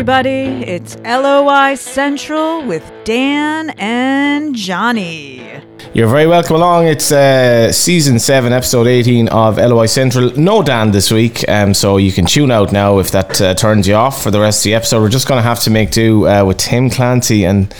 everybody. 0.00 0.64
It's 0.64 0.96
LOI 1.04 1.74
Central 1.74 2.64
with 2.64 2.90
Dan 3.04 3.68
and 3.76 4.54
Johnny. 4.54 5.60
You're 5.92 6.08
very 6.08 6.26
welcome 6.26 6.56
along. 6.56 6.86
It's 6.86 7.12
uh, 7.12 7.70
season 7.70 8.18
7, 8.18 8.50
episode 8.50 8.86
18 8.86 9.28
of 9.28 9.58
LOI 9.58 9.84
Central. 9.84 10.30
No 10.38 10.62
Dan 10.62 10.92
this 10.92 11.10
week, 11.10 11.46
um, 11.50 11.74
so 11.74 11.98
you 11.98 12.12
can 12.12 12.24
tune 12.24 12.50
out 12.50 12.72
now 12.72 12.98
if 12.98 13.10
that 13.10 13.42
uh, 13.42 13.52
turns 13.52 13.86
you 13.86 13.92
off 13.92 14.22
for 14.22 14.30
the 14.30 14.40
rest 14.40 14.60
of 14.60 14.70
the 14.70 14.74
episode. 14.74 15.02
We're 15.02 15.10
just 15.10 15.28
going 15.28 15.36
to 15.36 15.46
have 15.46 15.60
to 15.64 15.70
make 15.70 15.90
do 15.90 16.26
uh, 16.26 16.46
with 16.46 16.56
Tim 16.56 16.88
Clancy 16.88 17.44
and 17.44 17.70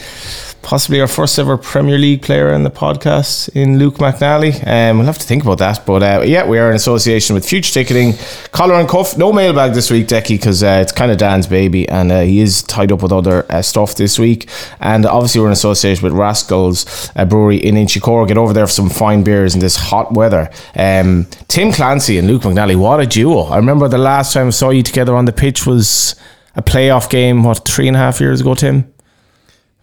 possibly 0.63 1.01
our 1.01 1.07
first 1.07 1.39
ever 1.39 1.57
Premier 1.57 1.99
League 1.99 2.23
player 2.23 2.53
in 2.53 2.63
the 2.63 2.71
podcast 2.71 3.49
in 3.55 3.79
Luke 3.79 3.95
McNally. 3.97 4.55
Um, 4.67 4.99
we'll 4.99 5.07
have 5.07 5.19
to 5.19 5.27
think 5.27 5.43
about 5.43 5.59
that. 5.59 5.85
But 5.87 6.03
uh, 6.03 6.23
yeah, 6.25 6.47
we 6.47 6.59
are 6.59 6.71
in 6.71 6.77
association 6.77 7.35
with 7.35 7.49
Future 7.49 7.73
Ticketing, 7.73 8.15
Collar 8.53 8.75
and 8.75 8.89
Cuff. 8.89 9.17
No 9.17 9.33
mailbag 9.33 9.73
this 9.73 9.91
week, 9.91 10.07
Decky, 10.07 10.37
because 10.37 10.63
uh, 10.63 10.81
it's 10.83 10.93
kind 10.93 11.11
of 11.11 11.19
Dan's 11.19 11.47
baby 11.47 11.89
and 11.89 12.13
uh, 12.13 12.21
he 12.21 12.41
is 12.41 12.63
tied 12.63 12.93
up 12.93 13.03
with 13.03 13.13
other 13.13 13.47
uh, 13.51 13.63
stuff 13.63 13.95
this 13.95 14.19
week. 14.19 14.49
And 14.81 15.07
obviously, 15.07 15.41
we're 15.41 15.49
in 15.49 15.53
association 15.53 16.05
with 16.05 16.13
Rascals 16.13 17.11
Brewery 17.29 17.57
in 17.57 17.75
Inchicore. 17.75 18.27
Get 18.29 18.39
over 18.39 18.53
there 18.53 18.67
for 18.67 18.73
some 18.73 18.91
fine 18.91 19.23
beers 19.23 19.55
in 19.55 19.61
this 19.61 19.77
hot 19.77 20.13
weather. 20.13 20.51
Um, 20.77 21.27
Tim 21.49 21.73
Clancy 21.73 22.19
and 22.19 22.29
Luke 22.29 22.43
McNally, 22.43 22.77
what 22.77 23.01
a 23.01 23.07
duo. 23.07 23.43
I 23.43 23.57
remember 23.57 23.89
the 23.89 23.99
last 23.99 24.33
time 24.33 24.49
I 24.49 24.51
saw 24.51 24.71
you 24.71 24.83
together 24.83 25.15
on 25.15 25.25
the 25.25 25.33
pitch 25.33 25.67
was 25.67 26.15
a 26.57 26.63
playoff 26.63 27.09
game, 27.09 27.45
what, 27.45 27.67
three 27.67 27.89
and 27.89 27.97
a 27.97 28.01
half 28.01 28.21
years 28.21 28.41
ago, 28.41 28.55
Tim? 28.55 28.93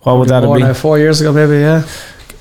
What 0.08 0.20
would 0.20 0.30
that 0.30 0.44
have 0.44 0.52
been? 0.54 0.62
now, 0.62 0.74
four 0.74 0.98
years 0.98 1.20
ago, 1.22 1.34
maybe. 1.34 1.60
Yeah. 1.60 1.84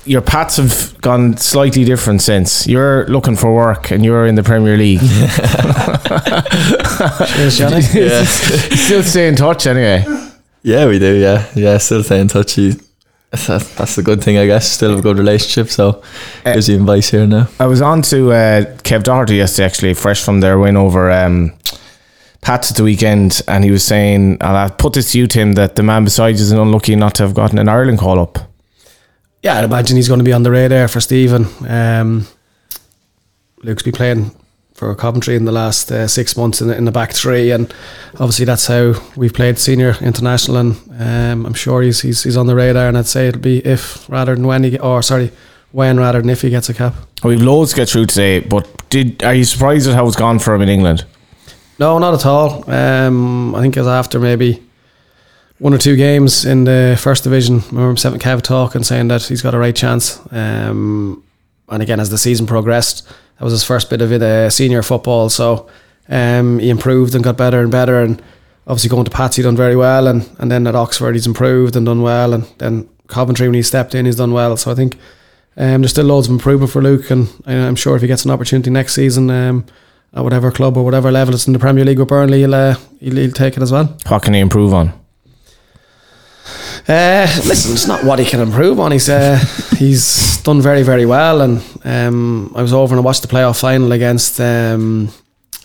your 0.05 0.21
paths 0.21 0.55
have 0.57 0.95
gone 1.01 1.35
slightly 1.37 1.83
different 1.83 2.21
since. 2.21 2.65
You're 2.65 3.05
looking 3.07 3.35
for 3.35 3.53
work 3.53 3.91
and 3.91 4.05
you're 4.05 4.25
in 4.25 4.35
the 4.35 4.43
Premier 4.43 4.77
League. 4.77 5.01
Cheers, 7.35 7.57
Johnny. 7.57 7.81
Yeah. 7.93 8.23
Still 8.23 9.03
stay 9.03 9.27
in 9.27 9.35
touch 9.35 9.67
anyway. 9.67 10.05
yeah, 10.63 10.87
we 10.87 10.97
do. 10.99 11.13
Yeah, 11.15 11.45
yeah. 11.55 11.77
Still 11.77 12.03
stay 12.03 12.21
in 12.21 12.27
touch. 12.29 12.53
He, 12.53 12.73
that's, 13.31 13.75
that's 13.75 13.97
a 13.97 14.03
good 14.03 14.23
thing, 14.23 14.37
I 14.37 14.45
guess. 14.45 14.69
Still 14.71 14.91
have 14.91 14.99
a 14.99 15.01
good 15.01 15.17
relationship. 15.17 15.67
So 15.69 16.01
gives 16.45 16.69
you 16.69 16.77
advice 16.77 17.09
here 17.09 17.27
now. 17.27 17.49
I 17.59 17.65
was 17.65 17.81
on 17.81 18.01
to 18.03 18.31
uh, 18.31 18.61
Kev 18.83 19.03
Doherty 19.03 19.35
yesterday, 19.35 19.65
actually, 19.65 19.93
fresh 19.93 20.23
from 20.23 20.39
their 20.39 20.57
win 20.57 20.77
over 20.77 21.11
um, 21.11 21.51
Pats 22.41 22.71
at 22.71 22.77
the 22.77 22.83
weekend, 22.83 23.41
and 23.47 23.63
he 23.63 23.71
was 23.71 23.83
saying, 23.83 24.37
and 24.39 24.43
I 24.43 24.69
put 24.69 24.93
this 24.93 25.11
to 25.11 25.19
you, 25.19 25.27
Tim, 25.27 25.53
that 25.53 25.75
the 25.75 25.83
man 25.83 26.03
beside 26.03 26.35
you 26.35 26.41
is 26.41 26.51
unlucky 26.51 26.95
not 26.95 27.15
to 27.15 27.23
have 27.23 27.33
gotten 27.33 27.57
an 27.57 27.67
Ireland 27.67 27.99
call 27.99 28.19
up. 28.19 28.39
Yeah, 29.43 29.57
I'd 29.57 29.65
imagine 29.65 29.97
he's 29.97 30.07
going 30.07 30.19
to 30.19 30.23
be 30.23 30.33
on 30.33 30.43
the 30.43 30.51
radar 30.51 30.87
for 30.87 30.99
Stephen. 30.99 31.47
Um, 31.67 32.27
Luke's 33.63 33.83
been 33.83 33.93
playing 33.93 34.31
for 34.73 34.93
Coventry 34.93 35.35
in 35.35 35.45
the 35.45 35.51
last 35.51 35.91
uh, 35.91 36.07
six 36.07 36.37
months 36.37 36.61
in 36.61 36.67
the, 36.67 36.77
in 36.77 36.85
the 36.85 36.91
back 36.91 37.11
three, 37.11 37.51
and 37.51 37.73
obviously 38.13 38.45
that's 38.45 38.67
how 38.67 38.93
we've 39.15 39.33
played 39.33 39.57
senior 39.57 39.95
international. 40.01 40.57
And 40.57 40.75
um, 40.99 41.45
I'm 41.47 41.53
sure 41.55 41.81
he's, 41.81 42.01
he's 42.01 42.23
he's 42.23 42.37
on 42.37 42.45
the 42.47 42.55
radar. 42.55 42.87
And 42.87 42.97
I'd 42.97 43.07
say 43.07 43.27
it'll 43.27 43.41
be 43.41 43.65
if 43.65 44.07
rather 44.09 44.35
than 44.35 44.45
when 44.45 44.63
he 44.63 44.77
or 44.77 45.01
sorry 45.01 45.31
when 45.71 45.97
rather 45.97 46.21
than 46.21 46.29
if 46.29 46.41
he 46.41 46.49
gets 46.49 46.69
a 46.69 46.73
cap. 46.73 46.93
We've 47.23 47.41
loads 47.41 47.71
to 47.71 47.77
get 47.77 47.89
through 47.89 48.05
today, 48.05 48.39
but 48.39 48.67
did 48.89 49.23
are 49.23 49.33
you 49.33 49.43
surprised 49.43 49.89
at 49.89 49.95
how 49.95 50.07
it's 50.07 50.15
gone 50.15 50.39
for 50.39 50.53
him 50.53 50.61
in 50.61 50.69
England? 50.69 51.05
No, 51.79 51.99
not 51.99 52.13
at 52.15 52.25
all. 52.25 52.69
Um, 52.69 53.53
I 53.53 53.61
think 53.61 53.77
it 53.77 53.79
was 53.79 53.87
after 53.87 54.19
maybe 54.19 54.63
one 55.59 55.73
or 55.73 55.77
two 55.77 55.95
games 55.95 56.45
in 56.45 56.63
the 56.63 56.97
first 56.99 57.23
division. 57.23 57.59
I 57.59 57.75
remember 57.75 57.97
Seven 57.97 58.19
Kev 58.19 58.41
talking, 58.41 58.79
and 58.79 58.85
saying 58.85 59.07
that 59.09 59.23
he's 59.23 59.41
got 59.41 59.53
a 59.53 59.59
right 59.59 59.75
chance. 59.75 60.19
Um, 60.31 61.23
and 61.69 61.83
again, 61.83 61.99
as 61.99 62.09
the 62.09 62.17
season 62.17 62.47
progressed, 62.47 63.07
that 63.07 63.43
was 63.43 63.53
his 63.53 63.63
first 63.63 63.89
bit 63.89 64.01
of 64.01 64.11
it, 64.11 64.21
uh, 64.21 64.49
senior 64.49 64.81
football. 64.81 65.29
So 65.29 65.69
um, 66.09 66.59
he 66.59 66.69
improved 66.69 67.13
and 67.13 67.23
got 67.23 67.37
better 67.37 67.59
and 67.59 67.71
better. 67.71 68.01
And 68.01 68.21
obviously 68.65 68.89
going 68.89 69.05
to 69.05 69.11
Pats, 69.11 69.35
he 69.35 69.43
done 69.43 69.55
very 69.55 69.75
well. 69.75 70.07
And, 70.07 70.27
and 70.39 70.51
then 70.51 70.65
at 70.65 70.75
Oxford, 70.75 71.13
he's 71.13 71.27
improved 71.27 71.75
and 71.75 71.85
done 71.85 72.01
well. 72.01 72.33
And 72.33 72.45
then 72.57 72.89
Coventry, 73.07 73.47
when 73.47 73.55
he 73.55 73.61
stepped 73.61 73.93
in, 73.93 74.05
he's 74.05 74.15
done 74.15 74.33
well. 74.33 74.57
So 74.57 74.71
I 74.71 74.75
think 74.75 74.95
um, 75.57 75.81
there's 75.81 75.91
still 75.91 76.05
loads 76.05 76.27
of 76.27 76.33
improvement 76.33 76.71
for 76.71 76.81
Luke. 76.81 77.11
And 77.11 77.29
I'm 77.45 77.75
sure 77.75 77.95
if 77.95 78.01
he 78.01 78.07
gets 78.07 78.25
an 78.25 78.31
opportunity 78.31 78.69
next 78.71 78.95
season, 78.95 79.29
um, 79.29 79.65
at 80.13 80.23
whatever 80.23 80.51
club 80.51 80.77
or 80.77 80.83
whatever 80.83 81.11
level 81.11 81.33
it's 81.33 81.47
in 81.47 81.53
the 81.53 81.59
Premier 81.59 81.85
League 81.85 81.99
with 81.99 82.07
Burnley, 82.07 82.39
he'll, 82.39 82.55
uh, 82.55 82.75
he'll, 82.99 83.15
he'll 83.15 83.31
take 83.31 83.57
it 83.57 83.63
as 83.63 83.71
well. 83.71 83.97
What 84.07 84.23
can 84.23 84.33
he 84.33 84.39
improve 84.39 84.73
on? 84.73 84.93
Uh, 86.87 87.27
listen, 87.45 87.73
it's 87.73 87.87
not 87.87 88.03
what 88.05 88.17
he 88.17 88.25
can 88.25 88.39
improve 88.39 88.79
on. 88.79 88.93
He's 88.93 89.09
uh, 89.09 89.37
he's 89.75 90.41
done 90.43 90.61
very 90.61 90.83
very 90.83 91.05
well, 91.05 91.41
and 91.41 91.61
um, 91.83 92.53
I 92.55 92.61
was 92.61 92.71
over 92.71 92.93
and 92.93 93.01
I 93.01 93.03
watched 93.03 93.23
the 93.23 93.27
playoff 93.27 93.59
final 93.59 93.91
against 93.91 94.39
um, 94.39 95.09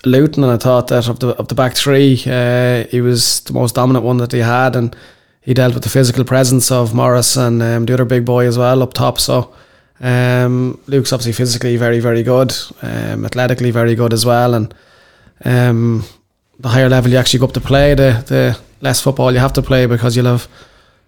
Luton, 0.05 0.43
and 0.43 0.53
I 0.53 0.57
thought 0.57 0.89
that 0.89 1.09
of 1.09 1.21
the 1.21 1.29
of 1.37 1.47
the 1.47 1.55
back 1.55 1.77
three, 1.77 2.21
uh, 2.27 2.87
he 2.91 3.01
was 3.01 3.41
the 3.43 3.53
most 3.53 3.77
dominant 3.77 4.05
one 4.05 4.17
that 4.17 4.33
he 4.33 4.41
had, 4.41 4.75
and 4.75 4.97
he 5.43 5.55
dealt 5.55 5.75
with 5.75 5.85
the 5.85 5.89
physical 5.91 6.25
presence 6.25 6.73
of 6.73 6.93
Morris 6.93 7.37
and 7.37 7.63
um, 7.63 7.87
the 7.87 7.95
other 7.95 8.05
big 8.05 8.25
boy 8.25 8.47
as 8.47 8.59
well 8.59 8.83
up 8.83 8.93
top. 8.93 9.21
So 9.21 9.55
um, 10.03 10.79
Luke's 10.87 11.13
obviously 11.13 11.33
physically 11.33 11.77
very 11.77 12.01
very 12.01 12.23
good, 12.23 12.53
um, 12.83 13.25
athletically 13.25 13.71
very 13.71 13.95
good 13.95 14.13
as 14.13 14.27
well, 14.27 14.55
and 14.55 14.75
um, 15.45 16.05
the 16.59 16.69
higher 16.69 16.89
level 16.89 17.11
you 17.11 17.17
actually 17.17 17.41
go 17.41 17.47
up 17.47 17.53
to 17.53 17.61
play, 17.61 17.95
the 17.95 18.23
the 18.27 18.59
less 18.81 19.01
football 19.01 19.33
you 19.33 19.39
have 19.39 19.53
to 19.55 19.63
play 19.63 19.87
because 19.87 20.17
you'll 20.17 20.27
have 20.27 20.49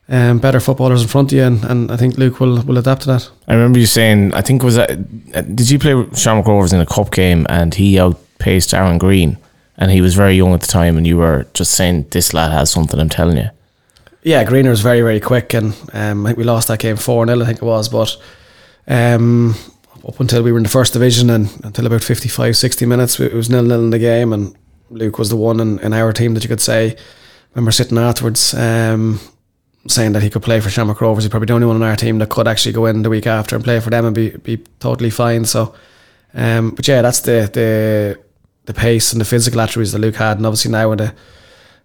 um, 0.08 0.38
better 0.38 0.60
footballers 0.60 1.02
in 1.02 1.08
front 1.08 1.32
of 1.32 1.36
you, 1.36 1.44
and, 1.44 1.64
and 1.64 1.90
I 1.90 1.96
think 1.96 2.18
Luke 2.18 2.40
will, 2.40 2.62
will 2.62 2.78
adapt 2.78 3.02
to 3.02 3.08
that. 3.08 3.30
I 3.48 3.54
remember 3.54 3.78
you 3.78 3.86
saying, 3.86 4.34
I 4.34 4.42
think 4.42 4.62
was 4.62 4.76
that, 4.76 4.90
uh, 4.90 5.40
did 5.40 5.70
you 5.70 5.78
play 5.78 5.94
with 5.94 6.18
Shamrock 6.18 6.46
Rovers 6.46 6.72
in 6.72 6.80
a 6.80 6.86
cup 6.86 7.10
game 7.10 7.46
and 7.48 7.74
he 7.74 7.98
outpaced 7.98 8.74
Aaron 8.74 8.98
Green 8.98 9.38
and 9.76 9.90
he 9.90 10.00
was 10.00 10.14
very 10.14 10.34
young 10.34 10.52
at 10.52 10.60
the 10.60 10.66
time 10.66 10.96
and 10.96 11.06
you 11.06 11.16
were 11.16 11.46
just 11.54 11.72
saying, 11.72 12.06
this 12.10 12.34
lad 12.34 12.52
has 12.52 12.70
something, 12.70 13.00
I'm 13.00 13.08
telling 13.08 13.38
you. 13.38 13.50
Yeah, 14.22 14.44
Greener's 14.44 14.80
very 14.80 15.02
very 15.02 15.20
quick, 15.20 15.52
and 15.52 15.74
um, 15.92 16.24
I 16.24 16.30
think 16.30 16.38
we 16.38 16.44
lost 16.44 16.68
that 16.68 16.78
game 16.78 16.96
four 16.96 17.26
0 17.26 17.42
I 17.42 17.44
think 17.44 17.58
it 17.58 17.64
was, 17.64 17.90
but 17.90 18.16
um, 18.86 19.54
up 20.06 20.20
until 20.20 20.42
we 20.42 20.52
were 20.52 20.58
in 20.58 20.64
the 20.64 20.68
first 20.68 20.92
division 20.92 21.30
and 21.30 21.48
until 21.64 21.86
about 21.86 22.02
55, 22.02 22.56
60 22.56 22.86
minutes, 22.86 23.18
it 23.20 23.32
was 23.32 23.50
nil 23.50 23.62
nil 23.62 23.82
in 23.82 23.90
the 23.90 23.98
game, 23.98 24.32
and 24.32 24.56
Luke 24.90 25.18
was 25.18 25.30
the 25.30 25.36
one 25.36 25.60
in, 25.60 25.78
in 25.80 25.92
our 25.92 26.12
team 26.12 26.34
that 26.34 26.42
you 26.42 26.48
could 26.48 26.60
say. 26.60 26.90
I 26.90 26.96
remember 27.54 27.72
sitting 27.72 27.98
afterwards. 27.98 28.54
Um, 28.54 29.20
saying 29.86 30.12
that 30.12 30.22
he 30.22 30.30
could 30.30 30.42
play 30.42 30.60
for 30.60 30.70
Shamrock 30.70 31.00
Rovers. 31.00 31.24
He's 31.24 31.30
probably 31.30 31.46
the 31.46 31.52
only 31.52 31.66
one 31.66 31.76
on 31.76 31.82
our 31.82 31.96
team 31.96 32.18
that 32.18 32.30
could 32.30 32.48
actually 32.48 32.72
go 32.72 32.86
in 32.86 33.02
the 33.02 33.10
week 33.10 33.26
after 33.26 33.54
and 33.54 33.64
play 33.64 33.80
for 33.80 33.90
them 33.90 34.06
and 34.06 34.14
be 34.14 34.30
be 34.30 34.56
totally 34.80 35.10
fine. 35.10 35.44
So, 35.44 35.74
um, 36.32 36.70
but 36.70 36.86
yeah, 36.88 37.02
that's 37.02 37.20
the 37.20 37.50
the 37.52 38.18
the 38.64 38.74
pace 38.74 39.12
and 39.12 39.20
the 39.20 39.26
physical 39.26 39.60
attributes 39.60 39.92
that 39.92 39.98
Luke 39.98 40.16
had, 40.16 40.38
and 40.38 40.46
obviously 40.46 40.70
now 40.70 40.90
with 40.90 41.00
a 41.00 41.14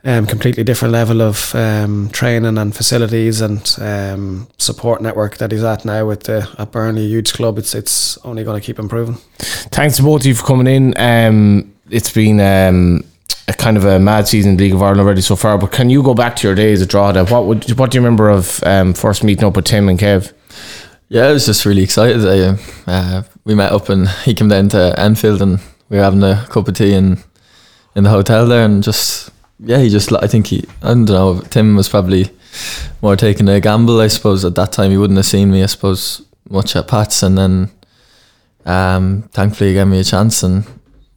um, 0.06 0.26
completely 0.26 0.64
different 0.64 0.94
level 0.94 1.22
of 1.22 1.54
um, 1.56 2.10
training 2.12 2.58
and 2.58 2.76
facilities 2.76 3.42
and 3.42 3.76
um, 3.80 4.48
support 4.58 5.02
network 5.02 5.38
that 5.38 5.52
he's 5.52 5.64
at 5.64 5.84
now 5.84 6.06
with 6.06 6.24
the, 6.24 6.50
at 6.58 6.72
Burnley, 6.72 7.06
a 7.06 7.08
huge 7.08 7.34
club. 7.34 7.58
It's 7.58 7.76
it's 7.76 8.18
only 8.20 8.44
going 8.44 8.60
to 8.60 8.66
keep 8.66 8.80
improving. 8.80 9.16
Thanks 9.38 9.98
to 9.98 10.04
both 10.04 10.22
of 10.22 10.28
you 10.28 10.36
for 10.36 10.46
coming 10.46 10.68
in. 10.68 10.94
Um, 10.98 11.74
it's 11.90 12.12
been 12.12 12.40
um, 12.40 13.04
a 13.48 13.54
kind 13.54 13.76
of 13.76 13.84
a 13.84 14.00
mad 14.00 14.28
season 14.28 14.52
in 14.52 14.58
the 14.58 14.66
League 14.66 14.74
of 14.74 14.82
Ireland 14.82 15.02
already 15.02 15.22
so 15.22 15.36
far, 15.36 15.58
but 15.58 15.72
can 15.72 15.90
you 15.90 16.02
go 16.02 16.14
back 16.14 16.36
to 16.38 16.48
your 16.48 16.56
days 16.56 16.82
at 16.82 16.90
Drogheda? 16.90 17.26
What 17.26 17.46
would 17.46 17.78
what 17.78 17.92
do 17.92 17.98
you 17.98 18.02
remember 18.02 18.30
of 18.30 18.64
um, 18.64 18.94
first 18.94 19.24
meeting 19.24 19.44
up 19.44 19.56
with 19.56 19.66
Tim 19.66 19.90
and 19.90 20.00
Kev? 20.00 20.32
Yeah, 21.10 21.28
I 21.28 21.32
was 21.34 21.48
just 21.48 21.66
really 21.66 21.82
excited. 21.84 22.26
I, 22.26 22.40
uh, 22.40 22.58
uh, 22.86 23.24
we 23.44 23.56
met 23.56 23.72
up 23.72 23.90
and 23.90 24.08
he 24.08 24.36
came 24.36 24.48
down 24.48 24.70
to 24.70 24.98
Enfield 24.98 25.42
and 25.42 25.60
we 25.90 25.98
were 25.98 26.04
having 26.04 26.24
a 26.24 26.46
cup 26.50 26.68
of 26.68 26.76
tea 26.76 26.94
in 26.94 27.18
in 27.96 28.04
the 28.04 28.12
hotel 28.12 28.48
there 28.48 28.64
and 28.64 28.84
just 28.84 29.32
yeah, 29.60 29.80
he 29.80 29.90
just 29.90 30.12
I 30.14 30.28
think 30.28 30.48
he 30.48 30.66
I 30.82 30.88
don't 30.90 31.06
know. 31.06 31.42
Tim 31.50 31.76
was 31.76 31.90
probably 31.90 32.32
more 33.02 33.16
taking 33.16 33.48
a 33.50 33.60
gamble. 33.60 34.00
I 34.00 34.08
suppose 34.08 34.46
at 34.46 34.56
that 34.56 34.72
time 34.72 34.92
he 34.92 34.98
wouldn't 34.98 35.18
have 35.18 35.26
seen 35.26 35.52
me. 35.52 35.64
I 35.64 35.68
suppose 35.68 36.22
much 36.50 36.76
at 36.76 36.88
Pats 36.88 37.22
and 37.22 37.38
then 37.38 37.72
um, 38.66 39.24
thankfully 39.34 39.70
he 39.70 39.76
gave 39.76 39.88
me 39.88 40.00
a 40.00 40.04
chance 40.04 40.42
and 40.44 40.66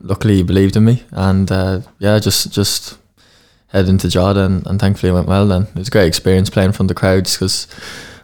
luckily 0.01 0.37
he 0.37 0.43
believed 0.43 0.77
in 0.77 0.85
me 0.85 1.03
and 1.13 1.51
uh, 1.51 1.81
yeah, 1.99 2.19
just 2.19 2.53
just 2.53 2.99
head 3.69 3.89
into 3.89 4.09
Drogheda 4.09 4.45
and, 4.45 4.67
and 4.67 4.79
thankfully 4.79 5.11
it 5.11 5.15
went 5.15 5.29
well. 5.29 5.47
Then 5.47 5.63
it 5.63 5.75
was 5.75 5.89
a 5.89 5.93
great 5.93 6.09
experience 6.09 6.51
playing 6.51 6.73
from 6.73 6.89
the 6.89 6.95
crowds 6.95 7.35
because 7.35 7.67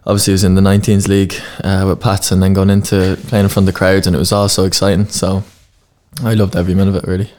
obviously 0.04 0.32
it 0.32 0.34
was 0.34 0.44
in 0.44 0.54
the 0.54 0.60
19s 0.60 1.08
league 1.08 1.34
uh, 1.64 1.84
with 1.87 2.00
Pats 2.00 2.31
and 2.31 2.43
then 2.43 2.52
going 2.52 2.70
into 2.70 3.19
playing 3.28 3.44
in 3.44 3.48
front 3.48 3.69
of 3.69 3.72
the 3.75 3.78
crowds 3.78 4.06
and 4.06 4.14
it 4.14 4.19
was 4.19 4.32
all 4.32 4.48
so 4.48 4.64
exciting. 4.64 5.06
So 5.08 5.44
I 6.22 6.34
loved 6.34 6.56
every 6.56 6.75
minute 6.75 6.94
of 6.94 7.02
it 7.02 7.08
really. 7.08 7.31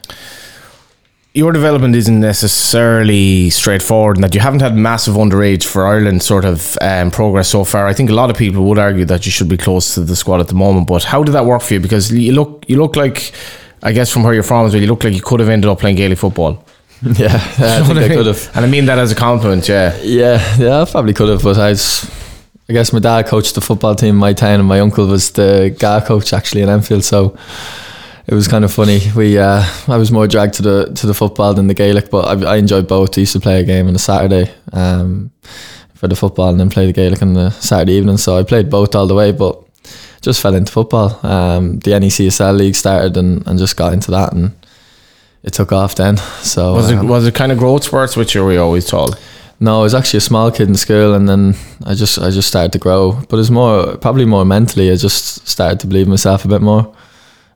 Your 1.32 1.52
development 1.52 1.94
isn't 1.94 2.18
necessarily 2.18 3.50
straightforward 3.50 4.16
in 4.16 4.22
that 4.22 4.34
you 4.34 4.40
haven't 4.40 4.62
had 4.62 4.74
massive 4.74 5.14
underage 5.14 5.62
for 5.62 5.86
Ireland 5.86 6.24
sort 6.24 6.44
of 6.44 6.76
um, 6.80 7.12
progress 7.12 7.48
so 7.48 7.62
far. 7.62 7.86
I 7.86 7.92
think 7.94 8.10
a 8.10 8.14
lot 8.14 8.30
of 8.30 8.36
people 8.36 8.64
would 8.64 8.78
argue 8.80 9.04
that 9.04 9.26
you 9.26 9.30
should 9.30 9.48
be 9.48 9.56
close 9.56 9.94
to 9.94 10.00
the 10.00 10.16
squad 10.16 10.40
at 10.40 10.48
the 10.48 10.56
moment. 10.56 10.88
But 10.88 11.04
how 11.04 11.22
did 11.22 11.32
that 11.32 11.46
work 11.46 11.62
for 11.62 11.74
you? 11.74 11.80
Because 11.80 12.10
you 12.10 12.32
look 12.32 12.64
you 12.66 12.78
look 12.78 12.96
like, 12.96 13.32
I 13.80 13.92
guess 13.92 14.10
from 14.12 14.24
where 14.24 14.34
you're 14.34 14.42
from, 14.42 14.66
as 14.66 14.72
well, 14.72 14.82
you 14.82 14.88
look 14.88 15.04
like 15.04 15.14
you 15.14 15.22
could 15.22 15.38
have 15.38 15.48
ended 15.48 15.70
up 15.70 15.78
playing 15.78 15.96
Gaelic 15.96 16.18
football. 16.18 16.64
yeah, 17.02 17.36
I 17.36 17.82
think 17.86 17.98
I 17.98 18.06
I 18.06 18.08
could 18.08 18.26
have. 18.26 18.50
And 18.56 18.64
I 18.64 18.68
mean 18.68 18.86
that 18.86 18.98
as 18.98 19.12
a 19.12 19.14
compliment, 19.14 19.68
yeah. 19.68 19.96
Yeah, 20.02 20.56
yeah, 20.58 20.82
I 20.82 20.84
probably 20.84 21.14
could 21.14 21.28
have, 21.28 21.44
but 21.44 21.58
I 21.58 21.70
was. 21.70 22.10
I 22.68 22.72
guess 22.72 22.92
my 22.92 23.00
dad 23.00 23.26
coached 23.26 23.56
the 23.56 23.60
football 23.60 23.94
team 23.94 24.10
in 24.10 24.16
my 24.16 24.32
town, 24.32 24.58
and 24.58 24.68
my 24.68 24.80
uncle 24.80 25.06
was 25.06 25.30
the 25.30 25.74
GAA 25.78 26.00
coach 26.00 26.32
actually 26.32 26.62
in 26.62 26.68
Enfield. 26.68 27.04
So 27.04 27.36
it 28.30 28.34
was 28.34 28.46
kind 28.46 28.64
of 28.64 28.72
funny. 28.72 29.00
We 29.16 29.38
uh, 29.38 29.62
I 29.88 29.96
was 29.96 30.12
more 30.12 30.28
dragged 30.28 30.54
to 30.54 30.62
the 30.62 30.92
to 30.94 31.06
the 31.06 31.14
football 31.14 31.52
than 31.52 31.66
the 31.66 31.74
Gaelic, 31.74 32.10
but 32.10 32.44
I, 32.44 32.54
I 32.54 32.56
enjoyed 32.56 32.86
both. 32.86 33.18
I 33.18 33.22
used 33.22 33.32
to 33.32 33.40
play 33.40 33.60
a 33.60 33.64
game 33.64 33.88
on 33.88 33.94
a 33.96 33.98
Saturday 33.98 34.52
um, 34.72 35.32
for 35.94 36.06
the 36.06 36.14
football 36.14 36.48
and 36.50 36.60
then 36.60 36.70
play 36.70 36.86
the 36.86 36.92
Gaelic 36.92 37.22
on 37.22 37.34
the 37.34 37.50
Saturday 37.50 37.94
evening. 37.94 38.18
So 38.18 38.38
I 38.38 38.44
played 38.44 38.70
both 38.70 38.94
all 38.94 39.08
the 39.08 39.16
way, 39.16 39.32
but 39.32 39.60
just 40.22 40.40
fell 40.40 40.54
into 40.54 40.70
football. 40.70 41.18
Um, 41.26 41.80
the 41.80 41.90
NECSL 41.90 42.56
league 42.56 42.76
started 42.76 43.16
and, 43.16 43.44
and 43.48 43.58
just 43.58 43.76
got 43.76 43.92
into 43.92 44.10
that 44.12 44.32
and 44.32 44.54
it 45.42 45.52
took 45.52 45.72
off 45.72 45.96
then. 45.96 46.16
So 46.42 46.74
Was 46.74 46.90
it 46.90 46.98
um, 46.98 47.08
was 47.08 47.26
it 47.26 47.34
kind 47.34 47.50
of 47.50 47.58
growth 47.58 47.84
spurts, 47.84 48.16
which 48.16 48.34
you 48.34 48.44
were 48.44 48.58
always 48.58 48.86
told? 48.86 49.18
no, 49.62 49.80
I 49.80 49.82
was 49.82 49.94
actually 49.94 50.18
a 50.18 50.22
small 50.22 50.50
kid 50.50 50.68
in 50.68 50.74
school, 50.74 51.14
and 51.14 51.28
then 51.28 51.54
I 51.84 51.94
just 51.94 52.18
I 52.18 52.30
just 52.30 52.48
started 52.48 52.72
to 52.72 52.78
grow. 52.78 53.20
But 53.28 53.38
it's 53.40 53.50
more 53.50 53.96
probably 53.98 54.24
more 54.24 54.44
mentally. 54.44 54.90
I 54.90 54.96
just 54.96 55.46
started 55.46 55.80
to 55.80 55.86
believe 55.86 56.08
myself 56.08 56.44
a 56.44 56.48
bit 56.48 56.62
more. 56.62 56.94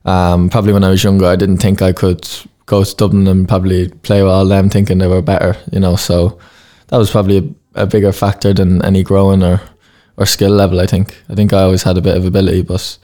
Um, 0.05 0.49
probably 0.49 0.73
when 0.73 0.83
I 0.83 0.89
was 0.89 1.03
younger, 1.03 1.25
I 1.25 1.35
didn't 1.35 1.57
think 1.57 1.81
I 1.81 1.91
could 1.91 2.27
go 2.65 2.83
to 2.83 2.95
Dublin 2.95 3.27
and 3.27 3.47
probably 3.47 3.89
play 3.89 4.21
with 4.21 4.31
all 4.31 4.45
them, 4.45 4.69
thinking 4.69 4.99
they 4.99 5.07
were 5.07 5.21
better. 5.21 5.57
You 5.71 5.79
know, 5.79 5.95
so 5.95 6.39
that 6.87 6.97
was 6.97 7.11
probably 7.11 7.55
a, 7.75 7.83
a 7.83 7.85
bigger 7.85 8.11
factor 8.11 8.53
than 8.53 8.83
any 8.85 9.03
growing 9.03 9.43
or 9.43 9.61
or 10.17 10.25
skill 10.25 10.51
level. 10.51 10.79
I 10.79 10.85
think. 10.85 11.15
I 11.29 11.35
think 11.35 11.53
I 11.53 11.61
always 11.61 11.83
had 11.83 11.97
a 11.97 12.01
bit 12.01 12.17
of 12.17 12.25
ability, 12.25 12.61
but 12.61 12.97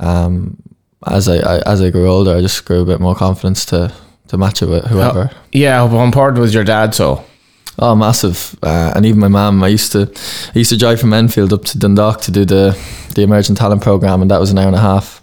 um, 0.00 0.62
as 1.06 1.28
I, 1.28 1.38
I 1.38 1.58
as 1.66 1.80
I 1.82 1.90
grew 1.90 2.08
older, 2.08 2.36
I 2.36 2.40
just 2.40 2.64
grew 2.64 2.82
a 2.82 2.86
bit 2.86 3.00
more 3.00 3.14
confidence 3.14 3.64
to 3.66 3.92
to 4.28 4.38
match 4.38 4.62
it 4.62 4.68
with 4.68 4.84
whoever. 4.86 5.30
Yeah, 5.52 5.88
how 5.88 6.04
important 6.04 6.40
was 6.40 6.54
your 6.54 6.64
dad? 6.64 6.94
So 6.94 7.24
Oh, 7.80 7.94
massive! 7.94 8.58
Uh, 8.60 8.92
and 8.96 9.06
even 9.06 9.20
my 9.20 9.28
mum. 9.28 9.62
I 9.62 9.68
used 9.68 9.92
to, 9.92 10.10
I 10.54 10.58
used 10.58 10.70
to 10.70 10.76
drive 10.76 11.00
from 11.00 11.12
Enfield 11.12 11.52
up 11.52 11.64
to 11.66 11.78
Dundalk 11.78 12.20
to 12.22 12.32
do 12.32 12.44
the 12.44 12.76
the 13.14 13.22
emerging 13.22 13.54
talent 13.54 13.82
program, 13.82 14.20
and 14.20 14.30
that 14.30 14.40
was 14.40 14.50
an 14.50 14.58
hour 14.58 14.66
and 14.66 14.74
a 14.74 14.80
half. 14.80 15.22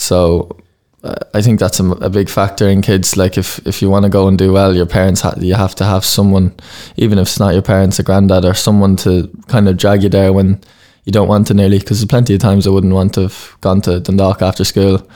So, 0.00 0.56
uh, 1.02 1.14
I 1.32 1.40
think 1.40 1.60
that's 1.60 1.80
a, 1.80 1.84
a 1.90 2.10
big 2.10 2.28
factor 2.28 2.68
in 2.68 2.82
kids. 2.82 3.16
Like 3.16 3.38
if 3.38 3.58
if 3.66 3.80
you 3.80 3.88
want 3.90 4.04
to 4.04 4.10
go 4.10 4.28
and 4.28 4.38
do 4.38 4.52
well, 4.52 4.74
your 4.74 4.86
parents 4.86 5.22
ha- 5.22 5.34
you 5.38 5.54
have 5.54 5.74
to 5.76 5.84
have 5.84 6.04
someone, 6.04 6.54
even 6.96 7.18
if 7.18 7.28
it's 7.28 7.40
not 7.40 7.54
your 7.54 7.62
parents, 7.62 7.98
a 7.98 8.02
granddad 8.02 8.44
or 8.44 8.54
someone 8.54 8.96
to 8.96 9.30
kind 9.48 9.68
of 9.68 9.76
drag 9.76 10.02
you 10.02 10.08
there 10.10 10.32
when 10.32 10.60
you 11.04 11.12
don't 11.12 11.28
want 11.28 11.46
to 11.46 11.54
nearly. 11.54 11.78
Because 11.78 12.00
there's 12.00 12.08
plenty 12.08 12.34
of 12.34 12.40
times 12.40 12.66
I 12.66 12.70
wouldn't 12.70 12.92
want 12.92 13.14
to 13.14 13.22
have 13.22 13.56
gone 13.60 13.80
to 13.82 14.00
Dundalk 14.00 14.42
after 14.42 14.64
school 14.64 15.08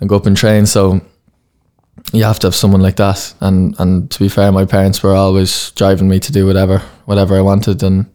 and 0.00 0.08
go 0.08 0.16
up 0.16 0.26
and 0.26 0.36
train. 0.36 0.66
So 0.66 1.00
you 2.12 2.24
have 2.24 2.38
to 2.38 2.46
have 2.46 2.54
someone 2.54 2.80
like 2.80 2.96
that. 2.96 3.34
And 3.40 3.78
and 3.78 4.10
to 4.10 4.18
be 4.18 4.28
fair, 4.30 4.50
my 4.50 4.64
parents 4.64 5.02
were 5.02 5.14
always 5.14 5.72
driving 5.72 6.08
me 6.08 6.20
to 6.20 6.32
do 6.32 6.46
whatever 6.46 6.78
whatever 7.04 7.36
I 7.36 7.42
wanted, 7.42 7.82
and 7.82 8.06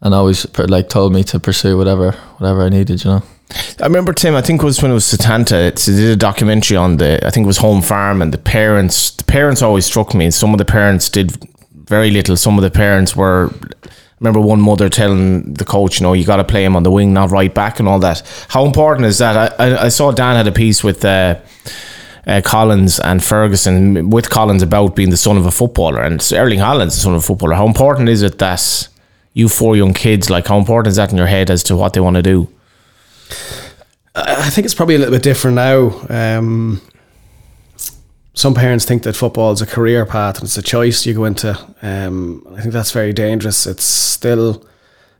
and 0.00 0.14
always 0.14 0.46
like 0.58 0.88
told 0.88 1.12
me 1.12 1.24
to 1.24 1.38
pursue 1.38 1.76
whatever 1.76 2.12
whatever 2.38 2.62
I 2.62 2.70
needed. 2.70 3.04
You 3.04 3.10
know. 3.10 3.22
I 3.50 3.84
remember 3.84 4.12
Tim. 4.12 4.34
I 4.34 4.42
think 4.42 4.62
it 4.62 4.64
was 4.64 4.82
when 4.82 4.90
it 4.90 4.94
was 4.94 5.04
Setanta. 5.04 5.68
It's, 5.68 5.86
they 5.86 5.94
did 5.94 6.10
a 6.10 6.16
documentary 6.16 6.76
on 6.76 6.98
the. 6.98 7.24
I 7.26 7.30
think 7.30 7.44
it 7.44 7.46
was 7.46 7.58
Home 7.58 7.80
Farm, 7.80 8.20
and 8.20 8.32
the 8.32 8.38
parents. 8.38 9.10
The 9.10 9.24
parents 9.24 9.62
always 9.62 9.86
struck 9.86 10.14
me. 10.14 10.30
Some 10.30 10.52
of 10.52 10.58
the 10.58 10.64
parents 10.64 11.08
did 11.08 11.36
very 11.72 12.10
little. 12.10 12.36
Some 12.36 12.58
of 12.58 12.62
the 12.62 12.70
parents 12.70 13.16
were. 13.16 13.50
I 13.84 14.20
remember 14.20 14.40
one 14.40 14.60
mother 14.60 14.88
telling 14.88 15.54
the 15.54 15.64
coach, 15.64 16.00
you 16.00 16.04
know, 16.04 16.12
you 16.12 16.26
got 16.26 16.36
to 16.36 16.44
play 16.44 16.64
him 16.64 16.74
on 16.74 16.82
the 16.82 16.90
wing, 16.90 17.12
not 17.12 17.30
right 17.30 17.54
back, 17.54 17.78
and 17.78 17.88
all 17.88 18.00
that. 18.00 18.20
How 18.48 18.66
important 18.66 19.06
is 19.06 19.18
that? 19.18 19.60
I, 19.60 19.64
I, 19.64 19.84
I 19.84 19.88
saw 19.88 20.10
Dan 20.10 20.34
had 20.34 20.48
a 20.48 20.52
piece 20.52 20.82
with 20.82 21.04
uh, 21.04 21.38
uh, 22.26 22.42
Collins 22.44 22.98
and 22.98 23.22
Ferguson 23.22 24.10
with 24.10 24.28
Collins 24.28 24.62
about 24.62 24.96
being 24.96 25.10
the 25.10 25.16
son 25.16 25.36
of 25.36 25.46
a 25.46 25.52
footballer, 25.52 26.02
and 26.02 26.20
Erling 26.32 26.58
Haaland's 26.58 26.96
the 26.96 27.00
son 27.00 27.14
of 27.14 27.22
a 27.22 27.26
footballer. 27.26 27.54
How 27.54 27.66
important 27.66 28.08
is 28.08 28.22
it 28.22 28.38
that 28.38 28.88
you 29.34 29.48
four 29.48 29.76
young 29.76 29.94
kids, 29.94 30.28
like, 30.28 30.48
how 30.48 30.58
important 30.58 30.88
is 30.90 30.96
that 30.96 31.12
in 31.12 31.16
your 31.16 31.28
head 31.28 31.48
as 31.48 31.62
to 31.64 31.76
what 31.76 31.92
they 31.92 32.00
want 32.00 32.16
to 32.16 32.22
do? 32.22 32.48
I 34.14 34.50
think 34.50 34.64
it's 34.64 34.74
probably 34.74 34.96
a 34.96 34.98
little 34.98 35.14
bit 35.14 35.22
different 35.22 35.54
now. 35.56 36.00
Um, 36.08 36.80
some 38.34 38.54
parents 38.54 38.84
think 38.84 39.02
that 39.02 39.16
football 39.16 39.52
is 39.52 39.62
a 39.62 39.66
career 39.66 40.06
path 40.06 40.36
and 40.36 40.44
it's 40.44 40.56
a 40.56 40.62
choice 40.62 41.04
you 41.06 41.14
go 41.14 41.24
into. 41.24 41.58
Um, 41.82 42.46
I 42.56 42.60
think 42.60 42.72
that's 42.72 42.92
very 42.92 43.12
dangerous. 43.12 43.66
It's 43.66 43.84
still 43.84 44.64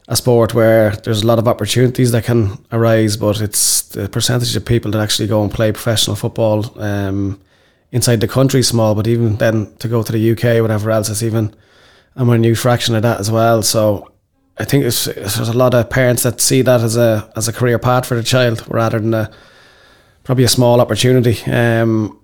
a 0.08 0.16
sport 0.16 0.54
where 0.54 0.90
there's 0.90 1.22
a 1.22 1.26
lot 1.26 1.38
of 1.38 1.46
opportunities 1.46 2.12
that 2.12 2.24
can 2.24 2.64
arise, 2.72 3.16
but 3.16 3.40
it's 3.40 3.82
the 3.88 4.08
percentage 4.08 4.56
of 4.56 4.64
people 4.64 4.90
that 4.92 5.02
actually 5.02 5.28
go 5.28 5.42
and 5.42 5.52
play 5.52 5.72
professional 5.72 6.16
football 6.16 6.80
um, 6.80 7.40
inside 7.92 8.20
the 8.20 8.28
country 8.28 8.60
is 8.60 8.68
small, 8.68 8.94
but 8.94 9.06
even 9.06 9.36
then 9.36 9.74
to 9.78 9.88
go 9.88 10.02
to 10.02 10.12
the 10.12 10.32
UK, 10.32 10.62
whatever 10.62 10.90
else, 10.90 11.08
it's 11.08 11.22
even 11.22 11.54
a 12.16 12.24
minute 12.24 12.56
fraction 12.56 12.94
of 12.94 13.02
that 13.02 13.20
as 13.20 13.30
well. 13.30 13.62
So 13.62 14.10
I 14.60 14.64
think 14.64 14.84
it's, 14.84 15.04
there's 15.04 15.48
a 15.48 15.56
lot 15.56 15.74
of 15.74 15.88
parents 15.88 16.22
that 16.22 16.40
see 16.40 16.62
that 16.62 16.80
as 16.80 16.96
a 16.96 17.30
as 17.36 17.48
a 17.48 17.52
career 17.52 17.78
path 17.78 18.06
for 18.06 18.16
the 18.16 18.22
child 18.22 18.64
rather 18.68 18.98
than 18.98 19.14
a 19.14 19.30
probably 20.24 20.44
a 20.44 20.48
small 20.48 20.80
opportunity. 20.80 21.40
Um, 21.50 22.18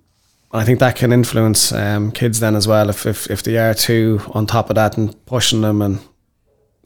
I 0.51 0.63
think 0.63 0.79
that 0.79 0.95
can 0.95 1.11
influence 1.11 1.71
um, 1.71 2.11
kids 2.11 2.39
then 2.39 2.55
as 2.55 2.67
well 2.67 2.89
if, 2.89 3.05
if 3.05 3.29
if 3.29 3.43
they 3.43 3.57
are 3.57 3.73
too 3.73 4.19
on 4.33 4.45
top 4.45 4.69
of 4.69 4.75
that 4.75 4.97
and 4.97 5.25
pushing 5.25 5.61
them 5.61 5.81
and 5.81 5.99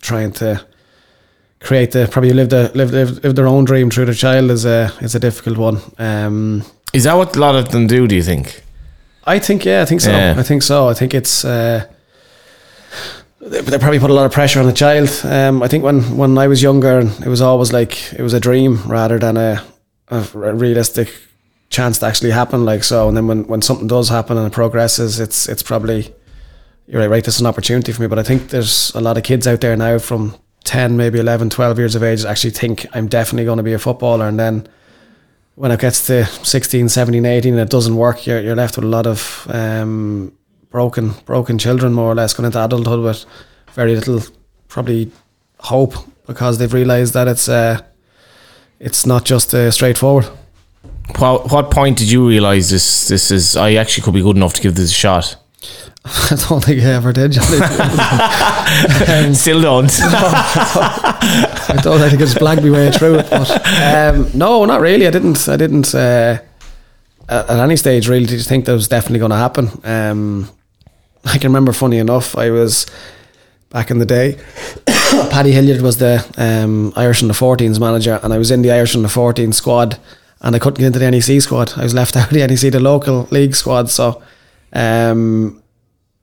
trying 0.02 0.32
to 0.34 0.66
create 1.60 1.92
the 1.92 2.08
probably 2.08 2.34
live 2.34 2.50
the 2.50 2.72
live, 2.76 2.92
live, 2.92 3.24
live 3.24 3.36
their 3.36 3.48
own 3.48 3.66
dream 3.66 3.90
through 3.90 4.06
the 4.06 4.16
child 4.16 4.52
is 4.52 4.66
a 4.66 4.92
is 5.02 5.16
a 5.16 5.20
difficult 5.20 5.58
one. 5.58 5.82
Um, 5.98 6.64
Is 6.94 7.04
that 7.04 7.16
what 7.16 7.36
a 7.36 7.40
lot 7.40 7.56
of 7.56 7.70
them 7.70 7.88
do, 7.88 8.08
do 8.08 8.16
you 8.16 8.24
think? 8.24 8.64
I 9.26 9.40
think 9.40 9.66
yeah, 9.66 9.82
I 9.82 9.86
think 9.86 10.02
so. 10.02 10.12
Yeah. 10.12 10.36
I 10.38 10.44
think 10.44 10.64
so. 10.64 10.90
I 10.90 10.94
think 10.94 11.14
it's 11.14 11.44
uh, 11.46 11.86
they, 13.50 13.78
probably 13.80 14.00
put 14.00 14.10
a 14.10 14.14
lot 14.14 14.26
of 14.26 14.32
pressure 14.32 14.60
on 14.60 14.66
the 14.66 14.74
child. 14.74 15.10
Um, 15.24 15.64
I 15.64 15.68
think 15.68 15.84
when 15.84 16.18
when 16.18 16.38
I 16.38 16.48
was 16.48 16.62
younger, 16.62 17.00
it 17.00 17.28
was 17.28 17.42
always 17.42 17.74
like 17.74 18.14
it 18.14 18.22
was 18.22 18.34
a 18.34 18.40
dream 18.40 18.82
rather 18.86 19.20
than 19.20 19.38
a, 19.38 19.64
a, 20.10 20.22
realistic 20.34 21.14
chance 21.70 22.00
to 22.00 22.06
actually 22.06 22.32
happen. 22.32 22.66
Like 22.66 22.84
so, 22.84 23.08
and 23.08 23.18
then 23.18 23.28
when, 23.28 23.48
when 23.48 23.62
something 23.62 23.88
does 23.88 24.10
happen 24.10 24.38
and 24.38 24.48
it 24.48 24.54
progresses, 24.54 25.20
it's 25.20 25.50
it's 25.50 25.64
probably 25.64 26.14
you're 26.88 27.02
right. 27.02 27.10
Right, 27.10 27.24
this 27.24 27.36
is 27.36 27.42
an 27.42 27.48
opportunity 27.48 27.92
for 27.92 28.02
me. 28.02 28.08
But 28.08 28.20
I 28.20 28.24
think 28.24 28.50
there's 28.50 28.94
a 28.96 29.02
lot 29.02 29.18
of 29.18 29.24
kids 29.24 29.48
out 29.48 29.62
there 29.62 29.76
now 29.76 29.98
from 30.00 30.36
10, 30.66 30.98
maybe 30.98 31.20
11, 31.20 31.50
12 31.50 31.80
years 31.80 31.96
of 31.96 32.04
age 32.04 32.26
actually 32.26 32.52
think 32.52 32.86
I'm 32.94 33.08
definitely 33.08 33.46
going 33.46 33.58
to 33.58 33.64
be 33.64 33.74
a 33.74 33.80
footballer, 33.80 34.28
and 34.28 34.40
then 34.40 34.68
when 35.56 35.72
it 35.72 35.80
gets 35.82 36.08
to 36.08 36.26
16, 36.26 36.88
17, 36.88 37.26
18 37.26 37.54
and 37.54 37.62
it 37.62 37.70
doesn't 37.70 37.98
work, 37.98 38.26
you're, 38.26 38.40
you're 38.40 38.56
left 38.56 38.78
with 38.78 38.86
a 38.86 38.88
lot 38.88 39.06
of 39.06 39.46
um, 39.50 40.32
broken 40.70 41.14
broken 41.26 41.58
children, 41.58 41.94
more 41.94 42.12
or 42.12 42.16
less, 42.16 42.34
going 42.34 42.46
into 42.46 42.64
adulthood 42.64 43.04
with 43.04 43.26
very 43.74 43.96
little, 43.96 44.22
probably, 44.68 45.12
hope 45.60 45.94
because 46.28 46.58
they've 46.58 46.74
realised 46.74 47.14
that 47.14 47.28
it's 47.28 47.50
uh, 47.50 47.82
it's 48.80 49.06
not 49.06 49.26
just 49.26 49.54
uh, 49.54 49.72
straightforward. 49.72 50.26
What, 51.18 51.52
what 51.52 51.72
point 51.72 51.98
did 51.98 52.12
you 52.12 52.28
realise 52.28 52.70
this 52.70 53.08
this 53.08 53.32
is 53.32 53.58
I 53.58 53.74
actually 53.74 54.04
could 54.04 54.14
be 54.14 54.22
good 54.22 54.36
enough 54.36 54.54
to 54.54 54.62
give 54.62 54.76
this 54.76 54.92
a 54.92 54.94
shot? 54.94 55.36
I 56.06 56.38
don't 56.48 56.64
think 56.64 56.82
I 56.82 56.94
ever 56.94 57.12
did. 57.12 57.38
Um, 59.10 59.34
Still 59.34 59.62
don't. 59.62 59.92
I 60.02 61.80
don't 61.82 62.00
I 62.02 62.10
think 62.10 62.22
I 62.22 62.26
just 62.26 62.38
blagged 62.38 62.64
my 62.64 62.70
way 62.70 62.92
through 62.92 63.16
it. 63.16 63.30
But 63.30 63.50
um, 63.82 64.30
no, 64.36 64.64
not 64.66 64.80
really. 64.80 65.08
I 65.08 65.10
didn't. 65.10 65.50
I 65.50 65.58
didn't 65.58 65.94
uh, 65.96 66.38
at, 67.28 67.50
at 67.50 67.60
any 67.60 67.76
stage 67.76 68.08
really 68.08 68.26
did 68.26 68.38
you 68.38 68.44
think 68.44 68.66
that 68.66 68.74
was 68.74 68.88
definitely 68.88 69.20
going 69.20 69.32
to 69.32 69.38
happen. 69.38 69.70
Um, 69.84 70.50
I 71.30 71.38
can 71.38 71.50
remember, 71.50 71.74
funny 71.74 71.98
enough, 71.98 72.38
I 72.38 72.50
was 72.50 72.86
back 73.70 73.92
in 73.92 74.00
the 74.00 74.06
day. 74.06 74.38
Paddy 74.88 75.52
Hilliard 75.52 75.82
was 75.82 75.98
the 75.98 76.26
um, 76.38 76.94
Irish 76.96 77.22
under 77.22 77.34
14s 77.34 77.80
manager, 77.80 78.20
and 78.24 78.34
I 78.34 78.38
was 78.38 78.52
in 78.52 78.62
the 78.62 78.72
Irish 78.72 78.96
under 78.96 79.08
14 79.08 79.54
squad, 79.54 80.00
and 80.42 80.56
I 80.56 80.60
couldn't 80.60 80.80
get 80.80 80.88
into 80.88 81.00
the 81.00 81.10
NEC 81.10 81.42
squad. 81.42 81.74
I 81.78 81.84
was 81.84 81.94
left 81.94 82.16
out 82.18 82.28
of 82.28 82.34
the 82.34 82.46
NEC, 82.46 82.72
the 82.72 82.80
local 82.80 83.28
league 83.32 83.56
squad. 83.56 83.90
So, 83.90 84.22
um, 84.74 85.62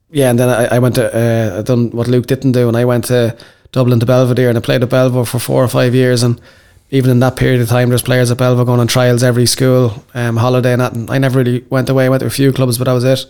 yeah, 0.09 0.29
and 0.29 0.39
then 0.39 0.49
I, 0.49 0.75
I 0.75 0.79
went 0.79 0.95
to 0.95 1.13
uh, 1.13 1.59
I 1.59 1.61
done 1.61 1.91
what 1.91 2.07
Luke 2.07 2.27
didn't 2.27 2.53
do, 2.53 2.67
and 2.67 2.77
I 2.77 2.85
went 2.85 3.05
to 3.05 3.37
Dublin 3.71 3.99
to 3.99 4.05
Belvedere, 4.05 4.49
and 4.49 4.57
I 4.57 4.61
played 4.61 4.83
at 4.83 4.89
Belvedere 4.89 5.25
for 5.25 5.39
four 5.39 5.63
or 5.63 5.67
five 5.67 5.93
years, 5.95 6.23
and 6.23 6.41
even 6.89 7.11
in 7.11 7.19
that 7.19 7.35
period 7.35 7.61
of 7.61 7.67
time, 7.67 7.89
there's 7.89 8.01
players 8.01 8.31
at 8.31 8.37
Belvedere 8.37 8.65
going 8.65 8.79
on 8.79 8.87
trials 8.87 9.23
every 9.23 9.45
school, 9.45 10.05
um, 10.13 10.37
holiday 10.37 10.71
and 10.71 10.81
that. 10.81 10.93
And 10.93 11.09
I 11.09 11.17
never 11.17 11.39
really 11.39 11.65
went 11.69 11.89
away. 11.89 12.05
I 12.05 12.09
went 12.09 12.21
to 12.21 12.27
a 12.27 12.29
few 12.29 12.53
clubs, 12.53 12.77
but 12.77 12.85
that 12.85 12.93
was 12.93 13.03
it. 13.03 13.25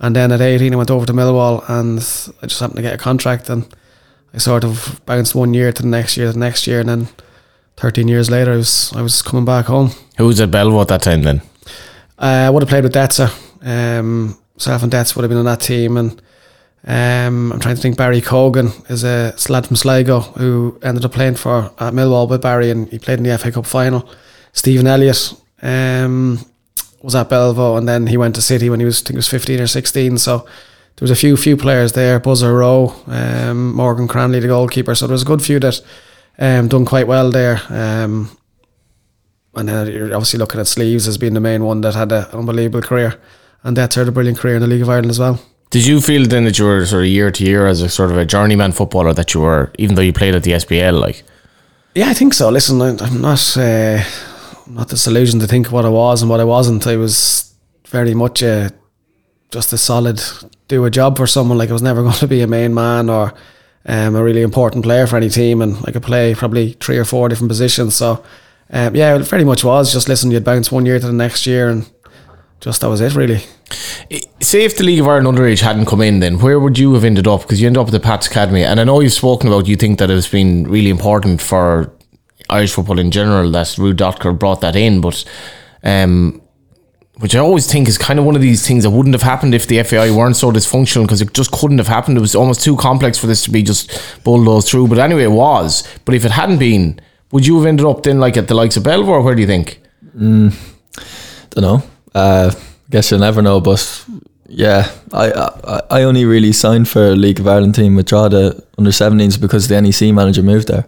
And 0.00 0.16
then 0.16 0.32
at 0.32 0.40
18, 0.40 0.72
I 0.72 0.76
went 0.76 0.90
over 0.90 1.06
to 1.06 1.12
Millwall, 1.12 1.62
and 1.68 1.98
I 2.42 2.46
just 2.46 2.60
happened 2.60 2.76
to 2.76 2.82
get 2.82 2.94
a 2.94 2.98
contract, 2.98 3.50
and 3.50 3.66
I 4.32 4.38
sort 4.38 4.64
of 4.64 5.00
bounced 5.06 5.34
one 5.34 5.52
year 5.54 5.72
to 5.72 5.82
the 5.82 5.88
next 5.88 6.16
year, 6.16 6.28
to 6.28 6.32
the 6.32 6.38
next 6.38 6.66
year, 6.66 6.80
and 6.80 6.88
then 6.88 7.08
13 7.76 8.08
years 8.08 8.30
later, 8.30 8.52
I 8.52 8.56
was 8.56 8.92
I 8.94 9.02
was 9.02 9.22
coming 9.22 9.44
back 9.44 9.66
home. 9.66 9.90
Who 10.16 10.26
was 10.26 10.40
at 10.40 10.50
Belvo 10.50 10.80
at 10.80 10.88
that 10.88 11.02
time 11.02 11.22
then? 11.22 11.42
Uh, 12.18 12.46
I 12.46 12.50
would 12.50 12.62
have 12.62 12.68
played 12.68 12.84
with 12.84 12.94
Detza. 12.94 13.30
Um, 13.62 14.36
Self 14.56 14.82
and 14.82 14.92
Detz 14.92 15.16
would 15.16 15.22
have 15.22 15.30
been 15.30 15.38
on 15.38 15.46
that 15.46 15.60
team, 15.60 15.96
and 15.96 16.20
um, 16.86 17.52
I'm 17.52 17.60
trying 17.60 17.76
to 17.76 17.80
think. 17.82 17.96
Barry 17.96 18.20
Cogan 18.20 18.72
is 18.88 19.04
a 19.04 19.34
lad 19.48 19.66
from 19.66 19.76
Sligo 19.76 20.20
who 20.20 20.78
ended 20.82 21.04
up 21.04 21.12
playing 21.12 21.36
for 21.36 21.72
at 21.78 21.94
Millwall 21.94 22.28
with 22.28 22.42
Barry, 22.42 22.70
and 22.70 22.88
he 22.88 22.98
played 22.98 23.18
in 23.18 23.24
the 23.24 23.36
FA 23.38 23.50
Cup 23.50 23.66
final. 23.66 24.08
Stephen 24.52 24.86
Elliott 24.86 25.34
um, 25.62 26.38
was 27.02 27.14
at 27.14 27.28
Belvo, 27.28 27.76
and 27.78 27.88
then 27.88 28.06
he 28.06 28.16
went 28.16 28.34
to 28.34 28.42
City 28.42 28.70
when 28.70 28.80
he 28.80 28.86
was 28.86 29.02
I 29.02 29.06
think 29.06 29.14
he 29.14 29.16
was 29.16 29.28
15 29.28 29.60
or 29.60 29.66
16. 29.66 30.18
So 30.18 30.38
there 30.38 30.46
was 31.00 31.10
a 31.10 31.16
few 31.16 31.36
few 31.36 31.56
players 31.56 31.92
there. 31.92 32.20
Buzzer 32.20 32.54
Rowe, 32.54 32.94
um, 33.06 33.74
Morgan 33.74 34.08
Cranley, 34.08 34.40
the 34.40 34.48
goalkeeper. 34.48 34.94
So 34.94 35.06
there 35.06 35.14
was 35.14 35.22
a 35.22 35.26
good 35.26 35.42
few 35.42 35.58
that 35.60 35.80
um, 36.38 36.68
done 36.68 36.84
quite 36.84 37.06
well 37.06 37.30
there. 37.30 37.60
Um, 37.68 38.36
and 39.54 39.68
then 39.68 39.86
you're 39.88 40.14
obviously 40.14 40.38
looking 40.38 40.60
at 40.60 40.66
Sleeves 40.66 41.08
as 41.08 41.18
being 41.18 41.34
the 41.34 41.40
main 41.40 41.64
one 41.64 41.80
that 41.80 41.94
had 41.94 42.12
an 42.12 42.26
unbelievable 42.32 42.82
career, 42.82 43.20
and 43.62 43.76
that's 43.76 43.96
had 43.96 44.08
a 44.08 44.12
brilliant 44.12 44.38
career 44.38 44.56
in 44.56 44.60
the 44.60 44.68
League 44.68 44.82
of 44.82 44.88
Ireland 44.88 45.10
as 45.10 45.18
well. 45.18 45.40
Did 45.70 45.86
you 45.86 46.00
feel 46.00 46.26
then 46.26 46.44
that 46.44 46.58
you 46.58 46.64
were 46.64 46.84
sort 46.84 47.04
of 47.04 47.08
year 47.08 47.30
to 47.30 47.44
year 47.44 47.66
as 47.66 47.80
a 47.80 47.88
sort 47.88 48.10
of 48.10 48.18
a 48.18 48.24
journeyman 48.24 48.72
footballer 48.72 49.12
that 49.14 49.34
you 49.34 49.40
were, 49.40 49.70
even 49.78 49.94
though 49.94 50.02
you 50.02 50.12
played 50.12 50.34
at 50.34 50.42
the 50.42 50.52
SPL, 50.52 51.00
like? 51.00 51.22
Yeah, 51.94 52.08
I 52.08 52.14
think 52.14 52.34
so. 52.34 52.50
Listen, 52.50 52.80
I'm 52.82 53.20
not 53.20 53.56
uh, 53.56 54.02
Not 54.70 54.88
disillusioned 54.88 55.42
to 55.42 55.48
think 55.48 55.72
what 55.72 55.84
I 55.84 55.88
was 55.88 56.22
and 56.22 56.30
what 56.30 56.40
I 56.40 56.44
wasn't. 56.44 56.86
I 56.86 56.96
was 56.96 57.52
very 57.88 58.14
much 58.14 58.42
a, 58.42 58.72
just 59.50 59.72
a 59.72 59.78
solid 59.78 60.22
do 60.68 60.84
a 60.84 60.90
job 60.90 61.16
for 61.16 61.26
someone. 61.26 61.58
Like 61.58 61.70
I 61.70 61.72
was 61.72 61.82
never 61.82 62.02
going 62.04 62.14
to 62.14 62.28
be 62.28 62.40
a 62.40 62.46
main 62.46 62.72
man 62.72 63.10
or 63.10 63.34
um, 63.86 64.14
a 64.14 64.22
really 64.22 64.42
important 64.42 64.84
player 64.84 65.06
for 65.06 65.16
any 65.16 65.28
team, 65.28 65.60
and 65.60 65.76
I 65.84 65.90
could 65.90 66.02
play 66.02 66.34
probably 66.34 66.74
three 66.74 66.98
or 66.98 67.04
four 67.04 67.28
different 67.28 67.50
positions. 67.50 67.96
So 67.96 68.24
um, 68.70 68.94
yeah, 68.94 69.16
it 69.16 69.22
very 69.22 69.44
much 69.44 69.64
was 69.64 69.92
just 69.92 70.08
listen. 70.08 70.30
You'd 70.30 70.44
bounce 70.44 70.70
one 70.70 70.86
year 70.86 71.00
to 71.00 71.06
the 71.06 71.12
next 71.12 71.46
year, 71.46 71.68
and 71.68 71.90
just 72.60 72.80
that 72.80 72.88
was 72.88 73.00
it 73.00 73.14
really. 73.14 73.38
Say 74.40 74.64
if 74.64 74.76
the 74.76 74.84
League 74.84 75.00
of 75.00 75.08
Ireland 75.08 75.36
underage 75.36 75.60
hadn't 75.60 75.86
come 75.86 76.00
in, 76.00 76.20
then 76.20 76.38
where 76.38 76.60
would 76.60 76.78
you 76.78 76.94
have 76.94 77.04
ended 77.04 77.26
up? 77.26 77.42
Because 77.42 77.60
you 77.60 77.66
ended 77.66 77.80
up 77.80 77.88
at 77.88 77.92
the 77.92 78.00
Pats 78.00 78.28
Academy, 78.28 78.62
and 78.62 78.78
I 78.78 78.84
know 78.84 79.00
you've 79.00 79.12
spoken 79.12 79.48
about 79.48 79.66
you 79.66 79.76
think 79.76 79.98
that 79.98 80.10
it's 80.10 80.28
been 80.28 80.64
really 80.64 80.90
important 80.90 81.40
for 81.40 81.92
Irish 82.50 82.72
football 82.72 82.98
in 82.98 83.10
general 83.10 83.50
that 83.52 83.66
Ruud 83.66 83.94
Dokter 83.94 84.38
brought 84.38 84.60
that 84.60 84.76
in, 84.76 85.00
but 85.00 85.24
um, 85.82 86.40
which 87.18 87.34
I 87.34 87.38
always 87.38 87.70
think 87.70 87.88
is 87.88 87.98
kind 87.98 88.18
of 88.18 88.24
one 88.24 88.34
of 88.34 88.42
these 88.42 88.66
things 88.66 88.84
that 88.84 88.90
wouldn't 88.90 89.14
have 89.14 89.22
happened 89.22 89.54
if 89.54 89.66
the 89.66 89.82
FAI 89.82 90.10
weren't 90.10 90.36
so 90.36 90.50
dysfunctional 90.50 91.02
because 91.02 91.20
it 91.20 91.34
just 91.34 91.52
couldn't 91.52 91.78
have 91.78 91.86
happened. 91.88 92.16
It 92.16 92.20
was 92.20 92.34
almost 92.34 92.62
too 92.62 92.76
complex 92.76 93.18
for 93.18 93.26
this 93.26 93.44
to 93.44 93.50
be 93.50 93.62
just 93.62 94.22
bulldozed 94.24 94.68
through. 94.68 94.88
But 94.88 94.98
anyway, 94.98 95.24
it 95.24 95.32
was. 95.32 95.86
But 96.04 96.14
if 96.14 96.24
it 96.24 96.30
hadn't 96.30 96.58
been, 96.58 96.98
would 97.30 97.46
you 97.46 97.56
have 97.58 97.66
ended 97.66 97.84
up 97.86 98.02
then 98.02 98.20
like 98.20 98.36
at 98.38 98.48
the 98.48 98.54
likes 98.54 98.76
of 98.76 98.84
Belvo? 98.84 99.22
Where 99.22 99.34
do 99.34 99.40
you 99.42 99.46
think? 99.46 99.80
I 100.18 100.50
don't 101.50 101.62
know. 101.62 101.82
Uh, 102.14 102.52
guess 102.88 103.10
you'll 103.10 103.20
never 103.20 103.42
know. 103.42 103.60
But 103.60 104.06
yeah, 104.48 104.90
I, 105.12 105.30
I 105.30 105.82
I 105.90 106.02
only 106.02 106.24
really 106.24 106.52
signed 106.52 106.88
for 106.88 107.08
a 107.10 107.16
League 107.16 107.38
of 107.38 107.46
Ireland 107.46 107.74
team 107.74 107.96
with 107.96 108.06
Drogheda 108.06 108.62
under 108.78 108.90
17s 108.90 109.40
because 109.40 109.68
the 109.68 109.80
NEC 109.80 110.12
manager 110.14 110.42
moved 110.42 110.68
there, 110.68 110.86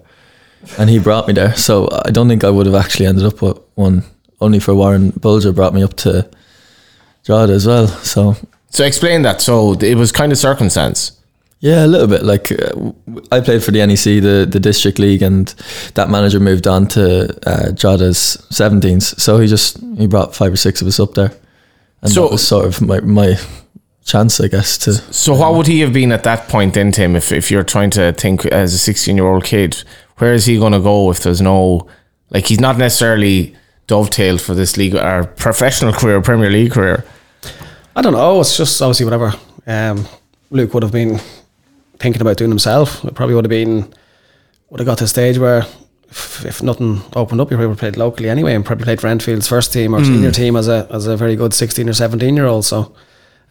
and 0.78 0.90
he 0.90 0.98
brought 0.98 1.26
me 1.28 1.34
there. 1.34 1.54
So 1.56 1.88
I 2.04 2.10
don't 2.10 2.28
think 2.28 2.44
I 2.44 2.50
would 2.50 2.66
have 2.66 2.74
actually 2.74 3.06
ended 3.06 3.24
up 3.24 3.42
with 3.42 3.58
one. 3.74 4.04
Only 4.40 4.58
for 4.58 4.74
Warren 4.74 5.10
Bulger 5.10 5.52
brought 5.52 5.72
me 5.74 5.82
up 5.84 5.94
to 5.98 6.28
Drogheda 7.24 7.52
as 7.52 7.66
well. 7.66 7.86
So 7.86 8.36
So 8.70 8.84
explain 8.84 9.22
that. 9.22 9.40
So 9.40 9.74
it 9.74 9.94
was 9.96 10.10
kind 10.12 10.32
of 10.32 10.38
circumstance. 10.38 11.12
Yeah, 11.60 11.84
a 11.84 11.86
little 11.86 12.08
bit. 12.08 12.24
Like 12.24 12.50
uh, 12.50 12.90
I 13.30 13.40
played 13.40 13.62
for 13.62 13.70
the 13.70 13.86
NEC, 13.86 14.20
the 14.20 14.46
the 14.50 14.58
district 14.58 14.98
league, 14.98 15.22
and 15.22 15.54
that 15.94 16.10
manager 16.10 16.40
moved 16.40 16.66
on 16.66 16.86
to 16.88 17.28
uh, 17.48 17.70
Drogheda's 17.72 18.36
17s. 18.50 19.20
So 19.20 19.38
he 19.38 19.46
just 19.46 19.78
he 19.96 20.08
brought 20.08 20.34
five 20.34 20.52
or 20.52 20.56
six 20.56 20.82
of 20.82 20.88
us 20.88 20.98
up 20.98 21.14
there, 21.14 21.30
and 22.02 22.10
So- 22.12 22.22
that 22.22 22.32
was 22.32 22.46
sort 22.46 22.66
of 22.66 22.80
my 22.80 22.98
my 23.00 23.36
chance, 24.04 24.40
I 24.40 24.48
guess. 24.48 24.76
To 24.78 24.92
So 24.92 25.34
what 25.34 25.54
would 25.54 25.68
he 25.68 25.78
have 25.82 25.92
been 25.92 26.10
at 26.10 26.24
that 26.24 26.48
point 26.48 26.74
then, 26.74 26.90
Tim? 26.90 27.14
If 27.14 27.30
if 27.30 27.48
you're 27.52 27.62
trying 27.64 27.90
to 27.90 28.12
think 28.12 28.44
as 28.46 28.74
a 28.74 28.78
16 28.78 29.16
year 29.16 29.26
old 29.26 29.44
kid, 29.44 29.84
where 30.18 30.32
is 30.34 30.46
he 30.46 30.58
going 30.58 30.72
to 30.72 30.80
go 30.80 31.10
if 31.10 31.22
there's 31.22 31.40
no 31.40 31.88
like 32.30 32.46
he's 32.46 32.60
not 32.60 32.78
necessarily 32.78 33.54
dovetailed 33.86 34.40
for 34.40 34.54
this 34.54 34.76
league 34.76 34.94
or 34.94 35.24
professional 35.36 35.92
career, 36.00 36.20
Premier 36.22 36.50
League 36.50 36.72
career. 36.72 37.04
I 37.94 38.02
don't 38.02 38.14
know. 38.14 38.40
It's 38.40 38.56
just 38.56 38.80
obviously 38.80 39.04
whatever 39.04 39.34
um, 39.66 40.06
Luke 40.50 40.72
would 40.74 40.82
have 40.82 40.92
been 40.92 41.20
thinking 41.98 42.22
about 42.22 42.36
doing 42.36 42.50
himself. 42.50 43.04
It 43.04 43.14
probably 43.14 43.34
would 43.34 43.44
have 43.44 43.50
been 43.50 43.92
would 44.70 44.80
have 44.80 44.86
got 44.86 44.98
to 44.98 45.04
a 45.04 45.08
stage 45.08 45.36
where 45.36 45.66
if, 46.08 46.44
if 46.44 46.62
nothing 46.62 47.02
opened 47.14 47.40
up, 47.40 47.48
he 47.48 47.54
probably 47.54 47.66
would 47.66 47.74
have 47.74 47.78
played 47.80 47.96
locally 47.96 48.30
anyway, 48.30 48.54
and 48.54 48.64
probably 48.64 48.84
played 48.84 49.00
for 49.00 49.08
Enfield's 49.08 49.48
first 49.48 49.72
team 49.72 49.94
or 49.94 50.04
senior 50.04 50.30
team 50.30 50.56
as 50.56 50.68
a 50.68 50.86
as 50.90 51.06
a 51.06 51.16
very 51.16 51.36
good 51.36 51.52
sixteen 51.52 51.88
or 51.88 51.92
seventeen 51.92 52.36
year 52.36 52.46
old. 52.46 52.64
So 52.64 52.94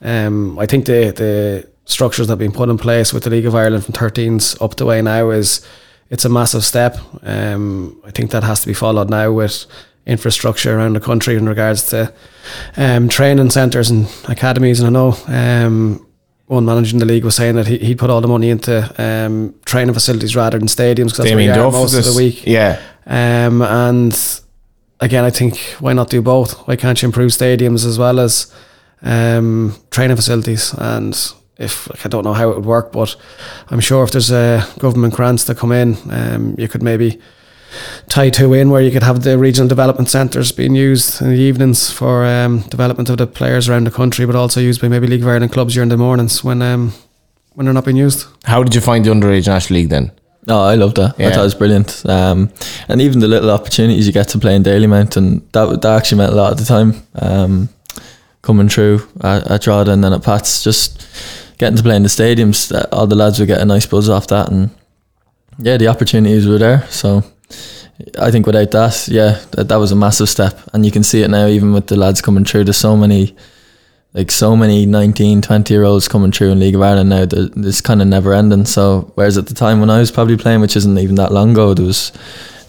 um, 0.01 0.57
I 0.57 0.65
think 0.65 0.85
the 0.85 1.11
the 1.11 1.69
structures 1.85 2.27
that 2.27 2.33
have 2.33 2.39
been 2.39 2.51
put 2.51 2.69
in 2.69 2.77
place 2.77 3.13
with 3.13 3.23
the 3.23 3.29
League 3.29 3.45
of 3.45 3.55
Ireland 3.55 3.83
from 3.85 3.93
13s 3.93 4.61
up 4.61 4.75
to 4.75 4.85
way 4.85 5.01
now 5.01 5.31
is 5.31 5.65
it's 6.11 6.25
a 6.25 6.29
massive 6.29 6.63
step. 6.63 6.97
Um, 7.23 7.99
I 8.05 8.11
think 8.11 8.31
that 8.31 8.43
has 8.43 8.61
to 8.61 8.67
be 8.67 8.73
followed 8.73 9.09
now 9.09 9.31
with 9.31 9.65
infrastructure 10.05 10.75
around 10.75 10.93
the 10.93 10.99
country 10.99 11.37
in 11.37 11.47
regards 11.47 11.89
to 11.89 12.13
um, 12.75 13.07
training 13.07 13.49
centres 13.49 13.89
and 13.89 14.07
academies. 14.27 14.81
And 14.81 14.87
I 14.87 14.91
know 14.91 15.17
um, 15.27 16.05
one 16.47 16.65
manager 16.65 16.95
in 16.95 16.99
the 16.99 17.05
league 17.05 17.23
was 17.23 17.35
saying 17.35 17.55
that 17.55 17.67
he, 17.67 17.77
he'd 17.77 17.97
put 17.97 18.09
all 18.09 18.19
the 18.19 18.27
money 18.27 18.49
into 18.49 18.93
um, 18.97 19.55
training 19.63 19.93
facilities 19.93 20.35
rather 20.35 20.59
than 20.59 20.67
stadiums 20.67 21.11
because 21.11 21.17
that's 21.17 21.31
where 21.31 21.39
you 21.39 21.51
are 21.51 21.71
most 21.71 21.97
of 21.97 22.03
the 22.03 22.17
week. 22.17 22.45
Yeah. 22.45 22.81
Um, 23.05 23.61
and 23.61 24.41
again, 24.99 25.23
I 25.23 25.29
think 25.29 25.57
why 25.79 25.93
not 25.93 26.09
do 26.09 26.21
both? 26.21 26.67
Why 26.67 26.75
can't 26.75 27.01
you 27.01 27.05
improve 27.05 27.31
stadiums 27.31 27.85
as 27.85 27.97
well 27.97 28.19
as 28.19 28.53
um, 29.01 29.77
training 29.91 30.17
facilities? 30.17 30.73
And 30.73 31.15
if 31.61 31.89
like, 31.89 32.05
I 32.05 32.09
don't 32.09 32.23
know 32.23 32.33
how 32.33 32.49
it 32.49 32.55
would 32.55 32.65
work, 32.65 32.91
but 32.91 33.15
I'm 33.69 33.79
sure 33.79 34.03
if 34.03 34.11
there's 34.11 34.31
uh, 34.31 34.65
government 34.79 35.13
grants 35.13 35.45
that 35.45 35.57
come 35.57 35.71
in, 35.71 35.97
um, 36.09 36.55
you 36.57 36.67
could 36.67 36.83
maybe 36.83 37.19
tie 38.09 38.29
two 38.29 38.53
in 38.53 38.69
where 38.69 38.81
you 38.81 38.91
could 38.91 39.03
have 39.03 39.23
the 39.23 39.37
regional 39.37 39.67
development 39.67 40.09
centres 40.09 40.51
being 40.51 40.75
used 40.75 41.21
in 41.21 41.29
the 41.29 41.39
evenings 41.39 41.91
for 41.91 42.25
um, 42.25 42.61
development 42.69 43.09
of 43.09 43.17
the 43.17 43.27
players 43.27 43.69
around 43.69 43.85
the 43.85 43.91
country, 43.91 44.25
but 44.25 44.35
also 44.35 44.59
used 44.59 44.81
by 44.81 44.87
maybe 44.87 45.07
League 45.07 45.21
of 45.21 45.27
Ireland 45.27 45.53
clubs 45.53 45.73
during 45.73 45.89
the 45.89 45.97
mornings 45.97 46.43
when 46.43 46.61
um, 46.61 46.93
when 47.53 47.65
they're 47.65 47.73
not 47.73 47.85
being 47.85 47.97
used. 47.97 48.27
How 48.45 48.63
did 48.63 48.75
you 48.75 48.81
find 48.81 49.05
the 49.05 49.11
underage 49.11 49.47
national 49.47 49.79
league 49.79 49.89
then? 49.89 50.11
oh, 50.47 50.63
I 50.63 50.75
loved 50.75 50.97
that. 50.97 51.19
I 51.19 51.29
thought 51.31 51.41
it 51.41 51.43
was 51.43 51.55
brilliant. 51.55 52.05
Um, 52.05 52.51
and 52.87 53.01
even 53.01 53.19
the 53.19 53.27
little 53.27 53.51
opportunities 53.51 54.07
you 54.07 54.13
get 54.13 54.29
to 54.29 54.39
play 54.39 54.55
in 54.55 54.63
Dalymount, 54.63 55.17
and 55.17 55.41
that 55.51 55.81
that 55.81 55.97
actually 55.97 56.17
meant 56.19 56.33
a 56.33 56.35
lot 56.35 56.51
at 56.51 56.57
the 56.57 56.65
time. 56.65 56.95
Um, 57.15 57.69
coming 58.41 58.69
through 58.69 59.07
at, 59.21 59.49
at 59.49 59.67
and 59.67 60.03
then 60.03 60.13
at 60.13 60.23
Pats, 60.23 60.63
just 60.63 61.07
getting 61.57 61.77
to 61.77 61.83
play 61.83 61.95
in 61.95 62.03
the 62.03 62.09
stadiums, 62.09 62.71
all 62.91 63.07
the 63.07 63.15
lads 63.15 63.39
would 63.39 63.47
get 63.47 63.61
a 63.61 63.65
nice 63.65 63.85
buzz 63.85 64.09
off 64.09 64.27
that, 64.27 64.49
and 64.49 64.71
yeah, 65.59 65.77
the 65.77 65.87
opportunities 65.87 66.47
were 66.47 66.57
there. 66.57 66.87
So 66.89 67.23
I 68.19 68.31
think 68.31 68.45
without 68.45 68.71
that, 68.71 69.07
yeah, 69.07 69.39
that, 69.51 69.67
that 69.67 69.75
was 69.75 69.91
a 69.91 69.95
massive 69.95 70.29
step, 70.29 70.59
and 70.73 70.85
you 70.85 70.91
can 70.91 71.03
see 71.03 71.21
it 71.21 71.29
now 71.29 71.47
even 71.47 71.73
with 71.73 71.87
the 71.87 71.95
lads 71.95 72.21
coming 72.21 72.45
through. 72.45 72.63
There's 72.63 72.77
so 72.77 72.97
many, 72.97 73.35
like 74.13 74.31
so 74.31 74.55
many 74.55 74.85
19, 74.85 75.41
20 75.41 75.73
year 75.73 75.83
olds 75.83 76.07
coming 76.07 76.31
through 76.31 76.51
in 76.51 76.59
League 76.59 76.75
of 76.75 76.81
Ireland 76.81 77.09
now. 77.09 77.25
That 77.25 77.53
it's 77.57 77.81
kind 77.81 78.01
of 78.01 78.07
never 78.07 78.33
ending. 78.33 78.65
So 78.65 79.11
whereas 79.15 79.37
at 79.37 79.47
the 79.47 79.53
time 79.53 79.79
when 79.79 79.89
I 79.89 79.99
was 79.99 80.11
probably 80.11 80.37
playing, 80.37 80.61
which 80.61 80.75
isn't 80.75 80.97
even 80.97 81.15
that 81.15 81.31
long 81.31 81.51
ago, 81.51 81.73
there 81.73 81.85
was 81.85 82.11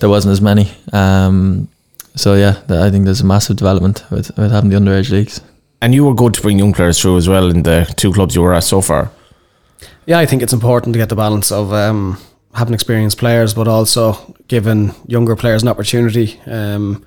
there 0.00 0.09
wasn't 0.09 0.33
as 0.33 0.41
many. 0.41 0.71
Um, 0.93 1.69
so 2.14 2.35
yeah, 2.35 2.61
I 2.69 2.91
think 2.91 3.07
there's 3.07 3.23
a 3.23 3.26
massive 3.26 3.57
development 3.57 4.05
with, 4.11 4.37
with 4.37 4.50
having 4.50 4.69
the 4.69 4.76
underage 4.76 5.11
leagues. 5.11 5.41
And 5.83 5.93
you 5.93 6.05
were 6.05 6.15
good 6.15 6.33
to 6.35 6.41
bring 6.41 6.61
young 6.61 6.73
players 6.73 7.01
through 7.01 7.17
as 7.17 7.29
well 7.29 7.51
in 7.51 7.65
the 7.65 7.93
two 7.97 8.12
clubs 8.12 8.37
you 8.37 8.43
were 8.43 8.55
at 8.55 8.62
so 8.62 8.81
far. 8.81 9.11
Yeah, 10.07 10.21
I 10.21 10.27
think 10.27 10.41
it's 10.41 10.53
important 10.53 10.93
to 10.95 10.99
get 10.99 11.09
the 11.09 11.17
balance 11.17 11.51
of 11.51 11.73
um, 11.73 12.19
having 12.55 12.73
experienced 12.73 13.19
players, 13.19 13.53
but 13.53 13.67
also 13.67 14.37
giving 14.47 14.95
younger 15.09 15.35
players 15.35 15.62
an 15.62 15.69
opportunity. 15.69 16.41
Um, 16.47 17.05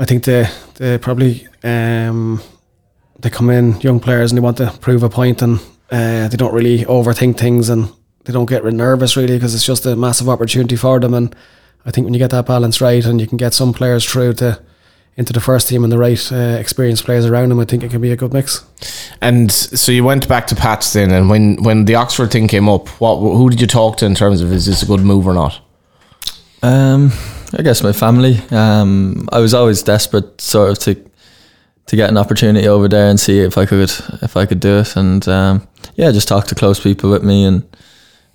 I 0.00 0.04
think 0.04 0.24
they 0.24 0.48
they 0.74 0.98
probably 0.98 1.46
um, 1.62 2.42
they 3.20 3.30
come 3.30 3.50
in 3.50 3.80
young 3.82 4.00
players 4.00 4.32
and 4.32 4.38
they 4.38 4.42
want 4.42 4.56
to 4.56 4.72
prove 4.80 5.04
a 5.04 5.08
point, 5.08 5.40
and 5.40 5.60
uh, 5.92 6.26
they 6.26 6.36
don't 6.36 6.54
really 6.54 6.84
overthink 6.86 7.38
things, 7.38 7.68
and 7.68 7.88
they 8.24 8.32
don't 8.32 8.50
get 8.50 8.64
nervous 8.64 9.16
really 9.16 9.36
because 9.36 9.54
it's 9.54 9.66
just 9.66 9.86
a 9.86 9.94
massive 9.94 10.28
opportunity 10.28 10.74
for 10.74 10.98
them. 10.98 11.14
And 11.14 11.36
I 11.86 11.92
think 11.92 12.04
when 12.04 12.14
you 12.14 12.18
get 12.18 12.30
that 12.30 12.46
balance 12.46 12.80
right, 12.80 13.04
and 13.04 13.20
you 13.20 13.28
can 13.28 13.38
get 13.38 13.54
some 13.54 13.72
players 13.72 14.04
through 14.04 14.32
to 14.34 14.60
into 15.16 15.32
the 15.32 15.40
first 15.40 15.68
team 15.68 15.84
and 15.84 15.92
the 15.92 15.98
right 15.98 16.32
uh, 16.32 16.56
experienced 16.58 17.04
players 17.04 17.26
around 17.26 17.52
him, 17.52 17.60
I 17.60 17.64
think 17.64 17.82
it 17.82 17.90
can 17.90 18.00
be 18.00 18.12
a 18.12 18.16
good 18.16 18.32
mix. 18.32 18.64
And 19.20 19.52
so 19.52 19.92
you 19.92 20.04
went 20.04 20.28
back 20.28 20.46
to 20.48 20.54
Pats 20.54 20.92
then, 20.92 21.10
and 21.10 21.28
when, 21.28 21.62
when 21.62 21.84
the 21.84 21.96
Oxford 21.96 22.30
thing 22.30 22.48
came 22.48 22.68
up, 22.68 22.88
what 23.00 23.16
who 23.16 23.50
did 23.50 23.60
you 23.60 23.66
talk 23.66 23.96
to 23.98 24.06
in 24.06 24.14
terms 24.14 24.40
of 24.40 24.52
is 24.52 24.66
this 24.66 24.82
a 24.82 24.86
good 24.86 25.00
move 25.00 25.26
or 25.26 25.34
not? 25.34 25.60
Um, 26.62 27.12
I 27.56 27.62
guess 27.62 27.82
my 27.82 27.92
family. 27.92 28.40
Um, 28.50 29.28
I 29.32 29.40
was 29.40 29.54
always 29.54 29.82
desperate, 29.82 30.40
sort 30.40 30.70
of 30.70 30.78
to 30.80 31.10
to 31.86 31.96
get 31.96 32.08
an 32.08 32.16
opportunity 32.16 32.68
over 32.68 32.86
there 32.86 33.10
and 33.10 33.18
see 33.18 33.40
if 33.40 33.58
I 33.58 33.66
could 33.66 33.90
if 34.22 34.36
I 34.36 34.46
could 34.46 34.60
do 34.60 34.78
it, 34.78 34.96
and 34.96 35.26
um, 35.28 35.68
yeah, 35.96 36.12
just 36.12 36.28
talk 36.28 36.46
to 36.46 36.54
close 36.54 36.78
people 36.78 37.10
with 37.10 37.24
me, 37.24 37.44
and 37.44 37.76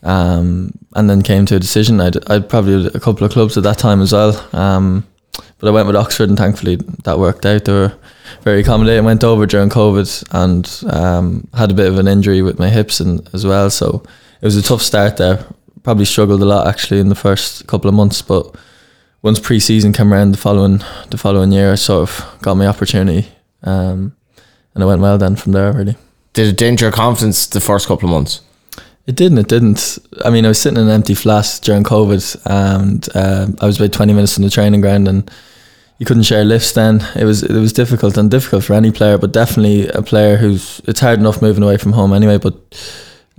um, 0.04 0.78
and 0.96 1.10
then 1.10 1.22
came 1.22 1.46
to 1.46 1.56
a 1.56 1.60
decision. 1.60 2.02
I'd 2.02 2.18
I'd 2.30 2.50
probably 2.50 2.84
had 2.84 2.96
a 2.96 3.00
couple 3.00 3.26
of 3.26 3.32
clubs 3.32 3.58
at 3.58 3.64
that 3.64 3.78
time 3.78 4.02
as 4.02 4.12
well, 4.12 4.48
um, 4.54 5.06
but 5.60 5.68
I 5.68 5.72
went 5.72 5.88
with 5.88 5.96
Oxford, 5.96 6.30
and 6.30 6.38
thankfully 6.38 6.78
that 7.04 7.20
worked 7.20 7.46
out. 7.46 7.66
They 7.66 7.74
were 7.74 7.94
very 8.42 8.62
accommodating. 8.62 9.06
Went 9.06 9.24
over 9.24 9.46
during 9.46 9.70
COVID 9.70 10.26
and 10.32 10.94
um, 10.94 11.48
had 11.54 11.72
a 11.72 11.76
bit 11.76 11.88
of 11.88 11.98
an 11.98 12.08
injury 12.08 12.42
with 12.42 12.60
my 12.60 12.70
hips 12.70 13.00
and 13.00 13.28
as 13.34 13.46
well, 13.46 13.70
so 13.70 14.04
it 14.42 14.46
was 14.46 14.58
a 14.58 14.62
tough 14.62 14.82
start 14.82 15.18
there. 15.18 15.46
Probably 15.84 16.06
struggled 16.06 16.42
a 16.42 16.46
lot 16.46 16.68
actually 16.68 17.00
in 17.00 17.10
the 17.10 17.16
first 17.16 17.68
couple 17.68 17.88
of 17.90 17.96
months, 17.96 18.22
but 18.22 18.56
once 19.22 19.40
pre-season 19.40 19.94
came 19.94 20.14
around 20.14 20.32
the 20.32 20.38
following 20.38 20.82
the 21.10 21.18
following 21.18 21.52
year, 21.52 21.72
I 21.72 21.76
sort 21.76 22.10
of 22.10 22.38
got 22.42 22.56
my 22.56 22.68
opportunity, 22.68 23.28
um, 23.64 24.16
and 24.74 24.84
it 24.84 24.88
went 24.88 25.02
well 25.02 25.18
then 25.18 25.36
from 25.36 25.52
there. 25.52 25.72
Really, 25.74 25.96
Did 26.34 26.48
it 26.48 26.58
dent 26.58 26.82
your 26.82 26.92
confidence 26.92 27.48
the 27.48 27.62
first 27.62 27.88
couple 27.88 28.08
of 28.10 28.14
months? 28.14 28.42
It 29.08 29.16
didn't. 29.16 29.38
It 29.38 29.48
didn't. 29.48 30.00
I 30.24 30.30
mean, 30.30 30.46
I 30.46 30.50
was 30.50 30.60
sitting 30.60 30.80
in 30.80 30.86
an 30.86 30.92
empty 30.94 31.14
flat 31.14 31.60
during 31.62 31.84
COVID, 31.84 32.42
and 32.46 33.08
um, 33.16 33.56
I 33.62 33.66
was 33.66 33.80
about 33.80 33.94
twenty 33.94 34.14
minutes 34.14 34.34
from 34.34 34.44
the 34.44 34.50
training 34.50 34.82
ground, 34.82 35.08
and 35.08 35.30
you 36.00 36.06
couldn't 36.06 36.24
share 36.24 36.44
lifts 36.44 36.74
then. 36.74 37.06
It 37.16 37.24
was 37.24 37.44
it 37.44 37.54
was 37.54 37.72
difficult 37.74 38.18
and 38.18 38.30
difficult 38.30 38.64
for 38.64 38.74
any 38.74 38.92
player, 38.92 39.18
but 39.18 39.32
definitely 39.32 39.88
a 39.90 40.02
player 40.02 40.38
who's 40.38 40.82
it's 40.86 41.00
hard 41.00 41.20
enough 41.20 41.42
moving 41.42 41.64
away 41.64 41.78
from 41.78 41.94
home 41.94 42.14
anyway, 42.14 42.38
but 42.38 42.56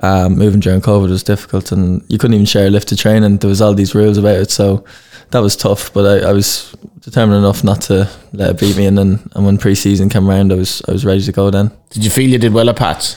um, 0.02 0.36
moving 0.36 0.60
during 0.60 0.80
COVID 0.80 1.10
was 1.10 1.22
difficult 1.22 1.72
and 1.72 2.02
you 2.08 2.18
couldn't 2.18 2.34
even 2.34 2.46
share 2.46 2.66
a 2.66 2.70
lift 2.70 2.88
to 2.88 2.96
train 2.96 3.22
and 3.22 3.40
there 3.40 3.48
was 3.48 3.62
all 3.62 3.74
these 3.74 3.94
rules 3.94 4.18
about 4.18 4.36
it. 4.36 4.50
So 4.50 4.84
that 5.30 5.40
was 5.40 5.56
tough, 5.56 5.92
but 5.92 6.24
I, 6.24 6.28
I 6.28 6.32
was 6.32 6.74
determined 7.00 7.38
enough 7.38 7.64
not 7.64 7.80
to 7.82 8.08
let 8.32 8.50
it 8.50 8.60
beat 8.60 8.76
me 8.76 8.86
and 8.86 8.98
then 8.98 9.30
and 9.34 9.44
when 9.44 9.58
pre 9.58 9.74
season 9.74 10.08
came 10.08 10.28
around 10.28 10.52
I 10.52 10.56
was 10.56 10.82
I 10.88 10.92
was 10.92 11.04
ready 11.04 11.22
to 11.22 11.32
go 11.32 11.50
then. 11.50 11.70
Did 11.90 12.04
you 12.04 12.10
feel 12.10 12.28
you 12.28 12.38
did 12.38 12.52
well 12.52 12.70
at 12.70 12.76
Pats? 12.76 13.16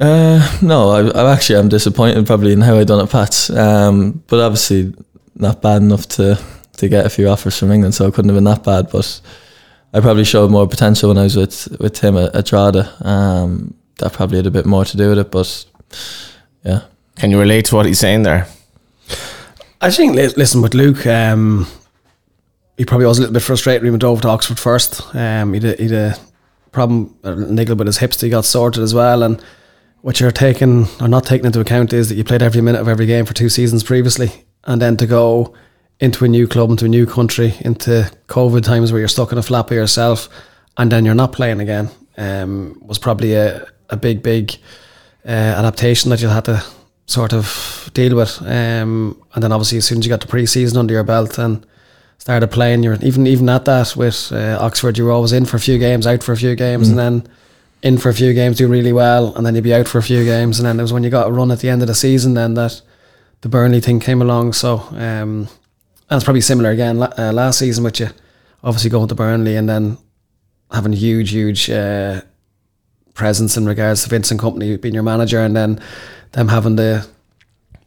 Uh, 0.00 0.58
no, 0.62 0.90
I, 0.90 1.08
I 1.08 1.32
actually 1.32 1.58
I'm 1.58 1.68
disappointed 1.68 2.26
probably 2.26 2.52
in 2.52 2.60
how 2.60 2.78
I 2.78 2.84
done 2.84 3.02
at 3.02 3.10
Pats. 3.10 3.50
Um, 3.50 4.22
but 4.26 4.40
obviously 4.40 4.94
not 5.34 5.62
bad 5.62 5.82
enough 5.82 6.06
to 6.08 6.38
to 6.76 6.88
get 6.88 7.06
a 7.06 7.10
few 7.10 7.28
offers 7.28 7.58
from 7.58 7.72
England, 7.72 7.94
so 7.94 8.06
it 8.06 8.14
couldn't 8.14 8.28
have 8.28 8.36
been 8.36 8.44
that 8.44 8.62
bad. 8.62 8.90
But 8.90 9.20
I 9.92 10.00
probably 10.00 10.24
showed 10.24 10.50
more 10.50 10.68
potential 10.68 11.08
when 11.08 11.18
I 11.18 11.24
was 11.24 11.36
with 11.36 11.80
with 11.80 11.94
Tim 11.94 12.16
at, 12.16 12.34
at 12.34 12.46
Drogheda. 12.46 12.92
Um, 13.00 13.74
that 13.98 14.12
probably 14.12 14.36
had 14.36 14.46
a 14.46 14.50
bit 14.52 14.66
more 14.66 14.84
to 14.84 14.96
do 14.96 15.08
with 15.08 15.18
it, 15.18 15.30
but 15.30 15.64
yeah. 16.64 16.82
Can 17.16 17.32
you 17.32 17.40
relate 17.40 17.64
to 17.66 17.74
what 17.74 17.86
he's 17.86 17.98
saying 17.98 18.22
there? 18.22 18.46
I 19.80 19.90
think, 19.90 20.14
listen, 20.14 20.62
with 20.62 20.74
Luke, 20.74 21.04
um, 21.06 21.66
he 22.76 22.84
probably 22.84 23.06
was 23.06 23.18
a 23.18 23.22
little 23.22 23.34
bit 23.34 23.42
frustrated 23.42 23.82
when 23.82 23.88
he 23.88 23.90
went 23.90 24.04
over 24.04 24.22
to 24.22 24.28
Oxford 24.28 24.58
first. 24.58 25.02
Um, 25.14 25.52
he'd, 25.54 25.64
a, 25.64 25.74
he'd 25.74 25.92
a 25.92 26.16
problem, 26.70 27.16
a 27.24 27.34
niggle 27.34 27.74
with 27.74 27.88
his 27.88 27.98
hips 27.98 28.18
that 28.18 28.26
he 28.26 28.30
got 28.30 28.44
sorted 28.44 28.82
as 28.82 28.94
well. 28.94 29.24
And 29.24 29.42
what 30.02 30.20
you're 30.20 30.30
taking 30.30 30.86
or 31.00 31.08
not 31.08 31.24
taking 31.24 31.46
into 31.46 31.60
account 31.60 31.92
is 31.92 32.08
that 32.08 32.14
you 32.14 32.24
played 32.24 32.42
every 32.42 32.60
minute 32.60 32.80
of 32.80 32.88
every 32.88 33.06
game 33.06 33.24
for 33.24 33.34
two 33.34 33.48
seasons 33.48 33.82
previously. 33.82 34.30
And 34.64 34.80
then 34.80 34.96
to 34.98 35.06
go 35.06 35.54
into 36.00 36.24
a 36.24 36.28
new 36.28 36.46
club, 36.46 36.70
into 36.70 36.84
a 36.84 36.88
new 36.88 37.06
country, 37.06 37.54
into 37.60 38.10
COVID 38.28 38.62
times 38.62 38.92
where 38.92 39.00
you're 39.00 39.08
stuck 39.08 39.32
in 39.32 39.38
a 39.38 39.42
flat 39.42 39.66
by 39.66 39.74
yourself, 39.74 40.28
and 40.76 40.92
then 40.92 41.04
you're 41.04 41.14
not 41.14 41.32
playing 41.32 41.60
again, 41.60 41.90
um, 42.16 42.80
was 42.84 42.98
probably 42.98 43.34
a, 43.34 43.66
a 43.90 43.96
big, 43.96 44.22
big 44.22 44.54
uh, 45.26 45.30
adaptation 45.30 46.10
that 46.10 46.22
you 46.22 46.28
had 46.28 46.44
to 46.44 46.62
sort 47.06 47.32
of 47.32 47.90
deal 47.94 48.16
with. 48.16 48.40
Um, 48.42 49.20
and 49.34 49.42
then 49.42 49.50
obviously 49.50 49.78
as 49.78 49.86
soon 49.86 49.98
as 49.98 50.06
you 50.06 50.10
got 50.10 50.20
the 50.20 50.26
pre-season 50.28 50.78
under 50.78 50.94
your 50.94 51.04
belt 51.04 51.38
and 51.38 51.66
started 52.18 52.48
playing, 52.48 52.82
you're 52.84 52.98
even 53.02 53.26
even 53.26 53.48
at 53.48 53.64
that 53.64 53.96
with 53.96 54.30
uh, 54.30 54.58
Oxford, 54.60 54.98
you 54.98 55.04
were 55.04 55.12
always 55.12 55.32
in 55.32 55.46
for 55.46 55.56
a 55.56 55.60
few 55.60 55.78
games, 55.78 56.06
out 56.06 56.22
for 56.22 56.32
a 56.32 56.36
few 56.36 56.54
games, 56.54 56.88
and 56.88 56.98
then 56.98 57.26
in 57.82 57.98
for 57.98 58.08
a 58.08 58.14
few 58.14 58.34
games, 58.34 58.58
do 58.58 58.66
really 58.66 58.92
well, 58.92 59.34
and 59.36 59.46
then 59.46 59.54
you'd 59.54 59.64
be 59.64 59.74
out 59.74 59.86
for 59.86 59.98
a 59.98 60.02
few 60.02 60.24
games, 60.24 60.58
and 60.58 60.66
then 60.66 60.78
it 60.78 60.82
was 60.82 60.92
when 60.92 61.04
you 61.04 61.10
got 61.10 61.28
a 61.28 61.32
run 61.32 61.50
at 61.50 61.60
the 61.60 61.68
end 61.68 61.82
of 61.82 61.88
the 61.88 61.94
season 61.94 62.34
then 62.34 62.54
that 62.54 62.82
the 63.40 63.48
Burnley 63.48 63.80
thing 63.80 64.00
came 64.00 64.20
along. 64.20 64.52
So 64.52 64.78
um, 64.92 65.48
it's 66.10 66.24
probably 66.24 66.40
similar 66.40 66.70
again 66.70 67.00
uh, 67.00 67.32
last 67.32 67.58
season 67.58 67.84
with 67.84 68.00
you, 68.00 68.08
obviously 68.64 68.90
going 68.90 69.08
to 69.08 69.14
Burnley 69.14 69.56
and 69.56 69.68
then 69.68 69.98
having 70.72 70.92
a 70.92 70.96
huge, 70.96 71.30
huge 71.30 71.70
uh, 71.70 72.20
presence 73.14 73.56
in 73.56 73.66
regards 73.66 74.02
to 74.02 74.08
Vincent 74.10 74.40
Kompany 74.40 74.80
being 74.80 74.94
your 74.94 75.02
manager, 75.02 75.40
and 75.40 75.54
then 75.54 75.80
them 76.32 76.48
having 76.48 76.76
the 76.76 77.06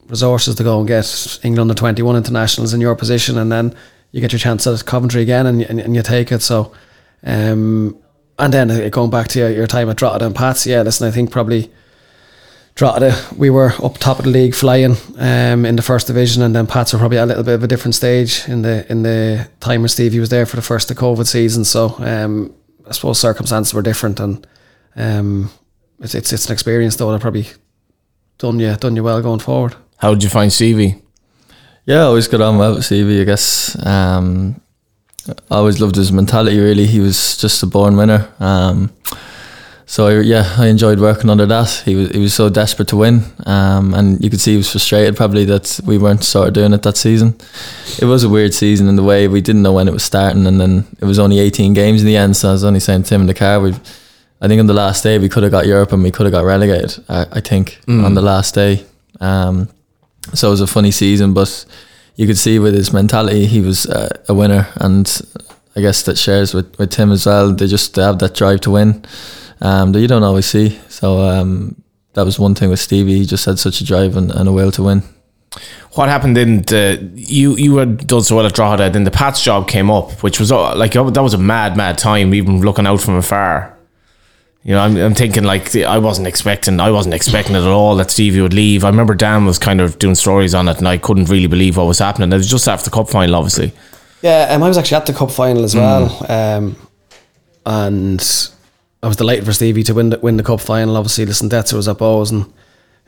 resources 0.08 0.56
to 0.56 0.64
go 0.64 0.80
and 0.80 0.88
get 0.88 1.40
England 1.44 1.70
under 1.70 1.74
twenty 1.74 2.02
one 2.02 2.16
internationals 2.16 2.74
in 2.74 2.82
your 2.82 2.96
position, 2.96 3.38
and 3.38 3.52
then 3.52 3.76
you 4.12 4.22
get 4.22 4.32
your 4.32 4.40
chance 4.40 4.66
at 4.68 4.86
Coventry 4.86 5.22
again, 5.22 5.46
and, 5.46 5.62
and, 5.62 5.80
and 5.80 5.96
you 5.96 6.02
take 6.02 6.32
it. 6.32 6.42
So, 6.42 6.74
um, 7.24 8.01
and 8.42 8.54
then 8.54 8.72
uh, 8.72 8.90
going 8.90 9.10
back 9.10 9.28
to 9.30 9.40
your, 9.40 9.50
your 9.50 9.68
time 9.68 9.90
at 9.90 9.98
Drogheda 9.98 10.26
and 10.26 10.36
Pats, 10.36 10.66
yeah, 10.66 10.82
listen, 10.82 11.08
I 11.08 11.12
think 11.12 11.32
probably. 11.32 11.72
Drogheda, 12.74 13.14
we 13.38 13.50
were 13.50 13.74
up 13.84 13.98
top 13.98 14.20
of 14.20 14.24
the 14.26 14.32
league 14.32 14.56
flying 14.56 14.96
um, 15.18 15.66
in 15.66 15.76
the 15.76 15.82
first 15.82 16.08
division, 16.08 16.42
and 16.42 16.56
then 16.56 16.68
Pats 16.68 16.94
were 16.94 17.00
probably 17.00 17.18
at 17.18 17.26
a 17.26 17.28
little 17.28 17.44
bit 17.44 17.56
of 17.56 17.64
a 17.64 17.68
different 17.68 17.96
stage 17.96 18.48
in 18.48 18.62
the 18.62 18.90
in 18.90 19.04
the 19.04 19.50
time 19.60 19.82
when 19.82 19.90
Stevie 19.90 20.22
was 20.22 20.30
there 20.30 20.46
for 20.46 20.56
the 20.56 20.62
first 20.62 20.90
of 20.90 20.96
COVID 20.96 21.28
season. 21.28 21.66
So 21.66 21.96
um, 22.00 22.54
I 22.88 22.94
suppose 22.94 23.20
circumstances 23.20 23.74
were 23.74 23.82
different, 23.82 24.22
and 24.22 24.48
um, 24.96 25.52
it's, 26.00 26.16
it's 26.16 26.32
it's 26.32 26.46
an 26.46 26.54
experience 26.54 26.96
though 26.96 27.12
that 27.12 27.20
probably 27.20 27.48
done 28.38 28.58
you 28.60 28.74
done 28.78 28.96
you 28.96 29.04
well 29.04 29.22
going 29.22 29.40
forward. 29.40 29.76
How 29.98 30.14
did 30.14 30.24
you 30.24 30.30
find 30.30 30.52
Stevie? 30.52 30.96
Yeah, 31.86 32.00
I 32.00 32.04
always 32.04 32.30
got 32.30 32.42
on 32.42 32.58
well 32.58 32.76
with 32.76 32.86
Stevie, 32.86 33.22
I 33.22 33.26
guess. 33.26 33.76
Um, 33.86 34.62
I 35.28 35.56
always 35.56 35.80
loved 35.80 35.96
his 35.96 36.12
mentality, 36.12 36.60
really. 36.60 36.86
He 36.86 37.00
was 37.00 37.38
just 37.38 37.62
a 37.64 37.68
born 37.68 37.96
winner. 37.98 38.28
Um, 38.40 38.92
so, 39.86 40.08
I, 40.08 40.22
yeah, 40.22 40.56
I 40.58 40.68
enjoyed 40.68 41.00
working 41.00 41.30
under 41.30 41.46
that. 41.46 41.84
He 41.86 41.96
was, 41.96 42.10
he 42.12 42.20
was 42.20 42.34
so 42.34 42.50
desperate 42.50 42.88
to 42.90 42.98
win. 42.98 43.24
Um, 43.46 43.94
and 43.94 44.24
you 44.24 44.30
could 44.30 44.40
see 44.40 44.52
he 44.52 44.58
was 44.58 44.72
frustrated 44.72 45.18
probably 45.18 45.44
that 45.46 45.80
we 45.86 45.98
weren't 45.98 46.24
sort 46.24 46.48
of 46.48 46.54
doing 46.54 46.74
it 46.74 46.82
that 46.84 46.98
season. 46.98 47.36
It 48.00 48.06
was 48.06 48.24
a 48.24 48.30
weird 48.30 48.54
season 48.54 48.88
in 48.88 48.96
the 48.96 49.04
way 49.04 49.28
we 49.28 49.42
didn't 49.42 49.62
know 49.62 49.74
when 49.74 49.88
it 49.88 49.94
was 49.94 50.04
starting. 50.04 50.48
And 50.48 50.60
then 50.62 50.88
it 51.00 51.06
was 51.06 51.20
only 51.20 51.40
18 51.40 51.74
games 51.74 52.02
in 52.02 52.08
the 52.08 52.16
end. 52.18 52.38
So 52.38 52.50
I 52.50 52.52
was 52.54 52.64
only 52.64 52.80
saying 52.80 53.04
to 53.04 53.16
him 53.16 53.22
in 53.22 53.28
the 53.28 53.34
car, 53.34 53.60
we 53.60 53.74
I 54.44 54.48
think 54.48 54.60
on 54.60 54.66
the 54.66 54.74
last 54.74 55.04
day 55.04 55.20
we 55.20 55.30
could 55.30 55.44
have 55.44 55.52
got 55.52 55.68
Europe 55.68 55.92
and 55.92 56.02
we 56.02 56.10
could 56.10 56.26
have 56.26 56.34
got 56.34 56.46
relegated. 56.46 57.04
I, 57.08 57.28
I 57.32 57.42
think 57.42 57.80
on 57.88 58.16
the 58.16 58.22
last 58.22 58.56
day. 58.56 58.84
Um, 59.20 59.70
so 60.34 60.48
it 60.48 60.52
was 60.52 60.62
a 60.62 60.68
funny 60.68 60.92
season, 60.92 61.34
but 61.34 61.66
you 62.22 62.28
could 62.28 62.38
see 62.38 62.60
with 62.60 62.76
his 62.76 62.94
mentality, 62.94 63.48
he 63.48 63.62
was 63.62 63.88
uh, 63.88 64.16
a 64.30 64.34
winner, 64.36 64.68
and 64.76 65.22
I 65.76 65.82
guess 65.82 66.04
that 66.04 66.20
shares 66.20 66.54
with, 66.54 66.78
with 66.78 66.92
Tim 66.92 67.12
as 67.12 67.26
well. 67.26 67.52
They 67.52 67.66
just 67.66 67.96
they 67.96 68.04
have 68.04 68.20
that 68.20 68.36
drive 68.36 68.62
to 68.62 68.70
win 68.70 69.04
um, 69.60 69.92
that 69.92 70.02
you 70.02 70.08
don't 70.08 70.22
always 70.22 70.46
see. 70.46 70.80
So 70.88 71.22
um, 71.22 71.82
that 72.14 72.24
was 72.24 72.38
one 72.38 72.54
thing 72.54 72.70
with 72.70 72.80
Stevie. 72.80 73.18
He 73.18 73.26
just 73.26 73.44
had 73.46 73.58
such 73.58 73.82
a 73.82 73.84
drive 73.84 74.16
and, 74.16 74.30
and 74.30 74.48
a 74.48 74.52
will 74.52 74.70
to 74.74 74.84
win. 74.84 75.02
What 75.94 76.10
happened 76.10 76.38
in 76.38 76.62
the 76.62 77.12
you 77.16 77.56
you 77.56 77.78
had 77.78 78.06
done 78.06 78.22
so 78.22 78.36
well 78.36 78.46
at 78.46 78.54
Drogheda, 78.54 78.92
then 78.92 79.04
the 79.04 79.10
Pats 79.10 79.44
job 79.44 79.68
came 79.68 79.90
up, 79.90 80.22
which 80.22 80.40
was 80.40 80.52
uh, 80.52 80.76
like 80.76 80.92
that 80.92 81.24
was 81.24 81.34
a 81.34 81.40
mad 81.40 81.76
mad 81.76 81.98
time, 81.98 82.36
even 82.36 82.62
looking 82.62 82.86
out 82.86 83.02
from 83.02 83.16
afar. 83.16 83.76
You 84.64 84.76
know, 84.76 84.82
I'm, 84.82 84.96
I'm 84.96 85.16
thinking 85.16 85.44
like 85.44 85.76
I 85.76 85.98
wasn't 85.98 86.28
expecting 86.28 86.80
I 86.80 86.92
wasn't 86.92 87.16
expecting 87.16 87.56
it 87.56 87.60
at 87.60 87.68
all 87.68 87.96
that 87.96 88.12
Stevie 88.12 88.42
would 88.42 88.54
leave. 88.54 88.84
I 88.84 88.90
remember 88.90 89.16
Dan 89.16 89.46
was 89.46 89.58
kind 89.58 89.82
of 89.82 89.98
doing 89.98 90.14
stories 90.16 90.54
on 90.54 90.68
it, 90.68 90.78
and 90.78 90.88
I 90.88 90.98
couldn't 90.98 91.30
really 91.30 91.48
believe 91.48 91.78
what 91.78 91.88
was 91.88 91.98
happening. 92.00 92.32
It 92.32 92.38
was 92.38 92.50
just 92.50 92.68
after 92.68 92.90
the 92.90 92.96
cup 92.96 93.10
final, 93.10 93.36
obviously. 93.36 93.74
Yeah, 94.22 94.50
um, 94.52 94.62
I 94.62 94.68
was 94.68 94.78
actually 94.78 94.98
at 94.98 95.08
the 95.08 95.14
cup 95.14 95.32
final 95.32 95.64
as 95.64 95.76
well, 95.76 96.26
um, 96.30 96.76
and 97.66 98.50
I 99.02 99.08
was 99.08 99.18
delighted 99.18 99.46
for 99.46 99.54
Stevie 99.54 99.82
to 99.84 99.96
win 99.96 100.12
the, 100.12 100.20
win 100.20 100.38
the 100.38 100.44
cup 100.44 100.62
final. 100.62 100.96
Obviously, 100.96 101.26
listen, 101.26 101.50
Detzer 101.50 101.74
was 101.74 101.88
at 101.88 101.98
Bohs, 101.98 102.32
and 102.32 102.52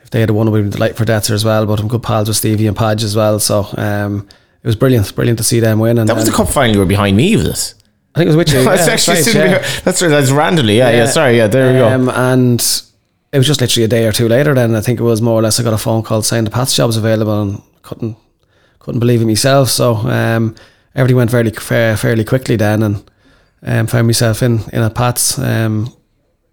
if 0.00 0.10
they 0.10 0.20
had 0.20 0.30
won, 0.30 0.48
it 0.48 0.50
would 0.50 0.58
have 0.64 0.70
been 0.72 0.76
delighted 0.76 0.96
for 0.96 1.04
Detzer 1.04 1.30
as 1.30 1.44
well. 1.44 1.66
But 1.66 1.78
I'm 1.78 1.86
good 1.86 2.02
pals 2.02 2.26
with 2.26 2.36
Stevie 2.36 2.66
and 2.66 2.76
Padge 2.76 3.04
as 3.04 3.14
well, 3.14 3.38
so 3.38 3.68
um, 3.76 4.26
it 4.60 4.66
was 4.66 4.74
brilliant, 4.74 5.14
brilliant 5.14 5.38
to 5.38 5.44
see 5.44 5.60
them 5.60 5.78
win. 5.78 5.98
And 5.98 6.08
That 6.08 6.16
was 6.16 6.26
the 6.26 6.32
cup 6.32 6.48
final. 6.48 6.72
You 6.74 6.80
were 6.80 6.86
behind 6.86 7.16
me 7.16 7.36
with 7.36 7.46
this. 7.46 7.76
I 8.14 8.18
think 8.18 8.28
it 8.28 8.36
was 8.36 8.36
with 8.36 8.48
you. 8.54 8.64
that's 8.64 8.88
actually 8.88 9.40
right, 9.40 9.50
yeah. 9.50 9.80
that's. 9.84 10.00
That's 10.00 10.30
randomly. 10.30 10.78
Yeah, 10.78 10.90
yeah. 10.90 11.06
sorry. 11.06 11.36
Yeah, 11.36 11.48
there 11.48 11.72
we 11.72 11.78
go. 11.78 11.88
Um, 11.88 12.08
and 12.08 12.60
it 13.32 13.38
was 13.38 13.46
just 13.46 13.60
literally 13.60 13.84
a 13.84 13.88
day 13.88 14.06
or 14.06 14.12
two 14.12 14.28
later. 14.28 14.54
Then 14.54 14.76
I 14.76 14.80
think 14.80 15.00
it 15.00 15.02
was 15.02 15.20
more 15.20 15.38
or 15.38 15.42
less. 15.42 15.58
I 15.58 15.64
got 15.64 15.72
a 15.72 15.78
phone 15.78 16.02
call 16.02 16.22
saying 16.22 16.44
the 16.44 16.50
Pats 16.50 16.74
job's 16.74 16.96
available, 16.96 17.42
and 17.42 17.62
couldn't 17.82 18.16
couldn't 18.78 19.00
believe 19.00 19.22
it 19.22 19.26
myself. 19.26 19.68
So 19.68 19.96
um, 19.96 20.54
everything 20.94 21.16
went 21.16 21.30
fairly 21.30 21.50
fairly 21.50 22.24
quickly 22.24 22.56
then, 22.56 22.82
and 22.82 23.10
um, 23.62 23.86
found 23.88 24.06
myself 24.06 24.42
in 24.42 24.60
in 24.72 24.82
a 24.82 24.90
Pats 24.90 25.38
um, 25.38 25.92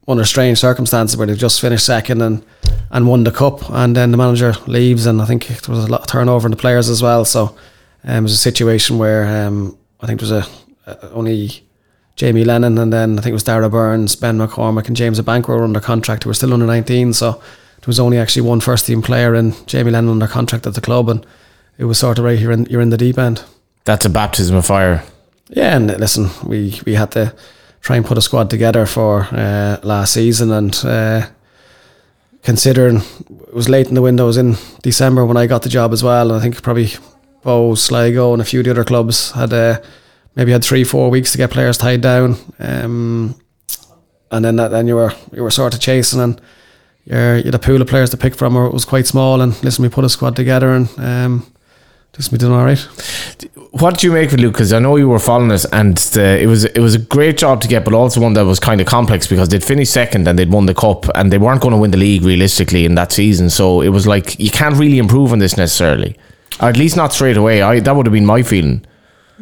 under 0.08 0.26
strange 0.26 0.58
circumstances 0.58 1.16
where 1.16 1.28
they've 1.28 1.38
just 1.38 1.62
finished 1.62 1.86
second 1.86 2.22
and 2.22 2.44
and 2.90 3.08
won 3.08 3.24
the 3.24 3.32
cup, 3.32 3.70
and 3.70 3.96
then 3.96 4.10
the 4.10 4.18
manager 4.18 4.54
leaves, 4.66 5.06
and 5.06 5.22
I 5.22 5.26
think 5.26 5.48
there 5.48 5.76
was 5.76 5.86
a 5.86 5.92
lot 5.92 6.02
of 6.02 6.08
turnover 6.08 6.48
in 6.48 6.52
the 6.52 6.58
players 6.58 6.90
as 6.90 7.04
well. 7.04 7.24
So 7.24 7.56
um, 8.04 8.18
it 8.18 8.22
was 8.24 8.34
a 8.34 8.38
situation 8.38 8.98
where 8.98 9.46
um, 9.46 9.78
I 10.02 10.08
think 10.08 10.20
there 10.20 10.30
was 10.30 10.48
a 10.48 10.50
only. 11.12 11.64
Jamie 12.18 12.44
Lennon, 12.44 12.78
and 12.78 12.94
then 12.94 13.18
I 13.18 13.22
think 13.22 13.32
it 13.32 13.34
was 13.34 13.46
Darragh 13.46 13.72
Burns, 13.72 14.16
Ben 14.16 14.38
McCormick, 14.38 14.86
and 14.88 14.96
James 14.96 15.20
Abank 15.20 15.48
were 15.48 15.64
under 15.64 15.80
contract 15.80 16.24
who 16.24 16.30
were 16.30 16.36
still 16.36 16.54
under 16.54 16.68
19. 16.68 17.14
So 17.14 17.42
there 17.82 17.88
was 17.88 18.00
only 18.00 18.20
actually 18.20 18.44
one 18.44 18.60
first 18.60 18.86
team 18.86 19.02
player 19.02 19.34
and 19.34 19.56
Jamie 19.68 19.90
Lennon 19.90 20.12
under 20.12 20.28
contract 20.28 20.68
at 20.68 20.76
the 20.76 20.82
club, 20.82 21.10
and 21.10 21.26
it 21.80 21.86
was 21.86 21.98
sort 21.98 22.20
of 22.20 22.26
right 22.26 22.38
you're 22.38 22.52
in 22.52 22.66
you're 22.66 22.82
in 22.82 22.92
the 22.92 22.98
deep 22.98 23.18
end. 23.18 23.44
That's 23.86 24.06
a 24.06 24.10
baptism 24.10 24.56
of 24.56 24.66
fire. 24.66 25.04
Yeah, 25.50 25.76
and 25.76 25.88
listen, 26.00 26.30
we 26.46 26.80
we 26.86 26.94
had 26.94 27.12
to 27.14 27.34
try 27.82 27.96
and 27.96 28.06
put 28.06 28.20
a 28.20 28.22
squad 28.22 28.52
together 28.52 28.86
for 28.86 29.28
uh, 29.32 29.80
last 29.82 30.14
season, 30.14 30.52
and 30.52 30.80
uh, 30.86 31.28
considering 32.44 32.98
it 32.98 33.54
was 33.54 33.68
late 33.68 33.88
in 33.88 33.96
the 33.96 34.02
window, 34.04 34.26
it 34.26 34.28
was 34.28 34.38
in 34.38 34.58
December 34.84 35.26
when 35.26 35.38
I 35.38 35.48
got 35.48 35.64
the 35.64 35.70
job 35.70 35.92
as 35.92 36.04
well, 36.04 36.30
and 36.30 36.40
I 36.40 36.44
think 36.44 36.62
probably 36.62 36.92
Bo, 37.42 37.74
Sligo, 37.74 38.34
and 38.34 38.42
a 38.44 38.46
few 38.46 38.60
of 38.60 38.66
the 38.66 38.72
other 38.72 38.84
clubs 38.84 39.32
had 39.32 39.52
uh, 39.52 39.80
maybe 40.36 40.52
had 40.52 40.64
three, 40.64 40.84
four 40.84 41.10
weeks 41.10 41.32
to 41.32 41.38
get 41.38 41.52
players 41.52 41.78
tied 41.78 42.02
down, 42.02 42.38
um, 42.60 43.36
and 44.32 44.46
then 44.46 44.56
that, 44.56 44.70
then 44.70 44.88
you 44.88 44.96
were 44.96 45.14
you 45.34 45.44
were 45.44 45.52
sort 45.52 45.74
of 45.74 45.80
chasing, 45.80 46.20
and 46.20 46.42
your 47.06 47.38
you 47.38 47.52
a 47.52 47.60
pool 47.60 47.82
of 47.82 47.88
players 47.88 48.10
to 48.12 48.18
pick 48.18 48.36
from, 48.36 48.56
or 48.56 48.66
it 48.66 48.74
was 48.74 48.86
quite 48.86 49.08
small, 49.08 49.42
and 49.42 49.62
listen, 49.64 49.84
we 49.84 49.90
put 49.90 50.06
a 50.06 50.10
squad 50.10 50.36
together, 50.36 50.74
and 50.74 50.90
um, 51.00 51.52
just 52.14 52.32
we 52.32 52.38
done 52.38 52.52
all 52.52 52.66
right. 52.66 52.80
What 53.72 54.00
do 54.00 54.08
you 54.08 54.14
make 54.14 54.34
of 54.34 54.40
Luke? 54.40 54.54
Because 54.54 54.74
I 54.74 54.80
know 54.80 54.98
you 54.98 55.08
were 55.08 55.20
following 55.20 55.52
it, 55.52 55.66
and 55.72 55.98
the, 55.98 56.42
it 56.42 56.48
was 56.48 56.66
it 56.66 56.80
was 56.80 56.96
a 56.96 57.00
great 57.00 57.38
job 57.38 57.62
to 57.62 57.68
get, 57.68 57.86
but 57.86 57.94
also 57.94 58.22
one 58.22 58.34
that 58.34 58.46
was 58.46 58.60
kind 58.60 58.82
of 58.82 58.88
complex 58.88 59.28
because 59.28 59.50
they'd 59.50 59.64
finished 59.64 59.94
second 59.94 60.28
and 60.28 60.38
they'd 60.38 60.52
won 60.52 60.66
the 60.66 60.74
cup, 60.74 61.06
and 61.16 61.32
they 61.32 61.38
weren't 61.38 61.62
going 61.62 61.74
to 61.74 61.78
win 61.78 61.92
the 61.92 61.98
league 61.98 62.24
realistically 62.24 62.86
in 62.86 62.96
that 62.96 63.12
season. 63.12 63.50
So 63.50 63.82
it 63.82 63.90
was 63.90 64.08
like 64.08 64.40
you 64.40 64.52
can't 64.52 64.76
really 64.76 64.98
improve 64.98 65.32
on 65.32 65.40
this 65.40 65.58
necessarily, 65.58 66.18
or 66.62 66.68
at 66.68 66.78
least 66.78 66.98
not 66.98 67.14
straight 67.14 67.38
away. 67.38 67.62
I 67.62 67.80
that 67.80 67.96
would 67.96 68.06
have 68.06 68.14
been 68.14 68.26
my 68.26 68.44
feeling. 68.44 68.86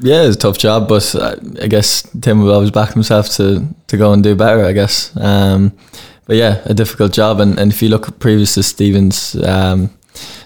Yeah, 0.02 0.24
it's 0.24 0.38
a 0.38 0.40
tough 0.40 0.58
job, 0.58 0.88
but 0.88 1.14
I, 1.16 1.36
I 1.64 1.68
guess 1.68 2.04
Tim 2.22 2.42
will 2.42 2.54
always 2.54 2.72
back 2.72 2.94
himself 2.94 3.30
to, 3.36 3.68
to 3.88 3.98
go 3.98 4.14
and 4.14 4.24
do 4.24 4.34
better. 4.36 4.64
I 4.64 4.72
guess, 4.72 5.16
um, 5.18 5.74
but 6.26 6.38
yeah, 6.38 6.62
a 6.66 6.74
difficult 6.74 7.12
job. 7.12 7.40
And, 7.40 7.60
and 7.60 7.72
if 7.72 7.82
you 7.82 7.90
look 7.90 8.08
at 8.08 8.20
previous 8.20 8.54
to 8.54 8.64
Stephen's 8.64 9.36
um, 9.44 9.90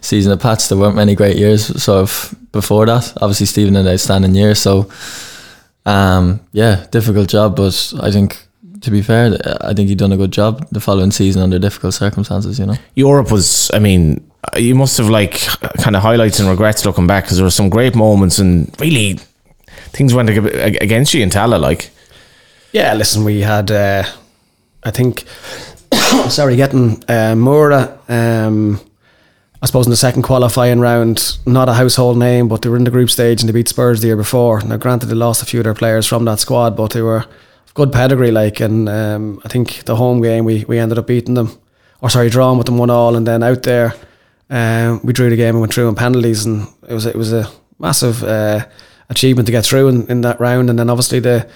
season 0.02 0.32
at 0.32 0.40
Pats, 0.40 0.70
there 0.70 0.78
weren't 0.78 0.96
many 0.96 1.14
great 1.14 1.38
years 1.38 1.82
sort 1.82 2.02
of 2.02 2.36
before 2.52 2.86
that. 2.88 3.14
Obviously, 3.22 3.46
Stephen 3.46 3.76
had 3.76 3.86
an 3.86 3.94
outstanding 3.94 4.34
year, 4.34 4.56
so 4.56 4.90
um, 5.86 6.40
yeah, 6.52 6.86
difficult 6.92 7.30
job. 7.30 7.56
But 7.56 7.94
I 8.02 8.10
think 8.10 8.48
to 8.82 8.92
be 8.92 9.02
fair, 9.02 9.38
I 9.62 9.74
think 9.74 9.88
he 9.90 9.96
done 9.96 10.12
a 10.12 10.18
good 10.18 10.32
job 10.32 10.68
the 10.72 10.80
following 10.80 11.12
season 11.12 11.42
under 11.42 11.60
difficult 11.60 11.94
circumstances. 11.94 12.60
You 12.60 12.66
know, 12.66 12.76
Europe 12.96 13.32
was, 13.32 13.70
I 13.74 13.80
mean, 13.80 14.30
you 14.58 14.76
must 14.76 14.98
have 14.98 15.10
like 15.10 15.40
kind 15.78 15.96
of 15.96 16.02
highlights 16.02 16.40
and 16.40 16.50
regrets 16.50 16.86
looking 16.86 17.08
back 17.08 17.24
because 17.24 17.38
there 17.38 17.46
were 17.46 17.52
some 17.52 17.70
great 17.70 17.96
moments 17.96 18.40
and 18.40 18.74
really 18.80 19.20
things 19.94 20.14
went 20.14 20.30
against 20.30 21.14
you 21.14 21.22
in 21.24 21.30
Tallaght. 21.30 21.62
Like, 21.62 21.92
Yeah, 22.72 22.94
listen, 22.96 23.24
we 23.24 23.42
had, 23.42 23.72
uh, 23.72 24.04
I 24.84 24.92
think, 24.92 25.24
sorry, 26.30 26.56
getting 26.56 27.04
uh, 27.08 27.36
Mura, 27.36 27.98
um, 28.10 28.82
I 29.62 29.66
suppose 29.66 29.86
in 29.86 29.92
the 29.92 29.96
second 29.96 30.24
qualifying 30.24 30.80
round, 30.80 31.38
not 31.46 31.70
a 31.70 31.74
household 31.74 32.18
name, 32.18 32.48
but 32.50 32.62
they 32.62 32.70
were 32.70 32.76
in 32.76 32.84
the 32.84 32.92
group 32.92 33.10
stage 33.10 33.42
and 33.42 33.48
they 33.48 33.54
beat 33.54 33.70
Spurs 33.70 34.02
the 34.02 34.08
year 34.08 34.18
before. 34.18 34.60
Now, 34.62 34.78
granted, 34.78 35.06
they 35.06 35.16
lost 35.16 35.42
a 35.42 35.46
few 35.46 35.60
of 35.60 35.64
their 35.64 35.74
players 35.74 36.06
from 36.06 36.26
that 36.26 36.40
squad, 36.40 36.76
but 36.76 36.92
they 36.92 37.02
were 37.02 37.26
good 37.74 37.94
pedigree. 37.94 38.32
Like, 38.32 38.60
and 38.60 38.90
um, 38.90 39.42
I 39.46 39.48
think 39.48 39.84
the 39.86 39.96
home 39.96 40.22
game 40.22 40.44
we 40.44 40.66
we 40.68 40.80
ended 40.80 40.98
up 40.98 41.08
beating 41.08 41.36
them, 41.36 41.58
or 42.02 42.10
sorry, 42.10 42.30
drawing 42.30 42.58
with 42.58 42.66
them 42.66 42.78
one 42.78 42.90
all, 42.90 43.16
and 43.16 43.26
then 43.26 43.42
out 43.42 43.64
there, 43.64 43.94
um, 44.50 45.00
we 45.04 45.14
drew 45.14 45.30
the 45.30 45.38
game 45.38 45.56
and 45.56 45.62
went 45.62 45.74
through 45.74 45.88
in 45.88 45.96
penalties, 45.96 46.46
and 46.46 46.68
it 46.90 46.94
was 46.94 47.06
it 47.06 47.16
was 47.16 47.32
a 47.32 47.50
massive 47.80 48.22
uh, 48.24 48.66
achievement 49.10 49.46
to 49.48 49.52
get 49.52 49.66
through 49.66 49.88
in, 49.90 50.08
in 50.08 50.22
that 50.22 50.40
round, 50.40 50.70
and 50.70 50.80
then 50.80 50.90
obviously 50.90 51.20
the 51.20 51.48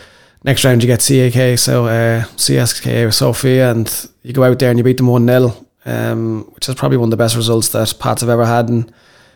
next 0.43 0.63
round 0.63 0.83
you 0.83 0.87
get 0.87 0.99
CAK, 0.99 1.57
so 1.57 1.85
uh, 1.85 2.23
CSKA 2.35 3.13
Sofia, 3.13 3.71
and 3.71 4.07
you 4.23 4.33
go 4.33 4.43
out 4.43 4.59
there 4.59 4.69
and 4.69 4.77
you 4.77 4.83
beat 4.83 4.97
them 4.97 5.07
one 5.07 5.27
0 5.27 5.67
um, 5.87 6.43
which 6.53 6.67
is 6.67 6.75
probably 6.75 6.97
one 6.97 7.07
of 7.07 7.11
the 7.11 7.17
best 7.17 7.35
results 7.35 7.69
that 7.69 7.93
Pats 7.99 8.21
have 8.21 8.29
ever 8.29 8.45
had 8.45 8.69
in 8.69 8.91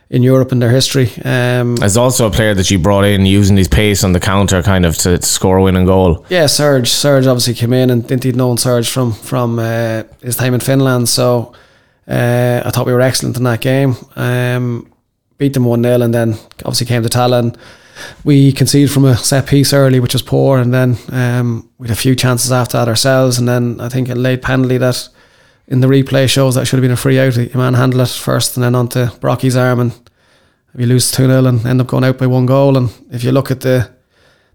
in 0.10 0.24
Europe 0.24 0.52
in 0.52 0.60
their 0.60 0.70
history. 0.70 1.10
Um, 1.24 1.78
as 1.82 1.96
also 1.96 2.28
a 2.28 2.32
player 2.32 2.54
that 2.54 2.70
you 2.70 2.78
brought 2.78 3.06
in 3.06 3.26
using 3.26 3.56
his 3.56 3.70
pace 3.70 4.04
on 4.04 4.12
the 4.12 4.20
counter 4.20 4.62
kind 4.62 4.86
of 4.86 4.98
to, 4.98 5.18
to 5.18 5.26
score 5.26 5.56
a 5.56 5.64
winning 5.64 5.86
goal. 5.86 6.26
yeah, 6.28 6.48
Serge. 6.48 6.90
Serge 6.90 7.28
obviously 7.28 7.54
came 7.54 7.72
in 7.72 7.90
and 7.90 8.06
didn't 8.06 8.26
he 8.26 8.34
known 8.34 8.58
Serge 8.58 8.90
from 8.90 9.14
from 9.14 9.58
uh, 9.58 10.04
his 10.22 10.36
time 10.36 10.54
in 10.54 10.60
Finland. 10.60 11.08
So 11.08 11.54
uh, 12.10 12.62
I 12.66 12.72
thought 12.72 12.86
we 12.86 12.94
were 12.94 13.02
excellent 13.02 13.38
in 13.38 13.44
that 13.44 13.62
game. 13.62 13.96
Um, 14.18 14.92
beat 15.38 15.54
them 15.54 15.64
one 15.64 15.82
0 15.82 16.02
and 16.02 16.14
then 16.14 16.34
obviously 16.66 16.88
came 16.88 17.04
to 17.04 17.10
Tallaght. 17.10 17.56
We 18.24 18.52
conceded 18.52 18.92
from 18.92 19.06
a 19.06 19.16
set 19.16 19.48
piece 19.48 19.74
early, 19.74 20.00
which 20.00 20.14
was 20.14 20.22
poor, 20.22 20.60
and 20.60 20.74
then 20.74 20.98
um, 21.12 21.70
we 21.78 21.88
had 21.88 21.98
a 21.98 22.00
few 22.00 22.16
chances 22.16 22.52
after 22.52 22.78
that 22.78 22.88
ourselves, 22.88 23.38
and 23.38 23.48
then 23.48 23.80
I 23.80 23.90
think 23.90 24.10
a 24.10 24.16
late 24.16 24.42
penalty 24.42 24.78
that 24.78 25.10
in 25.68 25.82
the 25.82 25.88
replay 25.88 26.30
shows 26.30 26.56
that 26.56 26.66
should 26.66 26.78
have 26.78 26.84
been 26.84 26.92
a 26.92 26.98
free 26.98 27.20
out. 27.20 27.36
You 27.38 27.50
manhandle 27.56 28.02
it 28.02 28.10
first, 28.10 28.58
and 28.58 28.64
then 28.64 28.76
onto 28.76 29.06
Brocky's 29.20 29.56
arm, 29.56 29.80
and 29.80 30.10
you 30.78 30.86
lose 30.86 31.12
two 31.12 31.28
0 31.28 31.46
and 31.46 31.66
end 31.66 31.82
up 31.82 31.88
going 31.88 32.04
out 32.04 32.18
by 32.18 32.28
one 32.28 32.46
goal. 32.46 32.78
And 32.78 32.90
if 33.12 33.24
you 33.24 33.32
look 33.32 33.52
at 33.52 33.62
the 33.62 33.90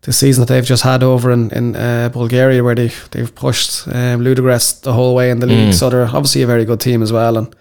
the 0.03 0.13
season 0.13 0.43
that 0.43 0.53
they've 0.53 0.65
just 0.65 0.85
had 0.85 1.03
over 1.03 1.33
in 1.33 1.51
in 1.51 1.75
uh, 1.77 2.09
Bulgaria, 2.13 2.63
where 2.63 2.75
they 2.75 2.91
they've 3.11 3.35
pushed 3.35 3.89
um, 3.89 4.21
Ludogorets 4.21 4.81
the 4.83 4.93
whole 4.93 5.15
way 5.15 5.31
in 5.31 5.41
the 5.41 5.47
league, 5.47 5.75
so 5.75 5.91
they're 5.91 6.07
obviously 6.07 6.43
a 6.43 6.47
very 6.47 6.65
good 6.65 6.81
team 6.81 7.03
as 7.03 7.13
well. 7.13 7.37
And 7.37 7.55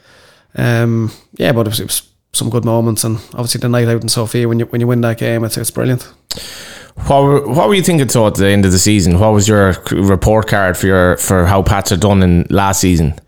um, 0.55 1.11
yeah, 1.37 1.51
but 1.51 1.67
it 1.67 1.69
was, 1.69 1.79
it 1.79 1.85
was 1.85 2.01
some 2.35 2.49
good 2.49 2.65
moments, 2.65 3.03
and 3.03 3.17
obviously 3.33 3.59
the 3.59 3.69
night 3.69 3.87
out 3.87 4.01
in 4.01 4.09
Sofia 4.09 4.47
when 4.47 4.59
you 4.59 4.65
when 4.67 4.81
you 4.81 4.87
win 4.87 5.01
that 5.01 5.17
game, 5.17 5.43
it's 5.43 5.57
it's 5.57 5.71
brilliant. 5.71 6.03
What 7.07 7.23
were, 7.23 7.47
what 7.47 7.67
were 7.67 7.73
you 7.73 7.83
thinking 7.83 8.07
so 8.07 8.25
at 8.27 8.35
the 8.35 8.47
end 8.47 8.65
of 8.65 8.71
the 8.71 8.79
season? 8.79 9.19
What 9.19 9.33
was 9.33 9.47
your 9.47 9.75
report 9.91 10.47
card 10.47 10.77
for 10.77 10.87
your 10.87 11.17
for 11.17 11.45
how 11.45 11.61
Pats 11.61 11.91
are 11.91 11.97
done 11.97 12.23
in 12.23 12.45
last 12.49 12.79
season? 12.79 13.19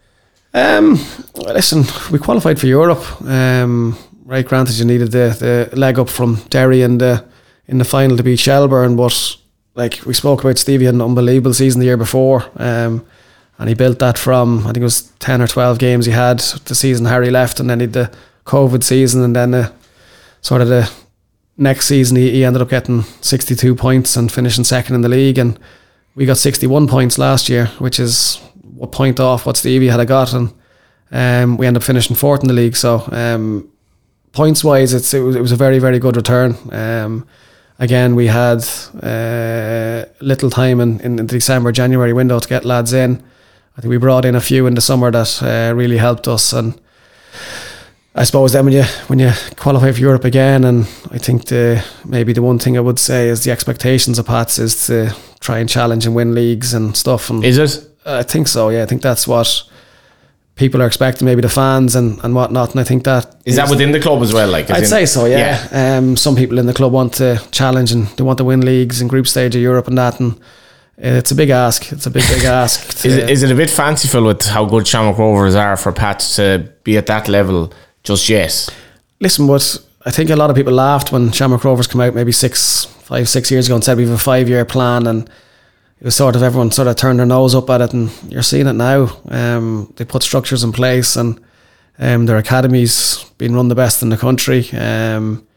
Um, 0.54 1.00
well, 1.36 1.54
listen, 1.54 1.84
we 2.12 2.18
qualified 2.18 2.60
for 2.60 2.68
Europe. 2.68 3.22
Um, 3.22 3.98
right, 4.26 4.48
granted, 4.48 4.80
you 4.80 4.86
needed 4.86 5.12
the, 5.12 5.68
the 5.70 5.78
leg 5.78 6.00
up 6.00 6.10
from 6.10 6.36
Derry 6.50 6.82
in 6.82 6.98
the 6.98 7.26
in 7.68 7.78
the 7.78 7.86
final 7.86 8.16
to 8.18 8.24
beat 8.24 8.40
Shelbourne, 8.40 8.96
but 8.96 9.38
like 9.76 10.06
we 10.06 10.14
spoke 10.14 10.42
about, 10.42 10.58
Stevie 10.58 10.86
had 10.86 10.96
an 10.96 11.02
unbelievable 11.02 11.54
season 11.54 11.80
the 11.80 11.86
year 11.86 11.98
before, 11.98 12.46
um, 12.56 13.06
and 13.60 13.70
he 13.70 13.76
built 13.76 14.00
that 14.00 14.18
from 14.18 14.60
I 14.60 14.72
think 14.72 14.78
it 14.78 14.84
was 14.84 15.04
ten 15.20 15.42
or 15.42 15.48
twelve 15.48 15.78
games 15.78 16.06
he 16.06 16.14
had 16.14 16.40
the 16.40 16.76
season 16.76 17.06
Harry 17.06 17.30
left, 17.30 17.60
and 17.60 17.70
then 17.70 17.82
he 17.82 17.86
the 17.86 18.12
COVID 18.48 18.84
season, 18.84 19.24
and 19.24 19.36
then 19.36 19.52
the 19.52 19.72
sort 20.42 20.62
of 20.62 20.68
the 20.68 20.90
next 21.58 21.88
season 21.88 22.18
he, 22.18 22.32
he 22.32 22.46
ended 22.46 22.62
up 22.62 22.70
getting 22.70 23.04
sixty 23.22 23.56
two 23.56 23.76
points 23.76 24.18
and 24.18 24.32
finishing 24.32 24.66
second 24.66 24.96
in 24.96 25.02
the 25.02 25.10
league, 25.10 25.38
and 25.42 25.60
we 26.16 26.26
got 26.26 26.38
sixty 26.38 26.68
one 26.68 26.88
points 26.88 27.18
last 27.18 27.50
year, 27.50 27.68
which 27.80 28.00
is 28.00 28.42
a 28.82 28.88
point 28.88 29.20
off 29.20 29.46
what 29.46 29.58
Stevie 29.58 29.92
had 29.92 30.08
gotten. 30.08 30.54
and 31.12 31.52
um, 31.52 31.58
we 31.58 31.68
ended 31.68 31.82
up 31.82 31.86
finishing 31.86 32.16
fourth 32.16 32.42
in 32.42 32.48
the 32.48 32.54
league. 32.54 32.76
So 32.76 33.04
um, 33.12 33.70
points 34.32 34.64
wise, 34.64 34.94
it's 34.94 35.14
it 35.14 35.22
was, 35.22 35.36
it 35.36 35.42
was 35.42 35.52
a 35.52 35.56
very 35.56 35.80
very 35.80 36.00
good 36.00 36.16
return. 36.16 36.56
Um, 36.72 37.28
again, 37.80 38.16
we 38.16 38.28
had 38.28 38.64
uh, 39.02 40.06
little 40.20 40.50
time 40.50 40.80
in, 40.82 41.00
in, 41.02 41.20
in 41.20 41.28
the 41.28 41.36
December 41.36 41.72
January 41.72 42.14
window 42.14 42.40
to 42.40 42.48
get 42.48 42.66
lads 42.66 42.94
in. 42.94 43.24
I 43.78 43.82
think 43.82 43.92
we 43.92 43.98
brought 43.98 44.26
in 44.26 44.36
a 44.36 44.42
few 44.42 44.66
in 44.68 44.74
the 44.74 44.82
summer 44.82 45.12
that 45.12 45.44
uh, 45.44 45.76
really 45.76 45.98
helped 45.98 46.28
us, 46.28 46.54
and 46.54 46.80
I 48.18 48.24
suppose 48.24 48.54
then 48.54 48.66
when 48.66 48.74
you 48.74 48.84
when 49.08 49.20
you 49.20 49.32
qualify 49.58 49.92
for 49.92 50.00
Europe 50.00 50.26
again, 50.26 50.64
and 50.64 50.88
I 51.12 51.20
think 51.20 51.46
the 51.46 51.84
maybe 52.04 52.34
the 52.34 52.42
one 52.42 52.58
thing 52.58 52.76
I 52.76 52.82
would 52.82 52.98
say 53.00 53.30
is 53.30 53.44
the 53.44 53.52
expectations 53.52 54.18
of 54.18 54.26
Pats 54.26 54.58
is 54.58 54.88
to 54.88 55.16
try 55.40 55.60
and 55.60 55.70
challenge 55.70 56.06
and 56.08 56.16
win 56.16 56.34
leagues 56.34 56.74
and 56.74 56.98
stuff. 56.98 57.30
And 57.30 57.46
Is 57.46 57.58
it? 57.58 57.88
I 58.06 58.24
think 58.24 58.48
so. 58.48 58.70
Yeah, 58.70 58.84
I 58.84 58.86
think 58.88 59.02
that's 59.04 59.28
what 59.28 59.64
people 60.56 60.82
are 60.82 60.88
expecting. 60.88 61.26
Maybe 61.26 61.42
the 61.42 61.50
fans 61.50 61.96
and, 61.96 62.20
and 62.24 62.34
whatnot. 62.34 62.72
And 62.72 62.80
I 62.80 62.84
think 62.84 63.04
that 63.04 63.36
Is 63.46 63.58
that 63.58 63.70
within 63.70 63.92
the 63.92 64.00
club 64.00 64.24
as 64.24 64.34
well? 64.34 64.50
Like, 64.50 64.72
I'd 64.72 64.80
in- 64.80 64.86
say 64.86 65.06
so. 65.06 65.26
Yeah. 65.26 65.68
Um, 65.72 66.18
some 66.18 66.36
people 66.36 66.58
in 66.58 66.66
the 66.66 66.74
club 66.74 66.92
want 66.92 67.14
to 67.16 67.40
challenge 67.52 67.92
and 67.92 68.08
they 68.18 68.24
want 68.24 68.40
to 68.40 68.44
win 68.44 68.62
leagues 68.62 69.00
and 69.02 69.10
group 69.10 69.28
stage 69.28 69.56
of 69.56 69.62
Europe 69.62 69.88
and 69.88 69.98
that. 69.98 70.20
And 70.20 70.40
it's 70.98 71.32
a 71.32 71.36
big 71.36 71.50
ask. 71.50 71.92
It's 71.92 72.08
a 72.08 72.10
big 72.10 72.24
big 72.28 72.44
ask. 72.62 73.06
Is 73.06 73.16
it, 73.16 73.30
is 73.30 73.44
it 73.44 73.52
a 73.52 73.56
bit 73.56 73.70
fanciful 73.70 74.24
with 74.24 74.44
how 74.46 74.66
good 74.66 74.88
Shamrock 74.88 75.20
Rovers 75.20 75.54
are 75.56 75.78
for 75.78 75.92
Pat 75.92 76.20
to 76.36 76.74
be 76.84 76.98
at 76.98 77.06
that 77.06 77.28
level 77.28 77.72
just 78.08 78.30
yet? 78.30 78.70
listen, 79.20 79.48
but 79.48 79.84
I 80.06 80.12
think 80.12 80.30
a 80.30 80.36
lot 80.36 80.50
of 80.50 80.56
people 80.56 80.74
laughed 80.74 81.12
when 81.12 81.32
Shamrock 81.32 81.64
Rovers 81.64 81.88
came 81.88 82.02
out 82.02 82.16
maybe 82.16 82.32
six, 82.32 82.86
five, 82.86 83.28
six 83.28 83.52
years 83.52 83.68
ago 83.68 83.76
and 83.76 83.84
said 83.84 83.98
we 83.98 84.04
have 84.04 84.14
a 84.14 84.18
five 84.18 84.48
year 84.48 84.66
plan 84.66 85.08
and 85.08 85.30
it 86.00 86.06
was 86.06 86.16
sort 86.16 86.36
of 86.36 86.44
everyone 86.44 86.72
sort 86.72 86.88
of 86.88 86.96
turned 86.96 87.20
their 87.20 87.26
nose 87.26 87.56
up 87.56 87.70
at 87.70 87.82
it 87.82 87.94
and 87.94 88.12
you're 88.32 88.44
seeing 88.44 88.68
it 88.68 88.74
now. 88.74 89.20
Um, 89.30 89.92
they 89.96 90.06
put 90.06 90.24
structures 90.24 90.64
in 90.64 90.72
place 90.72 91.16
and 91.16 91.44
um, 91.98 92.28
their 92.28 92.38
academies 92.38 93.26
being 93.38 93.54
run 93.56 93.70
the 93.70 93.76
best 93.76 94.04
in 94.04 94.10
the 94.10 94.18
country. 94.18 94.70
Um, 94.72 95.48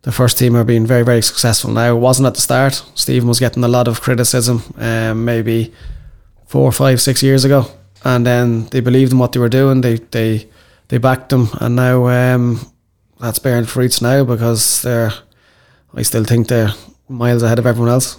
the 0.00 0.12
first 0.12 0.38
team 0.38 0.56
are 0.56 0.64
being 0.64 0.86
very, 0.86 1.04
very 1.04 1.22
successful 1.22 1.70
now. 1.70 1.94
It 1.94 2.00
wasn't 2.00 2.26
at 2.26 2.34
the 2.34 2.40
start. 2.40 2.82
Stephen 2.94 3.28
was 3.28 3.38
getting 3.38 3.62
a 3.62 3.68
lot 3.68 3.86
of 3.86 4.00
criticism, 4.00 4.62
um, 4.78 5.24
maybe 5.24 5.72
four, 6.46 6.72
five, 6.72 7.00
six 7.00 7.22
years 7.22 7.44
ago, 7.44 7.66
and 8.04 8.26
then 8.26 8.66
they 8.66 8.80
believed 8.80 9.12
in 9.12 9.18
what 9.18 9.32
they 9.32 9.38
were 9.38 9.48
doing. 9.48 9.80
They 9.80 9.96
they 9.96 10.48
they 10.92 10.98
backed 10.98 11.30
them, 11.30 11.48
and 11.58 11.74
now 11.74 12.06
um, 12.08 12.60
that's 13.18 13.38
bearing 13.38 13.64
fruits 13.64 14.02
now 14.02 14.24
because 14.24 14.82
they're. 14.82 15.10
I 15.94 16.02
still 16.02 16.24
think 16.24 16.48
they're 16.48 16.68
miles 17.08 17.42
ahead 17.42 17.58
of 17.58 17.64
everyone 17.64 17.90
else. 17.90 18.18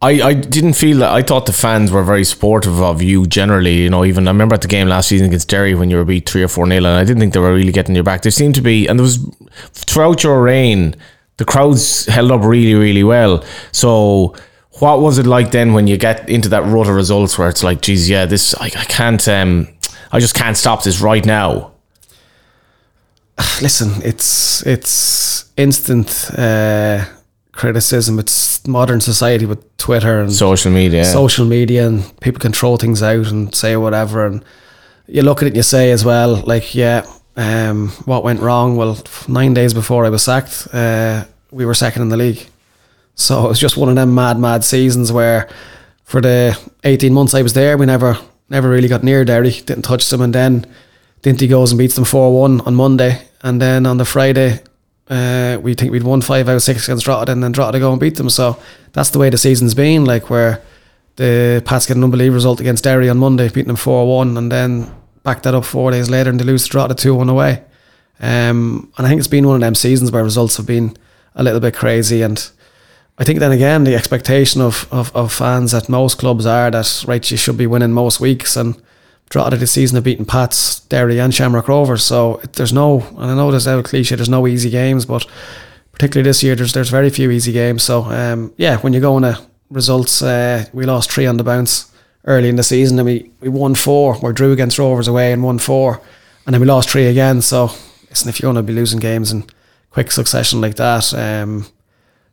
I, 0.00 0.22
I 0.22 0.34
didn't 0.34 0.74
feel 0.74 0.98
that. 0.98 1.10
I 1.10 1.22
thought 1.22 1.46
the 1.46 1.52
fans 1.52 1.90
were 1.90 2.04
very 2.04 2.22
supportive 2.22 2.80
of 2.80 3.02
you 3.02 3.26
generally. 3.26 3.82
You 3.82 3.90
know, 3.90 4.04
even 4.04 4.28
I 4.28 4.30
remember 4.30 4.54
at 4.54 4.62
the 4.62 4.68
game 4.68 4.86
last 4.86 5.08
season 5.08 5.26
against 5.26 5.48
Derry 5.48 5.74
when 5.74 5.90
you 5.90 5.96
were 5.96 6.04
beat 6.04 6.28
three 6.28 6.44
or 6.44 6.48
four 6.48 6.64
nil, 6.64 6.86
and 6.86 6.96
I 6.96 7.02
didn't 7.02 7.18
think 7.18 7.34
they 7.34 7.40
were 7.40 7.52
really 7.52 7.72
getting 7.72 7.96
your 7.96 8.04
back. 8.04 8.22
They 8.22 8.30
seemed 8.30 8.54
to 8.54 8.62
be, 8.62 8.86
and 8.86 8.96
there 8.96 9.02
was 9.02 9.18
throughout 9.72 10.22
your 10.22 10.40
reign, 10.44 10.94
the 11.38 11.44
crowds 11.44 12.06
held 12.06 12.30
up 12.30 12.44
really, 12.44 12.74
really 12.74 13.02
well. 13.02 13.44
So, 13.72 14.36
what 14.78 15.00
was 15.00 15.18
it 15.18 15.26
like 15.26 15.50
then 15.50 15.72
when 15.72 15.88
you 15.88 15.96
get 15.96 16.28
into 16.28 16.48
that 16.50 16.62
rut 16.66 16.86
of 16.86 16.94
results 16.94 17.36
where 17.36 17.48
it's 17.48 17.64
like, 17.64 17.80
geez, 17.80 18.08
yeah, 18.08 18.26
this 18.26 18.54
I, 18.54 18.66
I 18.66 18.84
can't, 18.84 19.26
um, 19.26 19.66
I 20.14 20.20
just 20.20 20.34
can't 20.34 20.56
stop 20.56 20.84
this 20.84 21.00
right 21.00 21.26
now. 21.26 21.72
listen, 23.60 24.00
it's 24.02 24.64
it's 24.66 25.50
instant 25.56 26.30
uh, 26.38 27.04
criticism. 27.52 28.18
It's 28.18 28.66
modern 28.66 29.00
society 29.00 29.46
with 29.46 29.76
Twitter 29.76 30.20
and 30.20 30.32
Social 30.32 30.70
media, 30.70 31.04
social 31.04 31.46
media, 31.46 31.86
and 31.88 32.20
people 32.20 32.38
can 32.40 32.52
throw 32.52 32.76
things 32.76 33.02
out 33.02 33.26
and 33.30 33.52
say 33.54 33.76
whatever. 33.76 34.26
And 34.26 34.44
you 35.08 35.22
look 35.22 35.38
at 35.38 35.46
it, 35.46 35.48
and 35.48 35.56
you 35.56 35.62
say 35.62 35.90
as 35.90 36.04
well, 36.04 36.36
like, 36.46 36.74
yeah, 36.74 37.04
um, 37.36 37.88
what 38.04 38.22
went 38.22 38.40
wrong? 38.40 38.76
Well, 38.76 38.98
nine 39.26 39.52
days 39.52 39.74
before 39.74 40.06
I 40.06 40.10
was 40.10 40.22
sacked, 40.22 40.68
uh, 40.72 41.24
we 41.50 41.66
were 41.66 41.74
second 41.74 42.02
in 42.02 42.08
the 42.08 42.16
league. 42.16 42.46
So 43.16 43.46
it 43.46 43.48
was 43.48 43.60
just 43.60 43.76
one 43.76 43.88
of 43.88 43.96
them 43.96 44.14
mad, 44.14 44.38
mad 44.38 44.64
seasons 44.64 45.10
where, 45.10 45.48
for 46.04 46.20
the 46.20 46.56
eighteen 46.84 47.12
months 47.12 47.34
I 47.34 47.42
was 47.42 47.52
there, 47.52 47.76
we 47.76 47.86
never, 47.86 48.16
never 48.48 48.68
really 48.68 48.88
got 48.88 49.02
near 49.02 49.24
Derry. 49.24 49.50
Didn't 49.50 49.82
touch 49.82 50.08
them, 50.08 50.20
and 50.20 50.34
then 50.34 50.66
Dinty 51.22 51.48
goes 51.48 51.72
and 51.72 51.78
beats 51.78 51.94
them 51.94 52.04
four 52.04 52.38
one 52.38 52.60
on 52.62 52.74
Monday, 52.74 53.22
and 53.42 53.60
then 53.60 53.86
on 53.86 53.96
the 53.96 54.04
Friday, 54.04 54.60
uh, 55.08 55.58
we 55.62 55.74
think 55.74 55.92
we'd 55.92 56.02
won 56.02 56.20
five 56.20 56.48
out 56.48 56.56
of 56.56 56.62
six 56.62 56.84
against 56.84 57.04
Drogheda 57.04 57.32
and 57.32 57.42
then 57.42 57.52
Drogheda 57.52 57.78
go 57.78 57.92
and 57.92 58.00
beat 58.00 58.16
them. 58.16 58.30
So 58.30 58.58
that's 58.92 59.10
the 59.10 59.18
way 59.18 59.30
the 59.30 59.38
season's 59.38 59.74
been. 59.74 60.04
Like 60.04 60.30
where 60.30 60.62
the 61.16 61.62
Pats 61.64 61.86
get 61.86 61.96
an 61.96 62.04
unbelievable 62.04 62.34
result 62.34 62.60
against 62.60 62.84
Derry 62.84 63.10
on 63.10 63.18
Monday, 63.18 63.48
beating 63.48 63.68
them 63.68 63.76
four 63.76 64.06
one, 64.16 64.36
and 64.36 64.50
then 64.50 64.94
back 65.22 65.42
that 65.42 65.54
up 65.54 65.64
four 65.64 65.90
days 65.90 66.10
later 66.10 66.30
and 66.30 66.38
they 66.38 66.44
lose 66.44 66.64
to 66.64 66.70
Drogheda 66.70 66.94
two 66.94 67.14
one 67.14 67.28
away. 67.28 67.62
Um, 68.20 68.92
and 68.96 69.06
I 69.06 69.08
think 69.08 69.18
it's 69.18 69.28
been 69.28 69.46
one 69.46 69.56
of 69.56 69.60
them 69.60 69.74
seasons 69.74 70.10
where 70.10 70.22
results 70.22 70.56
have 70.56 70.66
been 70.66 70.96
a 71.34 71.42
little 71.42 71.60
bit 71.60 71.74
crazy 71.74 72.22
and. 72.22 72.50
I 73.16 73.24
think 73.24 73.38
then 73.38 73.52
again 73.52 73.84
the 73.84 73.94
expectation 73.94 74.60
of, 74.60 74.88
of, 74.90 75.14
of 75.14 75.32
fans 75.32 75.72
at 75.72 75.88
most 75.88 76.18
clubs 76.18 76.46
are 76.46 76.70
that 76.70 77.04
right 77.06 77.30
you 77.30 77.36
should 77.36 77.56
be 77.56 77.66
winning 77.66 77.92
most 77.92 78.20
weeks 78.20 78.56
and 78.56 78.80
Drogheda 79.30 79.56
this 79.56 79.72
season 79.72 79.94
have 79.94 80.04
beaten 80.04 80.26
Pats, 80.26 80.80
Derry 80.80 81.18
and 81.18 81.34
Shamrock 81.34 81.66
Rovers. 81.66 82.02
So 82.02 82.40
there's 82.52 82.72
no 82.72 83.00
and 83.16 83.30
I 83.30 83.34
know 83.34 83.50
there's 83.50 83.66
a 83.66 83.82
cliche 83.82 84.16
there's 84.16 84.28
no 84.28 84.46
easy 84.46 84.68
games 84.68 85.06
but 85.06 85.26
particularly 85.92 86.28
this 86.28 86.42
year 86.42 86.56
there's 86.56 86.72
there's 86.72 86.90
very 86.90 87.08
few 87.08 87.30
easy 87.30 87.52
games. 87.52 87.84
So 87.84 88.04
um, 88.04 88.52
yeah 88.56 88.78
when 88.78 88.92
you 88.92 89.00
go 89.00 89.16
into 89.16 89.40
results 89.70 90.20
uh, 90.20 90.64
we 90.72 90.84
lost 90.84 91.10
three 91.10 91.26
on 91.26 91.36
the 91.36 91.44
bounce 91.44 91.92
early 92.24 92.48
in 92.48 92.56
the 92.56 92.62
season 92.62 92.98
and 92.98 93.06
we, 93.06 93.30
we 93.40 93.48
won 93.48 93.74
four. 93.74 94.18
We 94.20 94.32
drew 94.32 94.52
against 94.52 94.78
Rovers 94.78 95.08
away 95.08 95.32
and 95.32 95.42
won 95.42 95.58
four. 95.58 96.00
And 96.46 96.52
then 96.52 96.60
we 96.60 96.66
lost 96.66 96.90
three 96.90 97.06
again. 97.06 97.42
So 97.42 97.70
listen 98.08 98.28
if 98.28 98.40
you're 98.40 98.52
going 98.52 98.64
to 98.64 98.66
be 98.66 98.78
losing 98.78 98.98
games 98.98 99.30
in 99.30 99.44
quick 99.90 100.10
succession 100.10 100.60
like 100.60 100.74
that 100.76 101.14
um, 101.14 101.66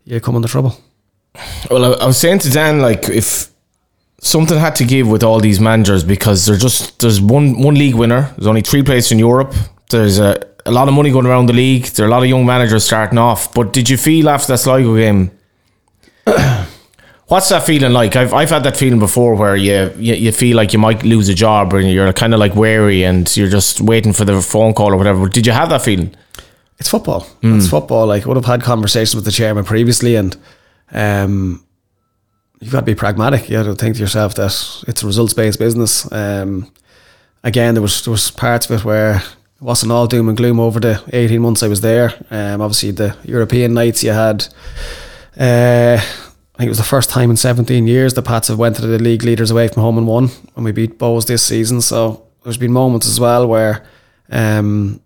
you 0.05 0.19
come 0.19 0.35
into 0.35 0.47
trouble. 0.47 0.77
Well, 1.69 1.95
I, 1.95 2.03
I 2.03 2.05
was 2.07 2.17
saying 2.17 2.39
to 2.39 2.49
Dan, 2.49 2.81
like, 2.81 3.09
if 3.09 3.51
something 4.21 4.57
had 4.57 4.75
to 4.75 4.85
give 4.85 5.07
with 5.07 5.23
all 5.23 5.39
these 5.39 5.59
managers 5.59 6.03
because 6.03 6.45
there's 6.45 6.61
just 6.61 6.99
there's 6.99 7.19
one 7.19 7.59
one 7.59 7.75
league 7.75 7.95
winner. 7.95 8.31
There's 8.37 8.47
only 8.47 8.61
three 8.61 8.83
places 8.83 9.11
in 9.11 9.19
Europe. 9.19 9.53
There's 9.89 10.19
a, 10.19 10.41
a 10.65 10.71
lot 10.71 10.87
of 10.87 10.93
money 10.93 11.11
going 11.11 11.25
around 11.25 11.47
the 11.47 11.53
league. 11.53 11.85
There 11.85 12.05
are 12.05 12.09
a 12.09 12.11
lot 12.11 12.23
of 12.23 12.29
young 12.29 12.45
managers 12.45 12.85
starting 12.85 13.17
off. 13.17 13.53
But 13.53 13.73
did 13.73 13.89
you 13.89 13.97
feel 13.97 14.29
after 14.29 14.53
that 14.53 14.59
Sligo 14.59 14.95
game? 14.95 15.31
What's 17.27 17.49
that 17.49 17.63
feeling 17.63 17.93
like? 17.93 18.15
I've 18.15 18.33
I've 18.33 18.49
had 18.49 18.63
that 18.63 18.77
feeling 18.77 18.99
before 18.99 19.35
where 19.35 19.55
you, 19.55 19.93
you 19.97 20.13
you 20.15 20.31
feel 20.31 20.55
like 20.55 20.73
you 20.73 20.79
might 20.79 21.03
lose 21.03 21.29
a 21.29 21.33
job 21.33 21.73
and 21.73 21.89
you're 21.89 22.13
kind 22.13 22.33
of 22.33 22.39
like 22.39 22.55
wary 22.55 23.03
and 23.03 23.35
you're 23.35 23.49
just 23.49 23.81
waiting 23.81 24.13
for 24.13 24.25
the 24.25 24.41
phone 24.41 24.73
call 24.73 24.93
or 24.93 24.97
whatever. 24.97 25.27
Did 25.27 25.47
you 25.47 25.53
have 25.53 25.69
that 25.69 25.81
feeling? 25.81 26.15
It's 26.82 26.89
football. 26.89 27.28
It's 27.44 27.70
football. 27.70 28.08
Like 28.08 28.24
I 28.24 28.28
would 28.28 28.38
have 28.38 28.46
had 28.46 28.63
conversations 28.63 29.13
with 29.13 29.24
the 29.24 29.32
chairman 29.32 29.63
previously, 29.63 30.15
and 30.15 30.36
um, 30.91 31.63
you've 32.60 32.72
got 32.72 32.80
to 32.80 32.86
be 32.88 32.96
pragmatic. 32.96 33.48
You 33.48 33.58
got 33.58 33.65
to 33.65 33.76
think 33.76 33.98
to 33.98 34.02
yourself 34.02 34.34
that 34.34 34.84
it's 34.88 35.04
a 35.04 35.06
results 35.06 35.36
based 35.36 35.60
business. 35.60 36.12
Um, 36.12 36.72
again, 37.44 37.76
there 37.76 37.84
was 37.84 38.04
there 38.04 38.12
was 38.12 38.32
parts 38.32 38.67
of 38.67 38.80
it 38.80 38.84
where 38.84 39.17
it 39.17 39.62
wasn't 39.62 39.91
all 39.91 40.08
doom 40.08 40.28
and 40.28 40.36
gloom 40.36 40.60
over 40.60 40.80
the 40.80 41.04
eighteen 41.13 41.44
months 41.44 41.62
I 41.62 41.67
was 41.67 41.82
there. 41.82 42.15
Um, 42.32 42.62
obviously 42.62 42.89
the 42.89 43.15
European 43.26 43.76
nights 43.76 44.04
you 44.04 44.13
had. 44.13 44.48
Uh, 45.39 46.02
I 46.02 46.58
think 46.58 46.67
it 46.67 46.70
was 46.70 46.80
the 46.80 46.84
first 46.84 47.12
time 47.12 47.30
in 47.30 47.38
17 47.38 47.86
years 47.86 48.15
the 48.15 48.24
Pats 48.24 48.48
have 48.48 48.58
went 48.58 48.76
to 48.78 48.88
the 48.88 48.98
league 48.98 49.24
leaders 49.24 49.52
away 49.52 49.67
from 49.67 49.84
home 49.84 50.00
and 50.00 50.08
won 50.08 50.30
when 50.56 50.63
we 50.63 50.72
beat 50.72 50.98
Bohs 50.98 51.28
this 51.28 51.44
season. 51.44 51.80
So 51.82 52.26
there's 52.44 52.58
been 52.58 52.74
moments 52.74 53.08
as 53.08 53.20
well 53.20 53.48
where 53.48 53.86
um, 54.32 55.00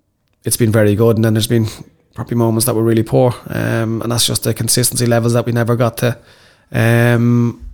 it's 0.45 0.58
been 0.58 0.71
very 0.71 0.95
good, 0.95 1.17
and 1.17 1.25
then 1.25 1.34
there's 1.34 1.47
been 1.47 1.67
probably 2.13 2.38
moments 2.38 2.65
that 2.65 2.75
were 2.75 2.84
really 2.84 3.03
poor, 3.03 3.34
um, 3.47 4.01
and 4.01 4.12
that's 4.12 4.25
just 4.25 4.43
the 4.43 4.53
consistency 4.53 5.05
levels 5.05 5.34
that 5.34 5.45
we 5.45 5.51
never 5.51 5.75
got 5.75 5.97
to. 5.97 6.17
Um, 6.71 7.65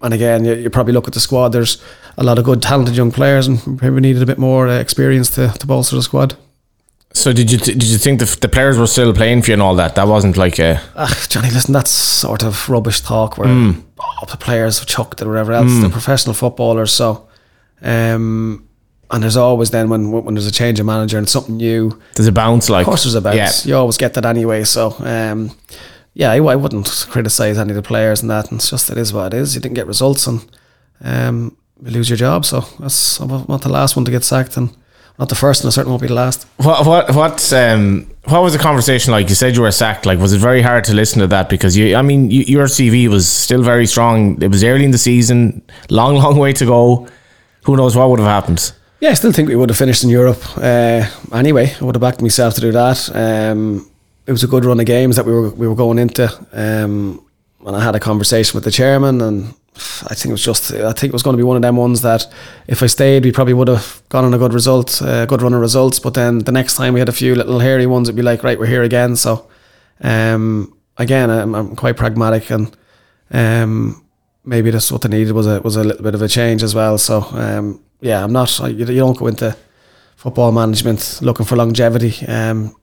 and 0.00 0.14
again, 0.14 0.44
you, 0.44 0.54
you 0.54 0.70
probably 0.70 0.92
look 0.92 1.08
at 1.08 1.14
the 1.14 1.20
squad. 1.20 1.48
There's 1.48 1.82
a 2.16 2.22
lot 2.22 2.38
of 2.38 2.44
good, 2.44 2.62
talented 2.62 2.96
young 2.96 3.10
players, 3.10 3.46
and 3.48 3.80
we 3.80 3.90
needed 4.00 4.22
a 4.22 4.26
bit 4.26 4.38
more 4.38 4.68
uh, 4.68 4.78
experience 4.78 5.30
to, 5.34 5.48
to 5.48 5.66
bolster 5.66 5.96
the 5.96 6.02
squad. 6.02 6.36
So 7.12 7.32
did 7.32 7.50
you 7.50 7.58
did 7.58 7.82
you 7.82 7.98
think 7.98 8.20
the, 8.20 8.38
the 8.40 8.48
players 8.48 8.78
were 8.78 8.86
still 8.86 9.12
playing 9.12 9.42
for 9.42 9.50
you 9.50 9.54
and 9.54 9.62
all 9.62 9.74
that? 9.74 9.96
That 9.96 10.06
wasn't 10.06 10.36
like 10.36 10.60
a 10.60 10.80
Ah, 10.94 11.26
Johnny, 11.28 11.50
listen, 11.50 11.72
that's 11.72 11.90
sort 11.90 12.44
of 12.44 12.68
rubbish 12.68 13.00
talk 13.00 13.36
where 13.36 13.48
oh, 13.48 14.26
the 14.30 14.36
players 14.36 14.78
have 14.78 14.86
chucked 14.86 15.20
it 15.20 15.26
or 15.26 15.30
whatever 15.30 15.52
else. 15.52 15.72
They're 15.80 15.90
professional 15.90 16.34
footballers, 16.34 16.92
so 16.92 17.28
um, 17.82 18.68
and 19.10 19.22
there's 19.22 19.36
always 19.36 19.70
then 19.70 19.88
when 19.88 20.10
when 20.10 20.34
there's 20.34 20.46
a 20.46 20.52
change 20.52 20.78
of 20.78 20.86
manager 20.86 21.18
and 21.18 21.28
something 21.28 21.56
new, 21.56 22.00
there's 22.14 22.28
a 22.28 22.32
bounce 22.32 22.70
like 22.70 22.82
Of 22.82 22.86
course, 22.86 23.04
there's 23.04 23.14
a 23.14 23.20
bounce. 23.20 23.66
Yeah. 23.66 23.70
You 23.70 23.76
always 23.76 23.96
get 23.98 24.14
that 24.14 24.24
anyway. 24.24 24.64
So, 24.64 24.94
um, 25.00 25.56
yeah, 26.14 26.30
I, 26.30 26.36
I 26.36 26.56
wouldn't 26.56 27.06
criticize 27.10 27.58
any 27.58 27.70
of 27.70 27.76
the 27.76 27.82
players 27.82 28.22
and 28.22 28.30
that. 28.30 28.50
And 28.50 28.60
it's 28.60 28.70
just 28.70 28.90
it 28.90 28.98
is 28.98 29.12
what 29.12 29.34
it 29.34 29.36
is. 29.36 29.54
You 29.54 29.60
didn't 29.60 29.74
get 29.74 29.86
results, 29.86 30.26
and 30.26 30.44
um, 31.00 31.56
you 31.82 31.90
lose 31.90 32.08
your 32.08 32.16
job. 32.16 32.44
So 32.44 32.60
that's 32.78 33.20
I'm 33.20 33.28
not 33.28 33.62
the 33.62 33.68
last 33.68 33.96
one 33.96 34.04
to 34.04 34.10
get 34.10 34.22
sacked, 34.22 34.56
and 34.56 34.76
not 35.18 35.28
the 35.28 35.34
first, 35.34 35.62
and 35.62 35.68
I 35.68 35.70
certainly 35.70 35.90
won't 35.90 36.02
be 36.02 36.08
the 36.08 36.14
last. 36.14 36.46
What 36.58 36.86
what 36.86 37.14
what 37.14 37.52
um 37.52 38.10
what 38.24 38.42
was 38.42 38.52
the 38.52 38.58
conversation 38.58 39.10
like? 39.12 39.28
You 39.28 39.34
said 39.34 39.56
you 39.56 39.62
were 39.62 39.72
sacked. 39.72 40.06
Like, 40.06 40.20
was 40.20 40.32
it 40.32 40.38
very 40.38 40.62
hard 40.62 40.84
to 40.84 40.94
listen 40.94 41.20
to 41.20 41.26
that 41.26 41.48
because 41.48 41.76
you? 41.76 41.96
I 41.96 42.02
mean, 42.02 42.30
you, 42.30 42.42
your 42.42 42.66
CV 42.66 43.08
was 43.08 43.28
still 43.28 43.62
very 43.62 43.86
strong. 43.86 44.40
It 44.40 44.48
was 44.48 44.62
early 44.62 44.84
in 44.84 44.92
the 44.92 44.98
season, 44.98 45.62
long 45.88 46.14
long 46.22 46.38
way 46.38 46.52
to 46.54 46.64
go. 46.64 47.08
Who 47.64 47.76
knows 47.76 47.96
what 47.96 48.08
would 48.08 48.20
have 48.20 48.28
happened? 48.28 48.72
Yeah, 49.00 49.10
I 49.10 49.14
still 49.14 49.32
think 49.32 49.48
we 49.48 49.56
would 49.56 49.70
have 49.70 49.78
finished 49.78 50.04
in 50.04 50.10
Europe. 50.10 50.42
Uh, 50.58 51.06
anyway, 51.32 51.74
I 51.80 51.84
would 51.84 51.94
have 51.94 52.02
backed 52.02 52.20
myself 52.20 52.54
to 52.54 52.60
do 52.60 52.70
that. 52.72 53.10
Um, 53.14 53.90
it 54.26 54.32
was 54.32 54.44
a 54.44 54.46
good 54.46 54.66
run 54.66 54.78
of 54.78 54.84
games 54.84 55.16
that 55.16 55.24
we 55.24 55.32
were 55.32 55.48
we 55.48 55.66
were 55.66 55.74
going 55.74 55.98
into. 55.98 56.28
Um, 56.52 57.24
and 57.66 57.76
I 57.76 57.82
had 57.82 57.94
a 57.94 58.00
conversation 58.00 58.56
with 58.56 58.64
the 58.64 58.70
chairman, 58.70 59.22
and 59.22 59.54
I 60.06 60.14
think 60.14 60.26
it 60.26 60.32
was 60.32 60.44
just 60.44 60.72
I 60.72 60.92
think 60.92 61.10
it 61.10 61.14
was 61.14 61.22
going 61.22 61.34
to 61.34 61.42
be 61.42 61.46
one 61.46 61.56
of 61.56 61.62
them 61.62 61.76
ones 61.76 62.02
that 62.02 62.26
if 62.66 62.82
I 62.82 62.86
stayed, 62.88 63.24
we 63.24 63.32
probably 63.32 63.54
would 63.54 63.68
have 63.68 64.02
gone 64.10 64.26
on 64.26 64.34
a 64.34 64.38
good 64.38 64.52
result, 64.52 65.00
a 65.00 65.24
good 65.26 65.40
run 65.40 65.54
of 65.54 65.60
results. 65.62 65.98
But 65.98 66.12
then 66.12 66.40
the 66.40 66.52
next 66.52 66.76
time 66.76 66.92
we 66.92 67.00
had 67.00 67.08
a 67.08 67.12
few 67.12 67.34
little 67.34 67.58
hairy 67.58 67.86
ones, 67.86 68.08
it'd 68.08 68.16
be 68.16 68.22
like, 68.22 68.42
right, 68.42 68.58
we're 68.58 68.66
here 68.66 68.82
again. 68.82 69.16
So 69.16 69.48
um, 70.02 70.76
again, 70.98 71.30
I'm, 71.30 71.54
I'm 71.54 71.74
quite 71.74 71.96
pragmatic, 71.96 72.50
and 72.50 72.76
um, 73.30 74.04
maybe 74.44 74.70
that's 74.70 74.92
what 74.92 75.00
they 75.00 75.08
needed 75.08 75.32
was 75.32 75.46
a 75.46 75.62
was 75.62 75.76
a 75.76 75.84
little 75.84 76.02
bit 76.02 76.14
of 76.14 76.20
a 76.20 76.28
change 76.28 76.62
as 76.62 76.74
well. 76.74 76.98
So 76.98 77.22
um, 77.32 77.82
yeah, 78.00 78.24
I'm 78.24 78.32
not. 78.32 78.60
I, 78.60 78.68
you 78.68 78.86
you 78.86 79.00
don't 79.00 79.18
go 79.18 79.26
into 79.26 79.56
football 80.16 80.52
management 80.52 81.20
looking 81.22 81.46
for 81.46 81.56
longevity, 81.56 82.26
um, 82.26 82.74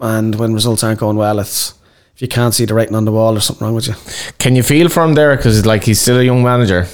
and 0.00 0.34
when 0.34 0.54
results 0.54 0.82
aren't 0.84 1.00
going 1.00 1.16
well, 1.16 1.38
it's 1.38 1.74
if 2.14 2.22
you 2.22 2.28
can't 2.28 2.54
see 2.54 2.64
the 2.64 2.74
writing 2.74 2.94
on 2.94 3.04
the 3.04 3.12
wall, 3.12 3.32
there's 3.32 3.44
something 3.44 3.66
wrong 3.66 3.74
with 3.74 3.88
you. 3.88 3.94
Can 4.38 4.56
you 4.56 4.62
feel 4.62 4.88
for 4.88 5.02
him 5.04 5.14
there? 5.14 5.36
Because 5.36 5.64
like 5.66 5.84
he's 5.84 6.00
still 6.00 6.18
a 6.18 6.24
young 6.24 6.42
manager. 6.42 6.86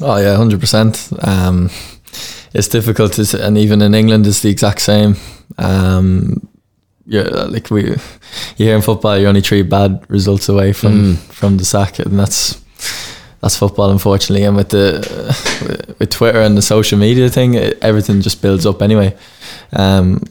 Oh 0.00 0.18
yeah, 0.18 0.36
hundred 0.36 0.60
percent. 0.60 1.10
Um, 1.22 1.70
it's 2.52 2.68
difficult, 2.68 3.12
to, 3.12 3.46
and 3.46 3.56
even 3.56 3.80
in 3.80 3.94
England, 3.94 4.26
it's 4.26 4.40
the 4.40 4.50
exact 4.50 4.80
same. 4.80 5.14
Um, 5.56 6.48
yeah, 7.06 7.22
like 7.22 7.70
we, 7.70 7.90
you 7.90 7.96
hear 8.56 8.76
in 8.76 8.82
football, 8.82 9.18
you're 9.18 9.28
only 9.28 9.40
three 9.40 9.62
bad 9.62 10.04
results 10.08 10.48
away 10.48 10.72
from 10.72 11.16
from 11.16 11.56
the 11.56 11.64
sack, 11.64 11.98
and 11.98 12.18
that's 12.18 12.60
that's 13.40 13.56
football, 13.56 13.90
unfortunately. 13.90 14.44
And 14.44 14.56
with 14.56 14.68
the 14.68 15.96
with 15.98 16.10
Twitter 16.10 16.40
and 16.40 16.56
the 16.56 16.62
social 16.62 16.98
media 16.98 17.28
thing, 17.28 17.56
everything 17.56 18.20
just 18.20 18.42
builds 18.42 18.66
up 18.66 18.82
anyway. 18.82 19.16
Um, 19.72 20.22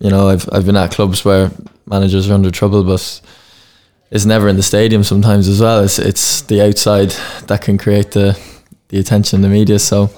you 0.00 0.10
know, 0.10 0.28
I've 0.28 0.48
I've 0.52 0.66
been 0.66 0.76
at 0.76 0.92
clubs 0.92 1.24
where 1.24 1.50
managers 1.86 2.28
are 2.28 2.34
under 2.34 2.50
trouble, 2.50 2.84
but 2.84 3.20
it's 4.10 4.24
never 4.24 4.48
in 4.48 4.56
the 4.56 4.62
stadium. 4.62 5.04
Sometimes 5.04 5.48
as 5.48 5.60
well, 5.60 5.84
it's 5.84 5.98
it's 5.98 6.42
the 6.42 6.62
outside 6.62 7.10
that 7.46 7.62
can 7.62 7.78
create 7.78 8.12
the 8.12 8.38
the 8.88 9.00
attention 9.00 9.38
in 9.38 9.42
the 9.42 9.48
media. 9.48 9.78
So, 9.78 10.10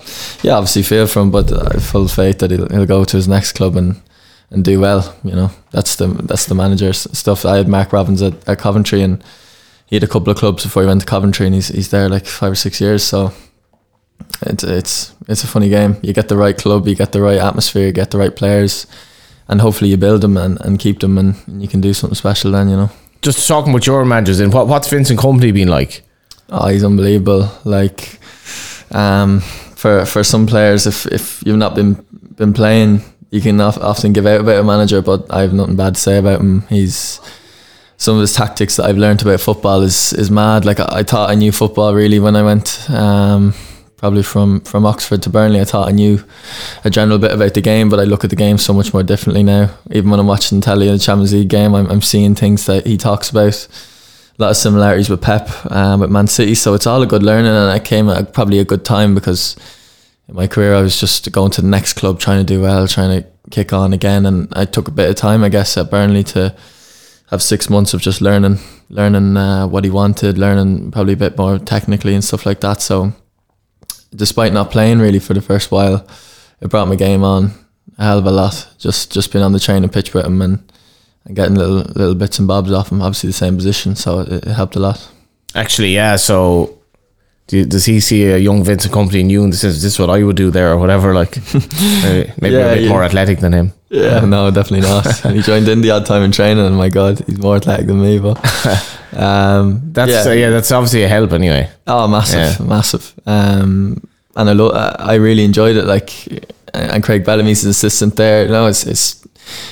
yeah, 0.43 0.55
obviously 0.55 0.83
feel 0.83 1.07
for 1.07 1.21
him, 1.21 1.31
but 1.31 1.53
I 1.53 1.75
have 1.75 1.85
full 1.85 2.09
faith 2.09 2.41
that 2.41 2.51
he'll, 2.51 2.69
he'll 2.69 2.87
go 2.87 3.05
to 3.05 3.17
his 3.17 3.29
next 3.29 3.53
club 3.53 3.77
and, 3.77 4.03
and 4.51 4.65
do 4.65 4.81
well. 4.81 5.17
You 5.25 5.33
know, 5.33 5.51
that's 5.71 5.97
the 5.97 6.09
that's 6.09 6.47
the 6.47 6.55
manager's 6.55 7.07
stuff. 7.17 7.45
I 7.45 7.57
had 7.57 7.69
Mark 7.69 7.93
Robins 7.93 8.23
at, 8.23 8.47
at 8.49 8.59
Coventry, 8.59 9.03
and 9.03 9.23
he 9.87 9.97
had 9.97 10.03
a 10.03 10.09
couple 10.09 10.31
of 10.31 10.39
clubs 10.39 10.65
before 10.65 10.83
he 10.83 10.89
went 10.89 11.01
to 11.01 11.07
Coventry, 11.07 11.47
and 11.47 11.55
he's 11.55 11.69
he's 11.69 11.91
there 11.91 12.09
like 12.09 12.27
five 12.27 12.53
or 12.53 12.57
six 12.57 12.81
years. 12.81 13.03
So. 13.03 13.33
It's 14.43 14.65
it's 14.65 15.15
it's 15.29 15.45
a 15.45 15.47
funny 15.47 15.69
game. 15.69 15.97
You 16.03 16.13
get 16.13 16.29
the 16.29 16.37
right 16.37 16.57
club, 16.57 16.87
you 16.87 16.95
get 16.95 17.13
the 17.13 17.21
right 17.21 17.39
atmosphere, 17.39 17.87
you 17.87 17.93
get 17.93 18.11
the 18.11 18.19
right 18.19 18.35
players, 18.35 18.87
and 19.49 19.61
hopefully 19.61 19.91
you 19.91 19.97
build 19.97 20.21
them 20.21 20.37
and, 20.37 20.61
and 20.63 20.79
keep 20.79 21.01
them, 21.01 21.19
and, 21.19 21.37
and 21.47 21.63
you 21.63 21.69
can 21.69 21.81
do 21.81 21.95
something 21.95 22.15
special. 22.15 22.53
Then 22.53 22.69
you 22.69 22.77
know. 22.77 22.91
Just 23.23 23.47
talking 23.47 23.73
with 23.73 23.87
your 23.87 24.05
managers, 24.05 24.41
and 24.41 24.53
what 24.53 24.69
what's 24.69 24.89
Vincent 24.89 25.21
Kompany 25.21 25.53
been 25.53 25.69
like? 25.69 26.03
Oh, 26.49 26.69
he's 26.69 26.85
unbelievable. 26.85 27.51
Like, 27.65 28.19
um, 28.91 29.41
for 29.41 30.05
for 30.05 30.25
some 30.25 30.47
players, 30.47 30.87
if 30.87 31.07
if 31.07 31.43
you've 31.47 31.57
not 31.57 31.75
been 31.75 32.05
been 32.37 32.53
playing, 32.53 33.03
you 33.31 33.41
can 33.41 33.61
of- 33.61 33.79
often 33.79 34.13
give 34.13 34.27
out 34.27 34.41
about 34.41 34.61
a 34.61 34.65
manager. 34.65 35.03
But 35.03 35.33
I 35.33 35.43
have 35.43 35.53
nothing 35.53 35.77
bad 35.77 35.95
to 35.95 36.01
say 36.01 36.19
about 36.19 36.41
him. 36.41 36.63
He's 36.69 37.21
some 37.97 38.17
of 38.17 38.21
his 38.21 38.35
tactics 38.35 38.77
that 38.77 38.87
I've 38.87 38.99
learned 38.99 39.23
about 39.23 39.41
football 39.41 39.83
is 39.83 40.13
is 40.13 40.31
mad. 40.31 40.65
Like 40.65 40.81
I, 40.81 40.87
I 40.91 41.03
thought 41.03 41.31
I 41.31 41.35
knew 41.35 41.53
football 41.53 41.95
really 41.95 42.19
when 42.19 42.37
I 42.37 42.43
went. 42.43 42.91
Um, 42.91 43.55
Probably 43.97 44.23
from, 44.23 44.61
from 44.61 44.85
Oxford 44.85 45.23
to 45.23 45.31
Burnley, 45.31 45.59
I 45.59 45.65
thought 45.65 45.89
I 45.89 45.93
knew 45.93 46.23
a 46.85 46.91
general 46.91 47.19
bit 47.19 47.33
about 47.33 47.55
the 47.55 47.63
game, 47.63 47.89
but 47.89 47.99
I 47.99 48.05
look 48.05 48.25
at 48.25 48.31
the 48.31 48.37
game 48.37 48.59
so 48.59 48.75
much 48.75 48.93
more 48.93 49.03
differently 49.03 49.43
now. 49.43 49.75
Even 49.91 50.11
when 50.11 50.21
I'm 50.21 50.27
watching 50.27 50.61
telly 50.61 50.89
in 50.89 50.93
the 50.93 50.99
Champions 50.99 51.33
League 51.33 51.49
game, 51.49 51.75
I'm, 51.75 51.87
I'm 51.87 52.03
seeing 52.03 52.35
things 52.35 52.67
that 52.67 52.87
he 52.87 52.99
talks 52.99 53.31
about 53.31 53.67
a 54.39 54.43
lot 54.43 54.51
of 54.51 54.59
similarities 54.59 55.09
with 55.09 55.23
Pep, 55.23 55.49
um, 55.73 56.01
with 56.01 56.11
Man 56.11 56.27
City. 56.27 56.55
So 56.55 56.75
it's 56.75 56.87
all 56.87 57.01
a 57.01 57.07
good 57.07 57.23
learning, 57.23 57.51
and 57.51 57.71
I 57.71 57.79
came 57.79 58.11
at 58.11 58.35
probably 58.35 58.59
a 58.59 58.67
good 58.67 58.85
time 58.85 59.15
because 59.15 59.57
in 60.29 60.35
my 60.35 60.47
career 60.47 60.75
I 60.75 60.83
was 60.83 61.01
just 61.01 61.33
going 61.33 61.51
to 61.53 61.63
the 61.63 61.69
next 61.69 61.95
club, 61.95 62.21
trying 62.21 62.45
to 62.45 62.55
do 62.55 62.61
well, 62.61 62.87
trying 62.87 63.23
to 63.23 63.27
kick 63.51 63.73
on 63.73 63.95
again, 63.95 64.27
and 64.27 64.53
I 64.53 64.67
took 64.67 64.89
a 64.89 64.93
bit 64.93 65.09
of 65.09 65.17
time, 65.17 65.43
I 65.43 65.49
guess, 65.49 65.75
at 65.79 65.91
Burnley 65.91 66.23
to 66.25 66.55
have 67.31 67.43
six 67.43 67.69
months 67.69 67.95
of 67.95 68.01
just 68.01 68.21
learning, 68.21 68.59
learning 68.89 69.37
uh, 69.37 69.67
what 69.67 69.85
he 69.85 69.91
wanted, 69.91 70.39
learning 70.39 70.91
probably 70.91 71.15
a 71.15 71.17
bit 71.17 71.37
more 71.37 71.59
technically 71.59 72.15
and 72.15 72.25
stuff 72.25 72.47
like 72.47 72.61
that. 72.61 72.81
So, 72.81 73.13
despite 74.15 74.53
not 74.53 74.71
playing 74.71 75.01
really 75.01 75.19
for 75.19 75.35
the 75.35 75.43
first 75.43 75.71
while, 75.71 76.07
it 76.61 76.71
brought 76.71 76.89
my 76.89 76.97
game 76.97 77.25
on 77.25 77.51
a 77.99 78.05
hell 78.05 78.19
of 78.19 78.27
a 78.27 78.31
lot. 78.31 78.69
Just 78.79 79.13
just 79.13 79.33
being 79.33 79.45
on 79.45 79.53
the 79.53 79.61
training 79.61 79.91
pitch 79.91 80.15
with 80.15 80.27
him 80.27 80.41
and, 80.41 80.73
and 81.25 81.37
getting 81.37 81.57
little 81.57 81.79
little 81.79 82.15
bits 82.15 82.39
and 82.39 82.49
bobs 82.49 82.73
off 82.73 82.93
him. 82.93 83.03
Obviously 83.03 83.29
the 83.29 83.35
same 83.35 83.57
position, 83.57 83.97
so 83.97 84.21
it, 84.21 84.29
it 84.29 84.45
helped 84.45 84.77
a 84.77 84.81
lot. 84.81 85.11
Actually, 85.55 85.95
yeah. 85.95 86.17
So, 86.17 86.79
do 87.49 87.59
you, 87.59 87.65
does 87.65 87.85
he 87.85 88.01
see 88.01 88.25
a 88.27 88.39
young 88.39 88.65
Vincent 88.65 88.93
Kompany 88.93 89.21
in 89.21 89.31
you 89.31 89.45
and 89.45 89.55
says, 89.55 89.81
"This 89.83 89.93
is 89.95 89.99
what 90.01 90.11
I 90.11 90.23
would 90.25 90.37
do 90.37 90.51
there" 90.51 90.73
or 90.73 90.79
whatever? 90.79 91.15
Like, 91.15 91.37
maybe, 91.55 92.33
maybe 92.41 92.55
Yeah, 92.57 92.67
a 92.73 92.75
bit 92.75 92.83
yeah. 92.85 92.89
more 92.89 93.05
athletic 93.05 93.39
than 93.39 93.53
him. 93.53 93.73
Yeah, 93.89 94.21
no, 94.21 94.51
definitely 94.51 94.89
not. 94.89 95.07
and 95.25 95.37
he 95.37 95.43
joined 95.43 95.69
in 95.69 95.81
the 95.81 95.91
odd 95.93 96.07
time 96.07 96.23
in 96.23 96.33
training, 96.33 96.67
and 96.67 96.77
my 96.77 96.89
God, 96.89 97.21
he's 97.27 97.39
more 97.39 97.57
athletic 97.57 97.87
than 97.87 98.01
me. 98.03 98.19
But 98.19 98.39
um, 99.17 99.81
That's 99.93 100.11
yeah. 100.11 100.25
yeah. 100.25 100.33
yeah, 100.33 100.51
that's 100.51 100.73
obviously 100.73 101.05
a 101.05 101.09
help 101.09 101.33
anyway. 101.33 101.71
Oh, 101.87 102.09
massive, 102.09 102.59
Yeah. 102.61 102.67
massive. 102.67 103.15
Um, 103.27 104.03
and 104.35 104.51
I 104.51 104.53
lo- 104.53 104.73
I 104.99 105.15
really 105.15 105.45
enjoyed 105.45 105.77
it. 105.77 105.85
Like, 105.87 106.11
and 106.75 107.03
Craig 107.03 107.25
Bellamy's 107.25 107.63
his 107.63 107.77
assistant 107.77 108.17
there. 108.17 108.49
No, 108.49 108.67
it's 108.67 108.85
it's 108.87 109.27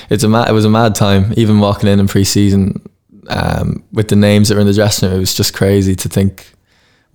it's 0.09 0.23
a 0.23 0.29
mad, 0.29 0.49
it 0.49 0.53
was 0.53 0.65
a 0.65 0.69
mad 0.69 0.95
time. 0.95 1.33
Even 1.35 1.59
walking 1.59 1.89
in 1.89 1.99
in 1.99 2.07
pre-season 2.07 2.81
um, 3.27 3.83
with 3.91 4.07
the 4.07 4.15
names 4.15 4.47
that 4.47 4.55
were 4.55 4.61
in 4.61 4.67
the 4.67 4.73
dressing 4.73 5.09
room, 5.09 5.17
it 5.17 5.19
was 5.19 5.33
just 5.35 5.53
crazy 5.53 5.95
to 5.95 6.07
think 6.09 6.51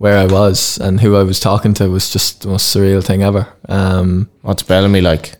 where 0.01 0.17
I 0.17 0.25
was 0.25 0.79
and 0.79 0.99
who 0.99 1.15
I 1.15 1.21
was 1.21 1.39
talking 1.39 1.75
to 1.75 1.87
was 1.87 2.11
just 2.11 2.41
the 2.41 2.47
most 2.47 2.75
surreal 2.75 3.05
thing 3.05 3.21
ever. 3.21 3.47
Um, 3.69 4.31
What's 4.41 4.63
Bellamy 4.63 4.99
like? 4.99 5.35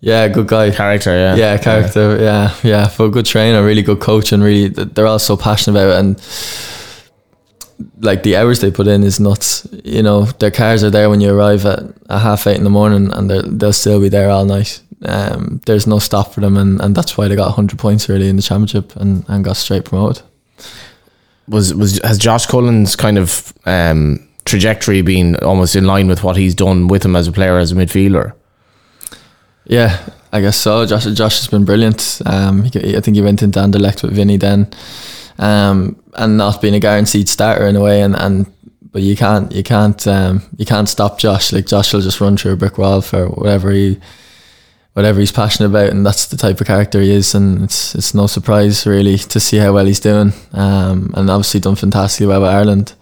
yeah, 0.00 0.28
good 0.28 0.46
guy. 0.46 0.70
Character, 0.70 1.10
yeah. 1.10 1.34
yeah, 1.34 1.58
character. 1.58 2.18
Yeah, 2.20 2.54
yeah. 2.62 2.86
For 2.86 3.06
a 3.06 3.08
good 3.08 3.26
trainer, 3.26 3.64
really 3.64 3.82
good 3.82 3.98
coach, 3.98 4.30
and 4.30 4.40
really 4.40 4.68
they're 4.68 5.08
all 5.08 5.18
so 5.18 5.36
passionate 5.36 5.80
about 5.80 5.96
it. 5.96 5.98
And 5.98 6.16
like 7.98 8.22
the 8.22 8.36
hours 8.36 8.60
they 8.60 8.70
put 8.70 8.86
in 8.86 9.02
is 9.02 9.18
nuts. 9.18 9.66
You 9.82 10.04
know, 10.04 10.26
their 10.38 10.52
cars 10.52 10.84
are 10.84 10.90
there 10.90 11.10
when 11.10 11.20
you 11.20 11.34
arrive 11.34 11.66
at, 11.66 11.80
at 12.08 12.20
half 12.20 12.46
eight 12.46 12.58
in 12.58 12.64
the 12.64 12.70
morning, 12.70 13.12
and 13.12 13.28
they'll 13.28 13.50
they'll 13.50 13.72
still 13.72 14.00
be 14.00 14.10
there 14.10 14.30
all 14.30 14.44
night. 14.44 14.80
Um, 15.04 15.60
there's 15.66 15.88
no 15.88 15.98
stop 15.98 16.32
for 16.32 16.40
them, 16.40 16.56
and, 16.56 16.80
and 16.80 16.94
that's 16.94 17.18
why 17.18 17.26
they 17.26 17.34
got 17.34 17.48
100 17.48 17.78
points 17.80 18.08
really 18.08 18.28
in 18.28 18.36
the 18.36 18.42
championship 18.42 18.94
and, 18.94 19.24
and 19.28 19.44
got 19.44 19.56
straight 19.56 19.84
promoted. 19.84 20.22
Was 21.48 21.74
was 21.74 22.00
has 22.02 22.18
Josh 22.18 22.46
Cullen's 22.46 22.96
kind 22.96 23.18
of 23.18 23.52
um, 23.66 24.26
trajectory 24.44 25.02
been 25.02 25.36
almost 25.36 25.76
in 25.76 25.86
line 25.86 26.08
with 26.08 26.22
what 26.22 26.36
he's 26.36 26.54
done 26.54 26.88
with 26.88 27.04
him 27.04 27.16
as 27.16 27.28
a 27.28 27.32
player 27.32 27.58
as 27.58 27.72
a 27.72 27.74
midfielder? 27.74 28.32
Yeah, 29.66 30.06
I 30.32 30.40
guess 30.40 30.56
so. 30.56 30.86
Josh, 30.86 31.04
Josh 31.04 31.38
has 31.40 31.48
been 31.48 31.64
brilliant. 31.64 32.20
Um, 32.26 32.64
he, 32.64 32.96
I 32.96 33.00
think 33.00 33.16
he 33.16 33.22
went 33.22 33.42
into 33.42 33.58
Anderlecht 33.58 34.02
with 34.02 34.14
Vinny 34.14 34.36
then, 34.36 34.68
um, 35.38 36.02
and 36.14 36.36
not 36.36 36.60
being 36.60 36.74
a 36.74 36.80
guaranteed 36.80 37.28
starter 37.28 37.66
in 37.66 37.76
a 37.76 37.80
way. 37.80 38.02
And, 38.02 38.16
and 38.16 38.46
but 38.90 39.02
you 39.02 39.16
can't 39.16 39.52
you 39.52 39.62
can't 39.62 40.06
um, 40.06 40.42
you 40.56 40.64
can't 40.64 40.88
stop 40.88 41.18
Josh. 41.18 41.52
Like 41.52 41.66
Josh 41.66 41.92
will 41.92 42.00
just 42.00 42.20
run 42.20 42.36
through 42.36 42.52
a 42.52 42.56
brick 42.56 42.78
wall 42.78 43.00
for 43.00 43.28
whatever 43.28 43.70
he 43.70 44.00
whatever 44.94 45.20
he's 45.20 45.32
passionate 45.32 45.68
about, 45.68 45.90
and 45.90 46.06
that's 46.06 46.26
the 46.26 46.36
type 46.36 46.60
of 46.60 46.66
character 46.66 47.00
he 47.00 47.10
is. 47.10 47.34
And 47.34 47.62
it's 47.62 47.94
it's 47.94 48.14
no 48.14 48.26
surprise 48.26 48.86
really 48.86 49.18
to 49.18 49.38
see 49.38 49.58
how 49.58 49.72
well 49.72 49.86
he's 49.86 50.00
doing. 50.00 50.32
Um, 50.52 51.12
and 51.14 51.28
obviously 51.28 51.60
done 51.60 51.76
fantastically 51.76 52.26
well 52.26 52.40
with 52.40 52.50
Ireland, 52.50 52.94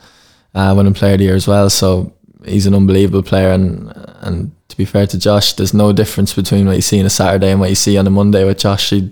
uh, 0.54 0.74
winning 0.76 0.94
Player 0.94 1.14
of 1.14 1.18
the 1.18 1.24
Year 1.26 1.36
as 1.36 1.46
well. 1.46 1.70
So 1.70 2.12
he's 2.44 2.66
an 2.66 2.74
unbelievable 2.74 3.22
player, 3.22 3.52
and 3.52 3.92
and 4.20 4.52
to 4.68 4.76
be 4.76 4.84
fair 4.84 5.06
to 5.06 5.18
Josh, 5.18 5.52
there's 5.52 5.74
no 5.74 5.92
difference 5.92 6.34
between 6.34 6.66
what 6.66 6.76
you 6.76 6.82
see 6.82 6.98
on 6.98 7.06
a 7.06 7.10
Saturday 7.10 7.50
and 7.50 7.60
what 7.60 7.68
you 7.68 7.76
see 7.76 7.98
on 7.98 8.06
a 8.06 8.10
Monday 8.10 8.44
with 8.44 8.58
Josh. 8.58 8.90
He, 8.90 9.10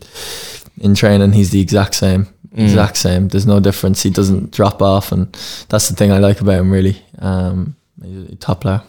in 0.79 0.95
training, 0.95 1.33
he's 1.33 1.51
the 1.51 1.61
exact 1.61 1.95
same, 1.95 2.27
exact 2.55 2.97
same. 2.97 3.29
There's 3.29 3.47
no 3.47 3.61
difference. 3.61 4.03
He 4.03 4.09
doesn't 4.09 4.53
drop 4.53 4.81
off, 4.81 5.13
and 5.13 5.27
that's 5.69 5.89
the 5.89 5.95
thing 5.95 6.11
I 6.11 6.19
like 6.19 6.41
about 6.41 6.61
him. 6.61 6.73
Really, 6.73 7.03
um, 7.19 7.77
he's 8.03 8.31
a 8.31 8.37
top 8.37 8.63
player. 8.63 8.81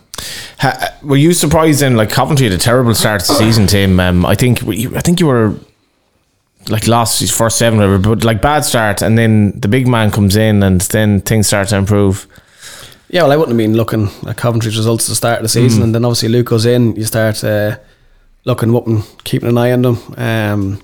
Ha, 0.60 0.98
were 1.02 1.18
you 1.18 1.34
surprised 1.34 1.82
in 1.82 1.96
Like 1.96 2.10
Coventry 2.10 2.46
had 2.46 2.54
a 2.54 2.62
terrible 2.62 2.94
start 2.94 3.22
to 3.22 3.28
the 3.28 3.34
season, 3.36 3.68
Tim. 3.68 4.00
Um, 4.00 4.26
I 4.26 4.36
think 4.36 4.62
you, 4.62 4.96
I 4.96 5.02
think 5.02 5.20
you 5.20 5.28
were 5.28 5.56
like 6.70 6.88
lost 6.88 7.20
his 7.20 7.36
first 7.36 7.58
seven, 7.58 7.80
or 7.80 7.98
whatever, 7.98 8.16
but 8.16 8.24
like 8.24 8.42
bad 8.42 8.64
start, 8.66 9.02
and 9.02 9.18
then 9.18 9.60
the 9.60 9.68
big 9.68 9.88
man 9.88 10.12
comes 10.12 10.36
in, 10.36 10.64
and 10.64 10.82
then 10.82 11.22
things 11.22 11.48
start 11.48 11.70
to 11.70 11.78
improve. 11.78 12.28
Yeah, 13.10 13.24
well, 13.24 13.32
I 13.32 13.38
wouldn't 13.38 13.60
have 13.60 13.66
been 13.68 13.76
looking 13.76 14.10
at 14.28 14.38
Coventry's 14.38 14.78
results 14.78 15.06
at 15.06 15.10
the 15.10 15.16
start 15.16 15.40
of 15.40 15.44
the 15.44 15.50
season, 15.50 15.84
and 15.84 15.94
then 15.94 16.06
obviously 16.06 16.30
Luke 16.30 16.48
goes 16.48 16.66
in. 16.66 16.96
You 16.96 17.04
start 17.04 17.44
uh, 17.44 17.78
looking 18.46 18.74
up 18.76 18.88
and 18.88 19.04
keeping 19.24 19.50
an 19.50 19.58
eye 19.58 19.74
on 19.74 19.82
them. 19.82 19.98
Um, 20.18 20.82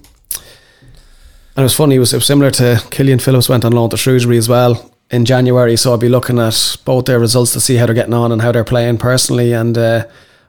and 1.55 1.63
it 1.63 1.63
was 1.63 1.75
funny. 1.75 1.95
It 1.95 1.99
was, 1.99 2.13
it 2.13 2.17
was 2.17 2.25
similar 2.25 2.51
to 2.51 2.83
Killian 2.91 3.19
Phillips 3.19 3.47
went 3.47 3.63
on 3.63 3.71
loan 3.71 3.89
to 3.91 3.97
Shrewsbury 3.97 4.37
as 4.37 4.49
well 4.49 4.91
in 5.09 5.25
January. 5.25 5.75
So 5.77 5.91
I'll 5.91 5.97
be 5.97 6.09
looking 6.09 6.39
at 6.39 6.77
both 6.85 7.05
their 7.05 7.19
results 7.19 7.53
to 7.53 7.59
see 7.59 7.75
how 7.75 7.85
they're 7.85 7.95
getting 7.95 8.13
on 8.13 8.31
and 8.31 8.41
how 8.41 8.51
they're 8.51 8.63
playing 8.63 8.97
personally. 8.97 9.53
And 9.53 9.77
uh, 9.77 10.05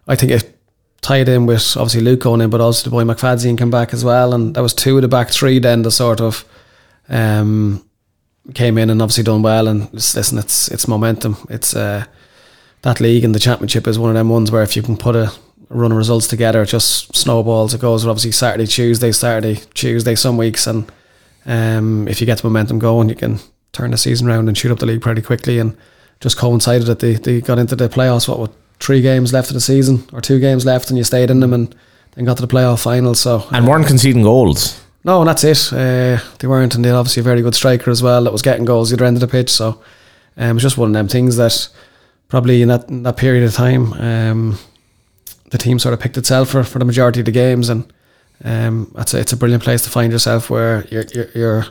I 0.07 0.17
think 0.17 0.33
it 0.33 0.59
tied 1.01 1.29
in 1.29 1.47
with 1.47 1.77
obviously 1.77 2.01
Luke 2.01 2.21
going 2.21 2.41
in, 2.41 2.51
but 2.51 2.61
also 2.61 2.85
the 2.85 2.91
boy 2.91 3.05
McFadzean 3.05 3.59
came 3.59 3.71
back 3.71 3.93
as 3.93 4.05
well. 4.05 4.35
And 4.35 4.55
that 4.55 4.63
was 4.63 4.75
two 4.75 4.97
of 4.97 5.03
the 5.03 5.09
back 5.09 5.31
three 5.31 5.59
then 5.59 5.83
the 5.83 5.91
sort 5.91 6.21
of 6.21 6.45
um, 7.09 7.85
came 8.55 8.79
in 8.79 8.91
and 8.91 9.01
obviously 9.01 9.25
done 9.25 9.43
well. 9.43 9.69
And 9.69 9.93
listen, 9.93 10.39
it's 10.39 10.69
it's 10.69 10.89
momentum. 10.89 11.37
It's 11.49 11.75
uh, 11.77 12.05
that 12.83 13.01
league 13.01 13.25
and 13.25 13.35
the 13.35 13.41
championship 13.41 13.87
is 13.87 13.99
one 13.99 14.11
of 14.11 14.17
them 14.17 14.29
ones 14.29 14.51
where 14.51 14.63
if 14.63 14.77
you 14.77 14.83
can 14.83 14.97
put 14.97 15.17
a 15.17 15.33
run 15.69 15.93
of 15.93 15.99
results 15.99 16.27
together, 16.27 16.63
it 16.63 16.67
just 16.67 17.15
snowballs. 17.15 17.75
It 17.75 17.81
goes 17.81 18.07
obviously 18.07 18.33
Saturday, 18.33 18.67
Tuesday, 18.67 19.13
Saturday, 19.13 19.61
Tuesday, 19.75 20.15
some 20.15 20.37
weeks, 20.37 20.67
and 20.67 20.91
um, 21.47 22.09
if 22.09 22.21
you 22.21 22.27
get 22.27 22.39
the 22.39 22.45
momentum 22.45 22.79
going, 22.79 23.09
you 23.09 23.15
can 23.15 23.39
turn 23.73 23.91
the 23.91 23.97
season 23.99 24.29
around 24.29 24.49
and 24.49 24.57
shoot 24.57 24.73
up 24.73 24.79
the 24.79 24.87
league 24.87 25.03
pretty 25.03 25.23
quickly. 25.23 25.59
And 25.59 25.77
just 26.21 26.37
coincided 26.37 26.87
that 26.89 26.99
they, 27.01 27.15
they 27.15 27.41
got 27.41 27.59
into 27.59 27.77
the 27.77 27.89
playoffs. 27.89 28.29
What 28.29 28.39
with 28.41 28.51
three 28.81 29.01
games 29.03 29.33
left 29.33 29.51
of 29.51 29.55
the 29.55 29.61
season 29.61 30.05
or 30.13 30.21
two 30.21 30.41
games 30.41 30.65
left, 30.67 30.89
and 30.91 30.99
you 30.99 31.05
stayed 31.05 31.31
in 31.31 31.41
them 31.41 31.53
and 31.53 31.75
then 32.13 32.25
got 32.25 32.37
to 32.39 32.47
the 32.47 32.53
playoff 32.53 32.83
final. 32.83 33.15
So 33.15 33.45
And 33.53 33.67
weren't 33.69 33.87
conceding 33.87 34.23
goals. 34.23 34.81
no, 35.05 35.21
and 35.21 35.29
that's 35.29 35.45
it. 35.45 35.73
Uh, 35.73 36.21
they 36.39 36.49
weren't, 36.49 36.75
and 36.75 36.85
they 36.85 36.89
had 36.89 36.97
obviously 36.97 37.21
a 37.21 37.25
very 37.25 37.43
good 37.43 37.55
striker 37.55 37.91
as 37.91 38.03
well 38.03 38.25
that 38.25 38.33
was 38.33 38.43
getting 38.43 38.65
goals 38.65 38.91
the 38.91 38.97
other 38.97 39.05
end 39.05 39.17
of 39.17 39.21
the 39.21 39.29
pitch. 39.29 39.51
So 39.51 39.81
um, 40.37 40.57
it's 40.57 40.63
just 40.63 40.77
one 40.79 40.89
of 40.91 40.95
them 40.95 41.09
things 41.09 41.37
that 41.37 41.69
probably 42.29 42.63
in 42.63 42.69
that 42.69 42.89
in 42.89 43.03
that 43.05 43.17
period 43.17 43.45
of 43.45 43.55
time, 43.55 43.93
um, 43.95 44.59
the 45.51 45.59
team 45.59 45.79
sort 45.79 45.95
of 45.95 46.01
picked 46.01 46.17
itself 46.19 46.51
for, 46.51 46.63
for 46.65 46.79
the 46.79 46.85
majority 46.85 47.21
of 47.21 47.27
the 47.27 47.33
games, 47.33 47.69
and 47.69 47.91
um, 48.45 48.91
that's 48.95 49.15
a, 49.15 49.19
it's 49.21 49.33
a 49.33 49.37
brilliant 49.37 49.63
place 49.63 49.83
to 49.83 49.91
find 49.91 50.13
yourself 50.13 50.51
where 50.51 50.85
you're, 50.91 51.05
you're 51.15 51.29
you're 51.35 51.67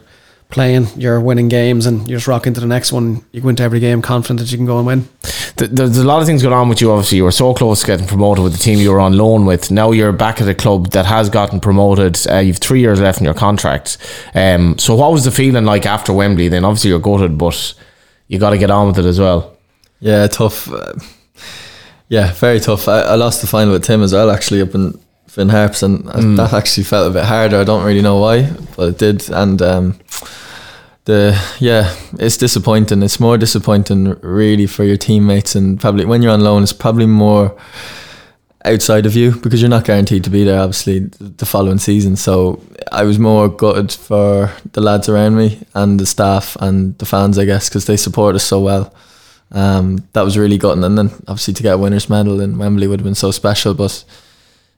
playing, 0.50 0.88
you're 0.96 1.20
winning 1.20 1.50
games, 1.50 1.86
and 1.86 2.02
you 2.10 2.16
just 2.16 2.28
rock 2.28 2.48
into 2.48 2.60
the 2.60 2.68
next 2.68 2.92
one. 2.92 3.26
You 3.32 3.42
go 3.42 3.50
into 3.50 3.64
every 3.64 3.80
game 3.80 4.02
confident 4.02 4.40
that 4.40 4.52
you 4.52 4.58
can 4.58 4.66
go 4.66 4.78
and 4.78 4.88
win. 4.88 5.10
There's 5.58 5.98
a 5.98 6.06
lot 6.06 6.22
of 6.22 6.28
things 6.28 6.42
going 6.42 6.54
on 6.54 6.70
with 6.70 6.82
you. 6.82 6.92
Obviously, 6.92 7.18
you 7.18 7.24
were 7.24 7.32
so 7.32 7.54
close 7.54 7.82
to 7.82 7.88
getting 7.88 8.08
promoted 8.08 8.44
with 8.44 8.54
the 8.54 8.60
team 8.60 8.80
you 8.80 8.92
were 8.92 9.00
on 9.00 9.18
loan 9.18 9.46
with. 9.46 9.72
Now 9.72 9.92
you're 9.92 10.14
back 10.14 10.40
at 10.40 10.48
a 10.48 10.56
club 10.56 10.92
that 10.92 11.06
has 11.06 11.30
gotten 11.30 11.60
promoted. 11.60 12.18
Uh, 12.30 12.38
you've 12.38 12.58
three 12.58 12.80
years 12.80 13.02
left 13.02 13.20
in 13.20 13.26
your 13.26 13.34
contract. 13.34 13.98
Um, 14.36 14.78
so, 14.78 14.96
what 14.96 15.12
was 15.12 15.26
the 15.26 15.32
feeling 15.32 15.66
like 15.66 15.86
after 15.86 16.14
Wembley? 16.14 16.48
Then, 16.48 16.64
obviously, 16.64 16.92
you're 16.92 17.00
gutted, 17.00 17.38
but 17.38 17.74
you 18.28 18.40
got 18.40 18.52
to 18.52 18.58
get 18.58 18.72
on 18.72 18.88
with 18.88 19.00
it 19.00 19.06
as 19.06 19.20
well. 19.20 19.58
Yeah, 20.00 20.28
tough. 20.28 20.72
Uh, 20.72 20.94
yeah, 22.10 22.32
very 22.34 22.60
tough. 22.60 22.88
I, 22.88 23.02
I 23.02 23.16
lost 23.16 23.42
the 23.42 23.48
final 23.48 23.74
with 23.74 23.84
Tim 23.84 24.02
as 24.02 24.14
well, 24.14 24.32
actually, 24.32 24.62
up 24.62 24.76
in 24.76 25.00
Finn 25.38 25.50
Harps, 25.50 25.84
and 25.84 26.10
I- 26.10 26.36
that 26.36 26.52
actually 26.54 26.84
felt 26.86 27.12
a 27.12 27.14
bit 27.14 27.24
harder. 27.26 27.60
I 27.60 27.64
don't 27.64 27.86
really 27.86 28.02
know 28.02 28.18
why, 28.18 28.50
but 28.76 28.90
it 28.90 28.98
did. 28.98 29.30
And 29.30 29.62
um, 29.62 30.00
the 31.06 31.40
yeah, 31.60 31.94
it's 32.20 32.38
disappointing. 32.38 33.04
It's 33.04 33.20
more 33.20 33.38
disappointing, 33.38 34.16
really, 34.22 34.66
for 34.66 34.84
your 34.84 34.98
teammates, 34.98 35.54
and 35.56 35.80
probably 35.80 36.06
when 36.06 36.24
you're 36.24 36.32
on 36.34 36.42
loan, 36.42 36.64
it's 36.64 36.74
probably 36.74 37.06
more 37.06 37.56
outside 38.66 39.06
of 39.06 39.16
you 39.16 39.32
because 39.40 39.62
you're 39.62 39.70
not 39.70 39.86
guaranteed 39.86 40.24
to 40.26 40.30
be 40.30 40.44
there 40.44 40.60
obviously 40.60 41.00
the 41.20 41.46
following 41.46 41.78
season 41.78 42.18
so 42.18 42.62
I 42.92 43.04
was 43.04 43.18
more 43.18 43.48
gutted 43.48 43.94
for 43.94 44.52
the 44.74 44.82
lads 44.82 45.08
around 45.08 45.38
me 45.38 45.60
and 45.74 45.98
the 45.98 46.06
staff 46.06 46.58
and 46.60 46.98
the 46.98 47.06
fans 47.06 47.38
I 47.38 47.46
guess 47.46 47.70
because 47.70 47.86
they 47.86 47.96
support 47.96 48.36
us 48.36 48.44
so 48.44 48.60
well 48.60 48.94
um, 49.54 50.04
that 50.12 50.24
was 50.24 50.38
really 50.38 50.58
gutting 50.58 50.84
and 50.84 50.98
then 50.98 51.12
obviously 51.30 51.54
to 51.54 51.64
get 51.64 51.76
a 51.76 51.78
winner's 51.78 52.10
medal 52.10 52.42
in 52.42 52.58
Wembley 52.58 52.88
would 52.88 53.00
have 53.00 53.06
been 53.06 53.16
so 53.16 53.32
special 53.32 53.74
but 53.74 54.04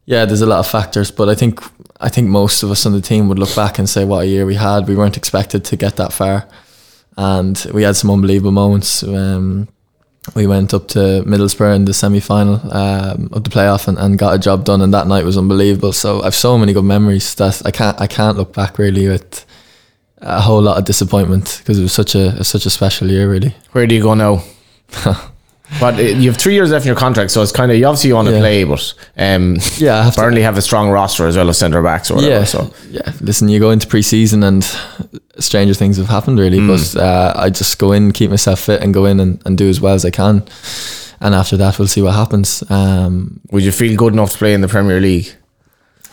yeah 0.09 0.25
there's 0.25 0.41
a 0.41 0.51
lot 0.53 0.59
of 0.59 0.67
factors 0.67 1.11
but 1.11 1.29
I 1.29 1.35
think 1.35 1.61
I 2.01 2.09
think 2.09 2.27
most 2.27 2.63
of 2.63 2.71
us 2.71 2.85
on 2.85 2.93
the 2.93 3.01
team 3.01 3.27
would 3.29 3.39
look 3.39 3.55
back 3.55 3.79
and 3.79 3.87
say 3.87 4.03
what 4.05 4.23
a 4.23 4.27
year 4.27 4.45
we 4.45 4.55
had 4.55 4.87
we 4.87 4.95
weren't 4.95 5.17
expected 5.17 5.63
to 5.65 5.75
get 5.77 5.95
that 5.97 6.11
far 6.11 6.47
and 7.15 7.55
we 7.73 7.83
had 7.83 7.95
some 7.95 8.09
unbelievable 8.09 8.51
moments 8.51 9.03
um, 9.03 9.67
we 10.35 10.47
went 10.47 10.73
up 10.73 10.87
to 10.89 11.23
Middlesbrough 11.25 11.75
in 11.75 11.85
the 11.85 11.93
semi 11.93 12.19
final 12.19 12.55
um, 12.75 13.29
of 13.31 13.43
the 13.43 13.49
playoff 13.49 13.87
and, 13.87 13.97
and 13.97 14.17
got 14.17 14.35
a 14.35 14.39
job 14.39 14.65
done 14.65 14.81
and 14.81 14.93
that 14.93 15.07
night 15.07 15.25
was 15.25 15.37
unbelievable. 15.37 15.93
So 15.93 16.21
I've 16.21 16.35
so 16.35 16.57
many 16.57 16.73
good 16.73 16.83
memories 16.83 17.33
that 17.35 17.65
I 17.65 17.71
can't 17.71 17.99
I 17.99 18.07
can't 18.07 18.37
look 18.37 18.53
back 18.53 18.77
really 18.77 19.07
with 19.07 19.45
a 20.17 20.41
whole 20.41 20.61
lot 20.61 20.77
of 20.77 20.85
disappointment 20.85 21.59
because 21.59 21.79
it 21.79 21.83
was 21.83 21.93
such 21.93 22.15
a 22.15 22.43
such 22.43 22.65
a 22.65 22.69
special 22.69 23.09
year 23.09 23.29
really. 23.29 23.55
Where 23.71 23.87
do 23.87 23.95
you 23.95 24.03
go 24.03 24.13
now? 24.13 24.43
but 25.79 25.97
you 25.97 26.29
have 26.29 26.37
three 26.37 26.53
years 26.53 26.71
left 26.71 26.85
in 26.85 26.87
your 26.87 26.95
contract, 26.95 27.31
so 27.31 27.41
it's 27.41 27.51
kind 27.51 27.71
of 27.71 27.77
you 27.77 27.85
obviously 27.85 28.11
want 28.13 28.27
to 28.27 28.33
Yeah. 28.33 28.39
play, 28.39 28.63
but 28.63 28.93
um, 29.17 29.57
Yeah, 29.77 30.03
have 30.03 30.15
to- 30.15 30.21
Burnley 30.21 30.41
have 30.41 30.57
a 30.57 30.61
strong 30.61 30.89
roster 30.89 31.27
as 31.27 31.35
well 31.37 31.49
as 31.49 31.57
centre 31.57 31.81
backs 31.83 32.09
or 32.09 32.15
whatever. 32.15 32.33
yeah, 32.33 32.43
So 32.43 32.73
yeah. 32.89 33.11
Listen, 33.21 33.49
you 33.49 33.59
go 33.59 33.69
into 33.71 33.85
pre-season 33.87 34.43
and 34.43 34.63
stranger 35.37 35.73
things 35.73 35.97
have 35.97 36.07
happened 36.09 36.39
really. 36.39 36.65
But 36.65 36.95
uh, 36.95 37.33
I 37.35 37.49
just 37.49 37.77
go 37.79 37.91
in, 37.91 38.11
keep 38.13 38.29
myself 38.29 38.61
fit, 38.61 38.81
and 38.81 38.93
go 38.93 39.05
in 39.05 39.19
and, 39.19 39.41
and 39.45 39.57
do 39.57 39.69
as 39.69 39.79
well 39.79 39.93
as 39.93 40.05
I 40.05 40.09
can. 40.11 40.43
And 41.21 41.35
after 41.35 41.57
that, 41.57 41.77
we'll 41.77 41.87
see 41.89 42.01
what 42.01 42.13
happens. 42.15 42.63
Um, 42.69 43.41
Would 43.51 43.63
you 43.63 43.71
feel 43.73 43.95
good 43.97 44.13
enough 44.13 44.31
to 44.31 44.37
play 44.37 44.53
in 44.53 44.61
the 44.61 44.67
Premier 44.69 44.99
League? 45.01 45.33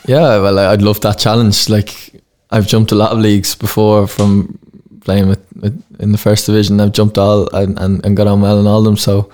yeah, 0.07 0.39
well, 0.39 0.59
I'd 0.59 0.83
love 0.83 1.01
that 1.01 1.19
challenge. 1.19 1.69
Like 1.69 2.21
I've 2.51 2.67
jumped 2.69 2.93
a 2.93 2.95
lot 2.95 3.11
of 3.13 3.19
leagues 3.19 3.55
before 3.55 4.07
from 4.07 4.59
playing 5.07 5.29
with, 5.29 5.43
with 5.55 5.83
in 5.99 6.13
the 6.13 6.19
first 6.19 6.45
division. 6.45 6.81
I've 6.81 6.93
jumped 6.93 7.17
all 7.17 7.49
and, 7.55 7.79
and, 7.79 8.05
and 8.05 8.17
got 8.17 8.27
on 8.27 8.43
well 8.43 8.61
in 8.61 8.67
all 8.67 8.81
of 8.81 8.85
them. 8.85 8.97
So 8.99 9.31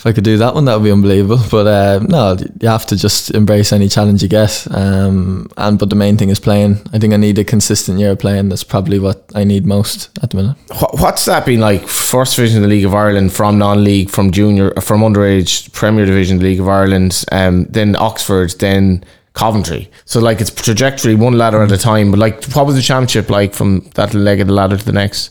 if 0.00 0.06
I 0.06 0.12
could 0.12 0.24
do 0.24 0.38
that 0.38 0.54
one, 0.54 0.64
that 0.66 0.76
would 0.76 0.84
be 0.84 0.92
unbelievable. 0.92 1.40
But 1.50 1.66
uh, 1.66 1.98
no, 2.08 2.36
you 2.60 2.68
have 2.68 2.86
to 2.86 2.96
just 2.96 3.32
embrace 3.32 3.70
any 3.72 3.88
challenge 3.88 4.22
you 4.22 4.28
get. 4.28 4.66
Um, 4.70 5.50
and 5.56 5.78
but 5.78 5.90
the 5.90 5.96
main 5.96 6.16
thing 6.16 6.30
is 6.30 6.40
playing. 6.40 6.80
I 6.92 6.98
think 6.98 7.12
I 7.12 7.16
need 7.16 7.38
a 7.38 7.44
consistent 7.44 7.98
year 7.98 8.12
of 8.12 8.18
playing. 8.18 8.48
That's 8.48 8.64
probably 8.64 8.98
what 8.98 9.24
I 9.34 9.44
need 9.44 9.66
most 9.66 10.10
at 10.22 10.30
the 10.30 10.36
minute. 10.36 10.56
What's 10.92 11.24
that 11.24 11.44
been 11.44 11.60
like? 11.60 11.86
First 11.86 12.36
division 12.36 12.58
of 12.58 12.62
the 12.62 12.68
League 12.68 12.86
of 12.86 12.94
Ireland, 12.94 13.32
from 13.32 13.58
non-league, 13.58 14.10
from 14.10 14.30
junior, 14.30 14.70
from 14.80 15.00
underage, 15.02 15.72
Premier 15.72 16.06
Division 16.06 16.38
League 16.38 16.60
of 16.60 16.68
Ireland, 16.68 17.24
um, 17.32 17.64
then 17.64 17.96
Oxford, 17.96 18.50
then 18.58 19.04
Coventry. 19.32 19.90
So 20.04 20.20
like 20.20 20.40
it's 20.40 20.50
trajectory, 20.50 21.14
one 21.14 21.38
ladder 21.38 21.62
at 21.62 21.72
a 21.72 21.78
time. 21.78 22.10
But 22.10 22.18
like, 22.18 22.44
what 22.52 22.66
was 22.66 22.74
the 22.76 22.82
championship 22.82 23.30
like 23.30 23.54
from 23.54 23.88
that 23.94 24.12
leg 24.14 24.40
of 24.40 24.48
the 24.48 24.52
ladder 24.52 24.76
to 24.76 24.84
the 24.84 24.92
next? 24.92 25.30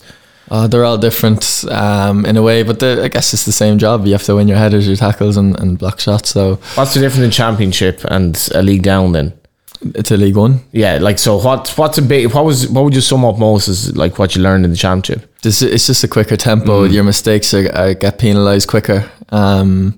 Uh, 0.49 0.67
they're 0.67 0.85
all 0.85 0.97
different 0.97 1.63
um, 1.69 2.25
in 2.25 2.35
a 2.35 2.41
way, 2.41 2.63
but 2.63 2.81
I 2.81 3.07
guess 3.07 3.33
it's 3.33 3.45
the 3.45 3.51
same 3.51 3.77
job. 3.77 4.05
You 4.05 4.13
have 4.13 4.23
to 4.23 4.35
win 4.35 4.47
your 4.47 4.57
headers, 4.57 4.87
your 4.87 4.95
tackles, 4.95 5.37
and, 5.37 5.59
and 5.59 5.77
block 5.77 5.99
shots. 5.99 6.29
So 6.29 6.55
What's 6.73 6.95
the 6.95 7.01
difference 7.01 7.23
in 7.25 7.29
championship 7.31 8.03
and 8.05 8.49
a 8.55 8.63
league 8.63 8.81
down 8.81 9.11
then? 9.11 9.33
it's 9.81 10.11
a 10.11 10.17
League 10.17 10.35
One. 10.35 10.59
Yeah, 10.71 10.97
like 10.97 11.19
so. 11.19 11.37
What 11.37 11.69
what's 11.77 11.97
a 11.97 12.01
big? 12.01 12.33
What 12.33 12.45
was 12.45 12.67
what 12.67 12.83
would 12.83 12.93
you 12.93 13.01
sum 13.01 13.23
up 13.25 13.37
most 13.37 13.67
as 13.67 13.95
like 13.95 14.19
what 14.19 14.35
you 14.35 14.41
learned 14.41 14.65
in 14.65 14.71
the 14.71 14.77
championship? 14.77 15.33
This 15.41 15.61
it's 15.61 15.87
just 15.87 16.03
a 16.03 16.07
quicker 16.07 16.35
tempo. 16.35 16.83
Your 16.83 17.03
mistakes 17.03 17.53
are, 17.53 17.71
are 17.75 17.93
get 17.93 18.19
penalised 18.19 18.67
quicker. 18.67 19.09
Um, 19.29 19.97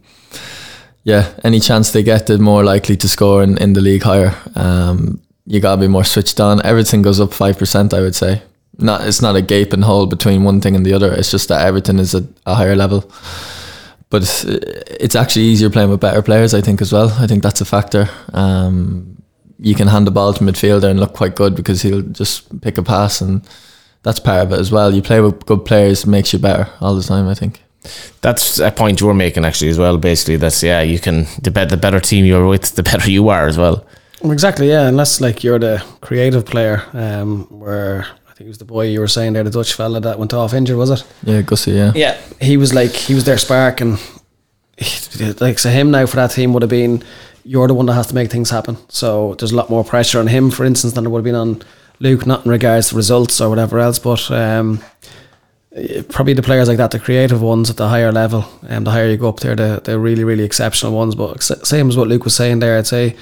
yeah, 1.04 1.34
any 1.44 1.60
chance 1.60 1.92
they 1.92 2.04
get, 2.04 2.28
they're 2.28 2.38
more 2.38 2.64
likely 2.64 2.96
to 2.98 3.10
score 3.10 3.44
in, 3.44 3.58
in 3.58 3.74
the 3.74 3.82
league 3.82 4.04
higher. 4.04 4.36
Um, 4.56 5.22
you 5.46 5.60
gotta 5.60 5.82
be 5.82 5.88
more 5.88 6.04
switched 6.04 6.40
on. 6.40 6.64
Everything 6.64 7.02
goes 7.02 7.20
up 7.20 7.34
five 7.34 7.58
percent, 7.58 7.94
I 7.94 8.02
would 8.02 8.16
say. 8.16 8.42
Not 8.78 9.08
it's 9.08 9.22
not 9.22 9.36
a 9.36 9.42
gaping 9.42 9.82
hole 9.82 10.06
between 10.06 10.44
one 10.44 10.62
thing 10.62 10.76
and 10.76 10.86
the 10.86 10.94
other. 10.94 11.12
It's 11.12 11.32
just 11.32 11.48
that 11.50 11.66
everything 11.66 12.00
is 12.00 12.16
at 12.16 12.24
a 12.46 12.56
higher 12.56 12.76
level. 12.76 13.12
But 14.10 14.24
it's, 14.24 14.44
it's 14.44 15.16
actually 15.16 15.46
easier 15.46 15.70
playing 15.70 15.90
with 15.90 16.02
better 16.02 16.22
players, 16.22 16.54
I 16.54 16.62
think, 16.62 16.82
as 16.82 16.92
well. 16.92 17.10
I 17.18 17.28
think 17.28 17.44
that's 17.44 17.62
a 17.62 17.66
factor. 17.66 18.10
Um, 18.34 19.22
you 19.58 19.74
can 19.74 19.88
hand 19.88 20.06
the 20.06 20.12
ball 20.12 20.34
to 20.34 20.44
midfielder 20.44 20.90
and 20.90 21.00
look 21.00 21.14
quite 21.14 21.36
good 21.36 21.56
because 21.56 21.82
he'll 21.82 22.02
just 22.02 22.62
pick 22.62 22.78
a 22.78 22.84
pass, 22.84 23.22
and 23.22 23.48
that's 24.04 24.20
part 24.20 24.44
of 24.44 24.52
it 24.52 24.60
as 24.60 24.72
well. 24.72 24.94
You 24.94 25.02
play 25.02 25.22
with 25.22 25.46
good 25.46 25.66
players 25.66 26.06
makes 26.06 26.34
you 26.34 26.40
better 26.40 26.70
all 26.82 26.96
the 26.96 27.04
time. 27.04 27.28
I 27.28 27.34
think. 27.34 27.62
That's 28.22 28.60
a 28.60 28.72
point 28.72 29.02
you 29.02 29.08
were 29.08 29.14
making 29.14 29.46
actually 29.46 29.70
as 29.70 29.78
well. 29.80 29.98
Basically, 29.98 30.38
that's 30.38 30.62
yeah. 30.62 30.82
You 30.82 31.00
can 31.00 31.26
the 31.42 31.52
better 31.52 31.72
the 31.72 31.78
better 31.78 32.00
team 32.00 32.26
you're 32.26 32.48
with, 32.48 32.76
the 32.76 32.84
better 32.84 33.10
you 33.10 33.30
are 33.30 33.48
as 33.48 33.58
well. 33.58 33.86
Well, 34.22 34.32
Exactly, 34.32 34.70
yeah. 34.70 34.88
Unless 34.88 35.20
like 35.22 35.44
you're 35.44 35.60
the 35.60 35.84
creative 36.02 36.46
player, 36.46 36.84
um, 36.94 37.48
where 37.50 38.06
I 38.30 38.34
think 38.34 38.42
it 38.46 38.50
was 38.50 38.60
the 38.60 38.66
boy 38.66 38.88
you 38.88 39.00
were 39.00 39.08
saying 39.08 39.34
there, 39.34 39.44
the 39.44 39.50
Dutch 39.50 39.74
fella 39.74 40.00
that 40.00 40.20
went 40.20 40.34
off 40.34 40.54
injured, 40.54 40.78
was 40.78 40.92
it? 40.92 41.04
Yeah, 41.24 41.42
Gussie. 41.42 41.72
Yeah. 41.72 41.92
Yeah, 41.96 42.22
he 42.40 42.58
was 42.58 42.74
like 42.74 42.92
he 42.92 43.16
was 43.16 43.26
their 43.26 43.40
spark, 43.40 43.82
and 43.82 43.98
like 45.40 45.60
so 45.60 45.70
him 45.70 45.92
now 45.92 46.06
for 46.06 46.18
that 46.18 46.32
team 46.32 46.54
would 46.54 46.62
have 46.62 46.70
been 46.70 47.04
you're 47.44 47.68
the 47.68 47.74
one 47.74 47.88
that 47.88 47.94
has 47.94 48.08
to 48.08 48.16
make 48.16 48.30
things 48.32 48.50
happen. 48.50 48.78
So 48.90 49.34
there's 49.36 49.52
a 49.52 49.56
lot 49.56 49.70
more 49.70 49.84
pressure 49.84 50.20
on 50.20 50.28
him, 50.28 50.52
for 50.52 50.64
instance, 50.66 50.94
than 50.94 51.04
there 51.04 51.12
would 51.12 51.20
have 51.20 51.26
been 51.26 51.36
on 51.36 51.64
Luke, 52.00 52.26
not 52.26 52.46
in 52.46 52.52
regards 52.52 52.90
to 52.90 52.96
results 52.96 53.42
or 53.42 53.50
whatever 53.50 53.80
else, 53.80 54.00
but 54.00 54.30
um, 54.32 54.80
probably 56.10 56.34
the 56.34 56.42
players 56.44 56.68
like 56.68 56.78
that, 56.78 56.92
the 56.92 57.00
creative 57.00 57.42
ones 57.42 57.70
at 57.70 57.78
the 57.78 57.88
higher 57.88 58.12
level, 58.12 58.46
and 58.64 58.80
um, 58.80 58.84
the 58.84 58.92
higher 58.92 59.10
you 59.10 59.18
go 59.18 59.30
up 59.30 59.40
there, 59.40 59.56
the 59.56 59.82
the 59.84 59.98
really 59.98 60.24
really 60.24 60.44
exceptional 60.44 60.92
ones. 60.94 61.16
But 61.16 61.42
same 61.44 61.90
as 61.90 61.98
what 61.98 62.08
Luke 62.08 62.24
was 62.26 62.36
saying 62.36 62.60
there, 62.60 62.78
I'd 62.78 62.88
say. 62.88 63.16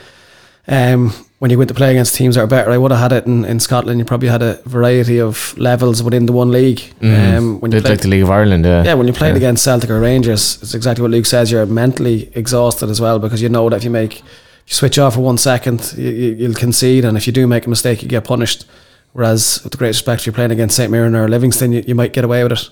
Um, 0.68 1.14
when 1.40 1.50
you 1.50 1.58
went 1.58 1.70
to 1.70 1.74
play 1.74 1.92
against 1.92 2.16
teams 2.16 2.36
that 2.36 2.42
are 2.42 2.48
better, 2.48 2.70
I 2.70 2.78
would 2.78 2.92
have 2.92 3.00
had 3.00 3.12
it 3.14 3.26
in, 3.26 3.46
in 3.46 3.60
Scotland. 3.62 3.98
You 3.98 4.06
probably 4.06 4.28
had 4.28 4.42
a 4.44 4.56
variety 4.66 5.20
of 5.20 5.58
levels 5.58 6.04
within 6.04 6.26
the 6.26 6.34
one 6.34 6.52
league. 6.52 6.82
Um, 7.02 7.60
when 7.62 7.72
you 7.72 7.80
played, 7.80 7.92
like 7.92 8.02
the 8.02 8.10
League 8.10 8.24
of 8.24 8.30
Ireland, 8.30 8.66
yeah. 8.66 8.84
yeah, 8.84 8.94
when 8.94 9.08
you 9.08 9.14
played 9.14 9.30
Yeah. 9.32 9.38
against 9.38 9.64
Celtic 9.64 9.90
or 9.90 10.00
Rangers, 10.02 10.60
it's 10.62 10.74
exactly 10.74 11.02
what 11.02 11.12
Luke 11.12 11.26
says. 11.26 11.50
You're 11.50 11.66
mentally 11.66 12.30
exhausted 12.36 12.90
as 12.90 13.00
well 13.00 13.20
because 13.20 13.42
you 13.42 13.48
know 13.48 13.70
that 13.70 13.78
if 13.78 13.84
you 13.86 13.90
make, 13.90 14.20
if 14.20 14.24
you 14.68 14.74
switch 14.76 15.00
off 15.00 15.14
for 15.14 15.22
one 15.22 15.38
second, 15.38 15.94
you, 15.98 16.10
you, 16.10 16.36
you'll 16.36 16.54
concede, 16.56 17.06
and 17.06 17.16
if 17.16 17.26
you 17.26 17.32
do 17.34 17.48
make 17.48 17.66
a 17.66 17.70
mistake, 17.70 18.04
you 18.04 18.10
get 18.10 18.26
punished. 18.26 18.66
Whereas, 19.14 19.62
with 19.64 19.72
the 19.72 19.78
great 19.78 19.90
respect, 19.90 20.22
if 20.22 20.26
you're 20.28 20.34
playing 20.34 20.52
against 20.52 20.76
St 20.76 20.92
Mirren 20.92 21.16
or 21.16 21.28
Livingston, 21.28 21.72
you, 21.72 21.84
you 21.88 21.96
might 21.96 22.14
get 22.14 22.24
away 22.24 22.44
with 22.44 22.52
it. 22.54 22.70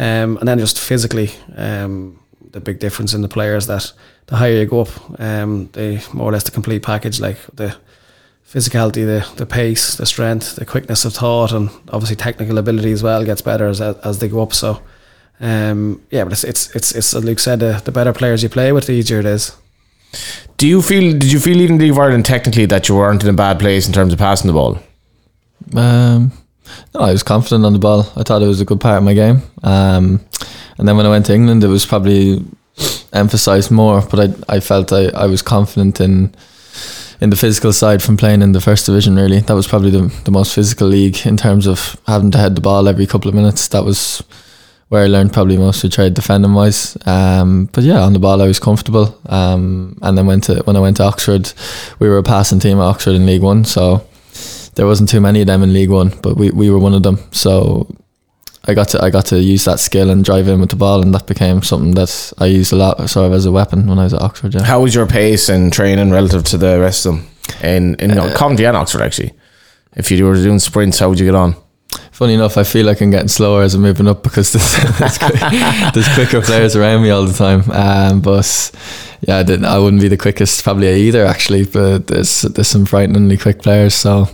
Um, 0.00 0.36
and 0.38 0.48
then 0.48 0.58
just 0.58 0.78
physically, 0.78 1.30
um, 1.56 2.18
the 2.52 2.60
big 2.60 2.78
difference 2.78 3.14
in 3.14 3.22
the 3.22 3.28
players 3.28 3.66
that 3.66 3.92
the 4.26 4.36
higher 4.36 4.52
you 4.52 4.66
go 4.66 4.80
up, 4.82 5.20
um, 5.20 5.68
they 5.72 6.00
more 6.12 6.28
or 6.28 6.32
less 6.32 6.44
the 6.44 6.50
complete 6.50 6.82
package, 6.82 7.20
like 7.20 7.38
the 7.54 7.76
physicality, 8.50 9.04
the 9.04 9.26
the 9.36 9.46
pace, 9.46 9.96
the 9.96 10.06
strength, 10.06 10.56
the 10.56 10.64
quickness 10.64 11.04
of 11.04 11.14
thought, 11.14 11.52
and 11.52 11.70
obviously 11.92 12.16
technical 12.16 12.58
ability 12.58 12.92
as 12.92 13.02
well 13.02 13.24
gets 13.24 13.42
better 13.42 13.66
as 13.66 13.80
as 13.80 14.18
they 14.18 14.28
go 14.28 14.42
up. 14.42 14.52
So, 14.52 14.82
um, 15.40 16.02
yeah, 16.10 16.24
but 16.24 16.32
it's 16.32 16.44
it's 16.44 16.74
it's, 16.74 16.92
it's 16.94 17.14
as 17.14 17.24
Luke 17.24 17.38
said, 17.38 17.60
the, 17.60 17.82
the 17.84 17.92
better 17.92 18.12
players 18.12 18.42
you 18.42 18.48
play 18.48 18.72
with, 18.72 18.86
the 18.86 18.92
easier 18.92 19.20
it 19.20 19.26
is. 19.26 19.56
Do 20.56 20.66
you 20.66 20.82
feel? 20.82 21.12
Did 21.12 21.30
you 21.30 21.40
feel 21.40 21.58
even 21.58 21.74
in 21.74 21.78
the 21.78 21.84
League 21.84 21.92
of 21.92 21.98
Ireland 21.98 22.24
technically 22.24 22.66
that 22.66 22.88
you 22.88 22.96
weren't 22.96 23.22
in 23.22 23.28
a 23.28 23.34
bad 23.34 23.58
place 23.58 23.86
in 23.86 23.92
terms 23.92 24.12
of 24.12 24.18
passing 24.18 24.48
the 24.48 24.54
ball? 24.54 24.78
Um, 25.76 26.32
no, 26.94 27.00
I 27.00 27.12
was 27.12 27.22
confident 27.22 27.64
on 27.64 27.72
the 27.72 27.78
ball. 27.78 28.00
I 28.16 28.22
thought 28.22 28.42
it 28.42 28.46
was 28.46 28.60
a 28.60 28.64
good 28.64 28.80
part 28.80 28.98
of 28.98 29.04
my 29.04 29.14
game. 29.14 29.42
Um, 29.62 30.20
and 30.76 30.86
then 30.86 30.96
when 30.96 31.06
I 31.06 31.10
went 31.10 31.26
to 31.26 31.34
England, 31.34 31.64
it 31.64 31.68
was 31.68 31.86
probably 31.86 32.44
emphasised 33.12 33.70
more. 33.70 34.02
But 34.02 34.20
I, 34.48 34.56
I 34.56 34.60
felt 34.60 34.92
I, 34.92 35.06
I 35.08 35.26
was 35.26 35.42
confident 35.42 36.00
in 36.00 36.34
in 37.20 37.30
the 37.30 37.36
physical 37.36 37.72
side 37.72 38.00
from 38.00 38.16
playing 38.16 38.42
in 38.42 38.52
the 38.52 38.60
first 38.60 38.86
division. 38.86 39.16
Really, 39.16 39.40
that 39.40 39.54
was 39.54 39.66
probably 39.66 39.90
the 39.90 40.12
the 40.24 40.30
most 40.30 40.54
physical 40.54 40.88
league 40.88 41.26
in 41.26 41.36
terms 41.36 41.66
of 41.66 42.00
having 42.06 42.30
to 42.32 42.38
head 42.38 42.54
the 42.54 42.60
ball 42.60 42.88
every 42.88 43.06
couple 43.06 43.28
of 43.28 43.34
minutes. 43.34 43.68
That 43.68 43.84
was 43.84 44.22
where 44.88 45.04
I 45.04 45.06
learned 45.06 45.34
probably 45.34 45.58
most 45.58 45.82
to 45.82 45.88
trade 45.88 46.14
defending 46.14 46.54
wise. 46.54 46.96
Um, 47.04 47.68
but 47.72 47.84
yeah, 47.84 48.00
on 48.00 48.14
the 48.14 48.18
ball 48.18 48.40
I 48.40 48.46
was 48.46 48.58
comfortable. 48.58 49.18
Um, 49.26 49.98
and 50.02 50.16
then 50.16 50.26
went 50.26 50.44
to 50.44 50.62
when 50.64 50.76
I 50.76 50.80
went 50.80 50.96
to 50.98 51.04
Oxford, 51.04 51.52
we 51.98 52.08
were 52.08 52.18
a 52.18 52.22
passing 52.22 52.60
team 52.60 52.78
at 52.78 52.84
Oxford 52.84 53.14
in 53.14 53.26
League 53.26 53.42
One, 53.42 53.64
so 53.64 54.06
there 54.78 54.86
wasn't 54.86 55.08
too 55.08 55.20
many 55.20 55.40
of 55.40 55.48
them 55.48 55.64
in 55.64 55.72
League 55.72 55.90
One, 55.90 56.12
but 56.22 56.36
we, 56.36 56.52
we 56.52 56.70
were 56.70 56.78
one 56.78 56.94
of 56.94 57.02
them. 57.02 57.18
So 57.32 57.92
I 58.64 58.74
got 58.74 58.88
to 58.90 59.02
I 59.02 59.10
got 59.10 59.26
to 59.26 59.40
use 59.40 59.64
that 59.64 59.80
skill 59.80 60.08
and 60.08 60.24
drive 60.24 60.46
in 60.46 60.60
with 60.60 60.70
the 60.70 60.76
ball, 60.76 61.02
and 61.02 61.12
that 61.14 61.26
became 61.26 61.62
something 61.62 61.94
that 61.96 62.32
I 62.38 62.46
used 62.46 62.72
a 62.72 62.76
lot, 62.76 63.10
sort 63.10 63.26
of 63.26 63.32
as 63.32 63.44
a 63.44 63.50
weapon 63.50 63.88
when 63.88 63.98
I 63.98 64.04
was 64.04 64.14
at 64.14 64.22
Oxford. 64.22 64.54
Yeah. 64.54 64.62
How 64.62 64.80
was 64.80 64.94
your 64.94 65.06
pace 65.08 65.48
and 65.48 65.72
training 65.72 66.12
relative 66.12 66.44
to 66.44 66.56
the 66.56 66.78
rest 66.78 67.06
of 67.06 67.16
them 67.16 67.26
in 67.60 67.96
in 67.96 68.10
Coventry 68.34 68.66
and 68.66 68.76
Oxford 68.76 69.02
actually? 69.02 69.32
If 69.96 70.12
you 70.12 70.24
were 70.24 70.34
doing 70.36 70.60
sprints, 70.60 71.00
how 71.00 71.08
would 71.08 71.18
you 71.18 71.26
get 71.26 71.34
on? 71.34 71.56
Funny 72.12 72.34
enough, 72.34 72.56
I 72.56 72.62
feel 72.62 72.86
like 72.86 73.00
I'm 73.00 73.10
getting 73.10 73.26
slower 73.28 73.62
as 73.62 73.74
I'm 73.74 73.82
moving 73.82 74.06
up 74.06 74.22
because 74.22 74.52
there's, 74.52 74.76
there's, 74.98 75.18
quick- 75.18 75.40
there's 75.94 76.14
quicker 76.14 76.40
players 76.40 76.76
around 76.76 77.02
me 77.02 77.10
all 77.10 77.24
the 77.24 77.32
time. 77.32 77.68
Um, 77.72 78.20
but 78.20 78.70
yeah, 79.20 79.38
I, 79.38 79.42
didn't, 79.42 79.64
I 79.64 79.78
wouldn't 79.78 80.02
be 80.02 80.08
the 80.08 80.16
quickest 80.16 80.62
probably 80.62 80.92
either 81.02 81.24
actually. 81.24 81.64
But 81.64 82.06
there's 82.06 82.42
there's 82.42 82.68
some 82.68 82.86
frighteningly 82.86 83.36
quick 83.36 83.62
players. 83.62 83.94
So 83.94 84.28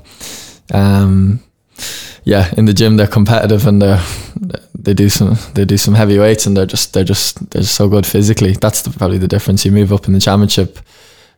um, 0.72 1.43
yeah, 2.24 2.53
in 2.57 2.64
the 2.64 2.72
gym 2.72 2.97
they're 2.97 3.07
competitive 3.07 3.66
and 3.66 3.80
they 3.82 4.01
they 4.74 4.95
do 4.95 5.09
some 5.09 5.37
they 5.55 5.64
do 5.64 5.76
some 5.76 5.95
heavy 5.95 6.18
weights 6.18 6.47
and 6.47 6.57
they're 6.57 6.66
just 6.66 6.93
they're 6.93 7.05
just 7.05 7.51
they're 7.51 7.62
just 7.62 7.74
so 7.74 7.89
good 7.89 8.07
physically. 8.07 8.53
That's 8.53 8.82
the, 8.82 8.91
probably 8.91 9.18
the 9.18 9.28
difference. 9.28 9.64
You 9.64 9.72
move 9.72 9.93
up 9.93 10.07
in 10.07 10.12
the 10.12 10.20
championship, 10.20 10.78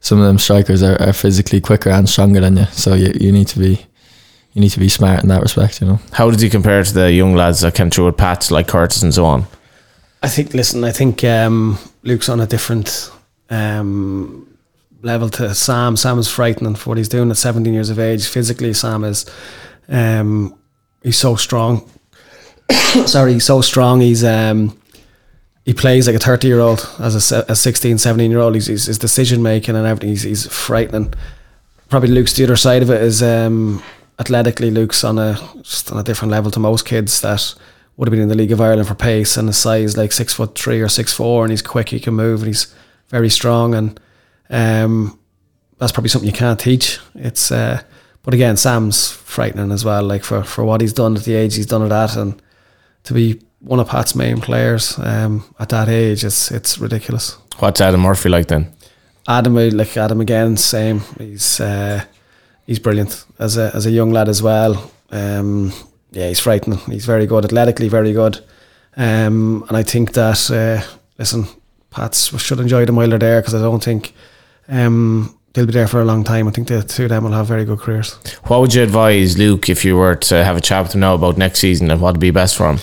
some 0.00 0.18
of 0.20 0.26
them 0.26 0.38
strikers 0.38 0.82
are, 0.82 1.00
are 1.00 1.12
physically 1.12 1.60
quicker 1.60 1.90
and 1.90 2.08
stronger 2.08 2.40
than 2.40 2.56
you. 2.56 2.66
So 2.66 2.94
you, 2.94 3.12
you 3.20 3.32
need 3.32 3.48
to 3.48 3.58
be 3.58 3.86
you 4.52 4.62
need 4.62 4.70
to 4.70 4.80
be 4.80 4.88
smart 4.88 5.22
in 5.22 5.28
that 5.28 5.42
respect. 5.42 5.80
You 5.80 5.86
know. 5.88 6.00
How 6.12 6.30
did 6.30 6.40
he 6.40 6.48
compare 6.48 6.82
to 6.82 6.94
the 6.94 7.12
young 7.12 7.34
lads 7.34 7.60
that 7.60 7.74
came 7.74 7.90
through 7.90 8.06
with 8.06 8.16
Pats 8.16 8.50
like 8.50 8.68
Curtis 8.68 9.02
and 9.02 9.12
so 9.12 9.24
on? 9.24 9.46
I 10.22 10.28
think. 10.28 10.54
Listen, 10.54 10.82
I 10.82 10.92
think 10.92 11.22
um, 11.24 11.78
Luke's 12.02 12.28
on 12.28 12.40
a 12.40 12.46
different 12.46 13.10
um, 13.50 14.58
level 15.02 15.28
to 15.30 15.54
Sam. 15.54 15.96
Sam 15.96 16.18
is 16.18 16.28
frightening 16.28 16.74
for 16.74 16.90
what 16.90 16.98
he's 16.98 17.08
doing 17.08 17.30
at 17.30 17.36
17 17.36 17.72
years 17.72 17.90
of 17.90 17.98
age. 17.98 18.26
Physically, 18.26 18.72
Sam 18.72 19.04
is. 19.04 19.26
Um, 19.88 20.58
he's 21.02 21.18
so 21.18 21.36
strong. 21.36 21.88
Sorry, 23.06 23.34
he's 23.34 23.44
so 23.44 23.60
strong. 23.60 24.00
He's 24.00 24.24
um, 24.24 24.78
he 25.64 25.74
plays 25.74 26.06
like 26.06 26.16
a 26.16 26.20
30 26.20 26.46
year 26.46 26.60
old 26.60 26.88
as 27.00 27.32
a, 27.32 27.44
a 27.48 27.56
16, 27.56 27.98
17 27.98 28.30
year 28.30 28.40
old. 28.40 28.54
He's, 28.54 28.66
he's 28.66 28.86
his 28.86 28.98
decision 28.98 29.42
making 29.42 29.76
and 29.76 29.86
everything. 29.86 30.10
He's, 30.10 30.22
he's 30.22 30.46
frightening. 30.46 31.12
Probably 31.88 32.10
Luke's 32.10 32.34
the 32.34 32.44
other 32.44 32.56
side 32.56 32.82
of 32.82 32.90
it 32.90 33.02
is 33.02 33.22
um, 33.22 33.82
athletically. 34.18 34.70
Luke's 34.70 35.04
on 35.04 35.18
a 35.18 35.38
just 35.62 35.90
on 35.92 35.98
a 35.98 36.02
different 36.02 36.30
level 36.30 36.50
to 36.50 36.60
most 36.60 36.84
kids 36.84 37.20
that 37.20 37.54
would 37.96 38.08
have 38.08 38.12
been 38.12 38.22
in 38.22 38.28
the 38.28 38.34
League 38.34 38.52
of 38.52 38.60
Ireland 38.60 38.88
for 38.88 38.94
pace 38.94 39.36
and 39.36 39.48
his 39.48 39.56
size 39.56 39.96
like 39.96 40.12
six 40.12 40.34
foot 40.34 40.56
three 40.56 40.80
or 40.80 40.88
six 40.88 41.12
four 41.12 41.44
and 41.44 41.50
he's 41.50 41.62
quick. 41.62 41.88
He 41.88 42.00
can 42.00 42.14
move 42.14 42.40
and 42.40 42.48
he's 42.48 42.74
very 43.08 43.30
strong 43.30 43.74
and 43.74 44.00
um, 44.50 45.18
that's 45.78 45.92
probably 45.92 46.08
something 46.08 46.28
you 46.28 46.36
can't 46.36 46.60
teach. 46.60 46.98
It's 47.14 47.50
uh, 47.50 47.82
but 48.22 48.34
again, 48.34 48.56
Sam's 48.56 49.12
frightening 49.12 49.70
as 49.70 49.84
well. 49.84 50.02
Like 50.02 50.24
for, 50.24 50.42
for 50.42 50.64
what 50.64 50.80
he's 50.80 50.92
done 50.92 51.16
at 51.16 51.24
the 51.24 51.34
age 51.34 51.54
he's 51.54 51.66
done 51.66 51.82
it 51.82 51.92
at, 51.92 52.16
and 52.16 52.40
to 53.04 53.14
be 53.14 53.40
one 53.60 53.80
of 53.80 53.88
Pat's 53.88 54.14
main 54.14 54.40
players 54.40 54.98
um, 54.98 55.44
at 55.58 55.68
that 55.70 55.88
age, 55.88 56.24
it's 56.24 56.50
it's 56.50 56.78
ridiculous. 56.78 57.38
What's 57.58 57.80
Adam 57.80 58.00
Murphy 58.00 58.28
like 58.28 58.48
then? 58.48 58.72
Adam, 59.28 59.56
I 59.56 59.68
like 59.68 59.96
Adam 59.96 60.20
again, 60.20 60.56
same. 60.56 61.00
He's 61.18 61.60
uh, 61.60 62.04
he's 62.66 62.78
brilliant 62.78 63.24
as 63.38 63.56
a 63.56 63.70
as 63.74 63.86
a 63.86 63.90
young 63.90 64.12
lad 64.12 64.28
as 64.28 64.42
well. 64.42 64.90
Um, 65.10 65.72
yeah, 66.10 66.28
he's 66.28 66.40
frightening. 66.40 66.78
He's 66.78 67.04
very 67.04 67.26
good 67.26 67.44
athletically, 67.44 67.88
very 67.88 68.12
good. 68.12 68.38
Um, 68.96 69.64
and 69.68 69.76
I 69.76 69.82
think 69.82 70.12
that 70.12 70.50
uh, 70.50 70.82
listen, 71.18 71.46
Pats 71.96 72.38
should 72.38 72.60
enjoy 72.60 72.84
them 72.84 72.96
while 72.96 73.08
they're 73.08 73.18
there 73.18 73.40
because 73.40 73.54
I 73.54 73.60
don't 73.60 73.82
think 73.82 74.12
um, 74.68 75.34
they'll 75.54 75.64
be 75.64 75.72
there 75.72 75.88
for 75.88 76.02
a 76.02 76.04
long 76.04 76.24
time. 76.24 76.46
I 76.46 76.50
think 76.50 76.68
the 76.68 76.82
two 76.82 77.04
of 77.04 77.08
them 77.08 77.24
will 77.24 77.32
have 77.32 77.46
very 77.46 77.64
good 77.64 77.78
careers. 77.78 78.12
What 78.44 78.60
would 78.60 78.74
you 78.74 78.82
advise 78.82 79.38
Luke 79.38 79.70
if 79.70 79.82
you 79.82 79.96
were 79.96 80.14
to 80.14 80.44
have 80.44 80.58
a 80.58 80.60
chat 80.60 80.82
with 80.82 80.94
him 80.94 81.00
now 81.00 81.14
about 81.14 81.38
next 81.38 81.60
season 81.60 81.90
and 81.90 82.02
what 82.02 82.12
would 82.12 82.20
be 82.20 82.30
best 82.30 82.54
for 82.54 82.68
him? 82.68 82.78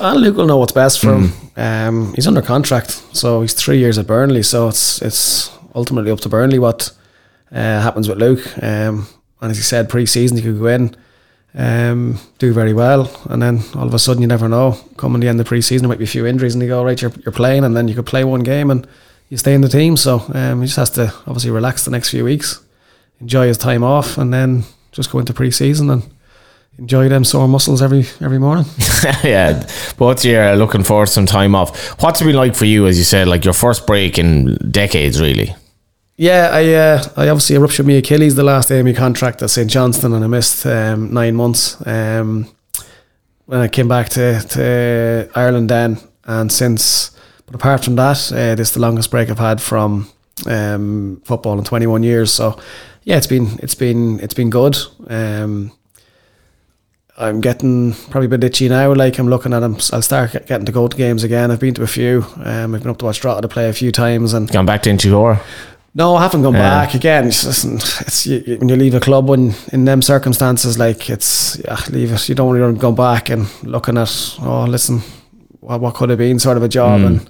And 0.00 0.22
Luke 0.22 0.36
will 0.36 0.46
know 0.46 0.56
what's 0.56 0.72
best 0.72 1.00
for 1.00 1.14
him. 1.14 1.32
Um, 1.54 2.14
he's 2.14 2.26
under 2.26 2.40
contract, 2.40 2.92
so 3.12 3.42
he's 3.42 3.52
three 3.52 3.76
years 3.76 3.98
at 3.98 4.06
Burnley. 4.06 4.42
So 4.42 4.68
it's 4.68 5.02
it's 5.02 5.50
ultimately 5.74 6.10
up 6.10 6.20
to 6.20 6.30
Burnley 6.30 6.58
what 6.58 6.92
uh, 7.52 7.82
happens 7.82 8.08
with 8.08 8.16
Luke. 8.16 8.46
Um, 8.62 9.06
and 9.42 9.50
as 9.50 9.58
he 9.58 9.62
said, 9.62 9.90
pre-season 9.90 10.38
he 10.38 10.42
could 10.42 10.58
go 10.58 10.66
in, 10.66 10.96
um, 11.54 12.18
do 12.38 12.52
very 12.52 12.72
well, 12.72 13.10
and 13.30 13.42
then 13.42 13.60
all 13.74 13.86
of 13.86 13.94
a 13.94 13.98
sudden 13.98 14.22
you 14.22 14.28
never 14.28 14.48
know. 14.48 14.78
Coming 14.96 15.20
the 15.20 15.28
end 15.28 15.40
of 15.40 15.46
pre-season, 15.46 15.84
there 15.84 15.88
might 15.88 15.98
be 15.98 16.04
a 16.04 16.08
few 16.08 16.26
injuries, 16.26 16.54
and 16.54 16.62
you 16.62 16.68
go 16.68 16.84
right, 16.84 17.00
you're, 17.00 17.12
you're 17.24 17.32
playing, 17.32 17.64
and 17.64 17.76
then 17.76 17.88
you 17.88 17.94
could 17.94 18.06
play 18.06 18.24
one 18.24 18.42
game 18.42 18.70
and 18.70 18.86
you 19.28 19.36
stay 19.36 19.54
in 19.54 19.60
the 19.60 19.68
team. 19.68 19.96
So 19.96 20.22
um, 20.34 20.60
he 20.60 20.66
just 20.66 20.76
has 20.76 20.90
to 20.90 21.12
obviously 21.26 21.50
relax 21.50 21.84
the 21.84 21.90
next 21.90 22.10
few 22.10 22.24
weeks, 22.24 22.62
enjoy 23.20 23.48
his 23.48 23.58
time 23.58 23.82
off, 23.82 24.18
and 24.18 24.32
then 24.32 24.64
just 24.92 25.10
go 25.10 25.18
into 25.18 25.32
pre-season 25.32 25.90
and 25.90 26.02
enjoy 26.78 27.08
them 27.08 27.24
sore 27.24 27.48
muscles 27.48 27.82
every 27.82 28.06
every 28.20 28.38
morning. 28.38 28.66
yeah, 29.24 29.66
both 29.96 30.18
of 30.18 30.24
you 30.24 30.38
are 30.38 30.56
looking 30.56 30.82
forward 30.82 31.06
to 31.06 31.12
some 31.12 31.26
time 31.26 31.54
off. 31.54 32.02
What's 32.02 32.20
it 32.20 32.24
been 32.24 32.36
like 32.36 32.54
for 32.54 32.66
you, 32.66 32.86
as 32.86 32.98
you 32.98 33.04
said, 33.04 33.28
like 33.28 33.44
your 33.44 33.54
first 33.54 33.86
break 33.86 34.18
in 34.18 34.56
decades, 34.70 35.20
really? 35.20 35.54
Yeah, 36.16 36.48
I 36.50 36.72
uh, 36.72 37.02
I 37.16 37.28
obviously 37.28 37.58
ruptured 37.58 37.86
my 37.86 37.94
Achilles 37.94 38.34
the 38.36 38.42
last 38.42 38.70
day 38.70 38.78
of 38.78 38.86
my 38.86 38.94
contract 38.94 39.42
at 39.42 39.50
St 39.50 39.70
Johnstone, 39.70 40.14
and 40.14 40.24
I 40.24 40.28
missed 40.28 40.64
um, 40.64 41.12
nine 41.12 41.34
months. 41.34 41.76
Um, 41.86 42.48
when 43.44 43.60
I 43.60 43.68
came 43.68 43.86
back 43.86 44.08
to, 44.10 44.40
to 44.40 45.30
Ireland 45.34 45.70
then, 45.70 45.98
and 46.24 46.50
since, 46.50 47.16
but 47.46 47.54
apart 47.54 47.84
from 47.84 47.96
that, 47.96 48.32
uh, 48.32 48.54
this 48.54 48.68
is 48.68 48.74
the 48.74 48.80
longest 48.80 49.10
break 49.10 49.30
I've 49.30 49.38
had 49.38 49.60
from 49.60 50.10
um, 50.46 51.22
football 51.24 51.56
in 51.58 51.64
21 51.64 52.02
years. 52.02 52.32
So, 52.32 52.58
yeah, 53.04 53.18
it's 53.18 53.28
been 53.28 53.58
it's 53.62 53.74
been 53.74 54.18
it's 54.20 54.34
been 54.34 54.50
good. 54.50 54.76
Um, 55.08 55.70
I'm 57.18 57.40
getting 57.40 57.94
probably 58.10 58.26
a 58.26 58.30
bit 58.30 58.44
itchy 58.44 58.68
now. 58.68 58.92
Like 58.94 59.18
I'm 59.18 59.28
looking 59.28 59.52
at 59.52 59.60
them, 59.60 59.76
I'll 59.92 60.02
start 60.02 60.32
getting 60.46 60.66
to 60.66 60.72
go 60.72 60.88
to 60.88 60.96
games 60.96 61.24
again. 61.24 61.50
I've 61.50 61.60
been 61.60 61.74
to 61.74 61.82
a 61.82 61.86
few. 61.86 62.24
Um, 62.36 62.74
I've 62.74 62.82
been 62.82 62.90
up 62.90 62.98
to 62.98 63.04
watch 63.04 63.20
Drogheda 63.20 63.42
to 63.42 63.48
play 63.48 63.68
a 63.68 63.72
few 63.74 63.92
times, 63.92 64.32
and 64.32 64.50
Gone 64.50 64.66
back 64.66 64.82
to 64.84 64.90
Inchicore? 64.90 65.40
No, 65.96 66.14
I 66.14 66.22
haven't 66.22 66.42
gone 66.42 66.52
back 66.52 66.92
again. 66.94 67.26
It's, 67.26 67.42
just, 67.42 67.64
it's 68.02 68.26
you, 68.26 68.58
when 68.58 68.68
you 68.68 68.76
leave 68.76 68.94
a 68.94 69.00
club 69.00 69.30
when 69.30 69.54
in 69.72 69.86
them 69.86 70.02
circumstances, 70.02 70.78
like 70.78 71.08
it's 71.08 71.58
yeah, 71.64 71.80
leave 71.88 72.12
it. 72.12 72.28
You 72.28 72.34
don't 72.34 72.48
want 72.48 72.76
to 72.76 72.80
go 72.80 72.92
back 72.92 73.30
and 73.30 73.46
looking 73.64 73.96
at 73.96 74.36
oh, 74.42 74.66
listen, 74.68 74.98
what, 75.60 75.80
what 75.80 75.94
could 75.94 76.10
have 76.10 76.18
been 76.18 76.38
sort 76.38 76.58
of 76.58 76.62
a 76.62 76.68
job. 76.68 77.00
Mm. 77.00 77.28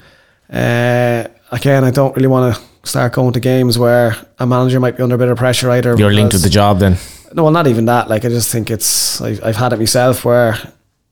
And 0.48 1.28
uh, 1.30 1.30
again, 1.52 1.84
I 1.84 1.92
don't 1.92 2.16
really 2.16 2.26
want 2.26 2.56
to 2.56 2.62
start 2.82 3.12
going 3.12 3.34
to 3.34 3.40
games 3.40 3.78
where 3.78 4.16
a 4.40 4.46
manager 4.46 4.80
might 4.80 4.96
be 4.96 5.02
under 5.04 5.14
a 5.14 5.18
bit 5.18 5.28
of 5.28 5.38
pressure 5.38 5.70
either. 5.70 5.96
You're 5.96 6.12
linked 6.12 6.32
with 6.32 6.42
the 6.42 6.50
job 6.50 6.80
then? 6.80 6.96
no, 7.34 7.44
well, 7.44 7.52
not 7.52 7.68
even 7.68 7.84
that. 7.84 8.08
Like, 8.08 8.24
I 8.24 8.30
just 8.30 8.50
think 8.50 8.70
it's. 8.70 9.20
I, 9.20 9.38
I've 9.44 9.56
had 9.56 9.74
it 9.74 9.78
myself 9.78 10.24
where 10.24 10.58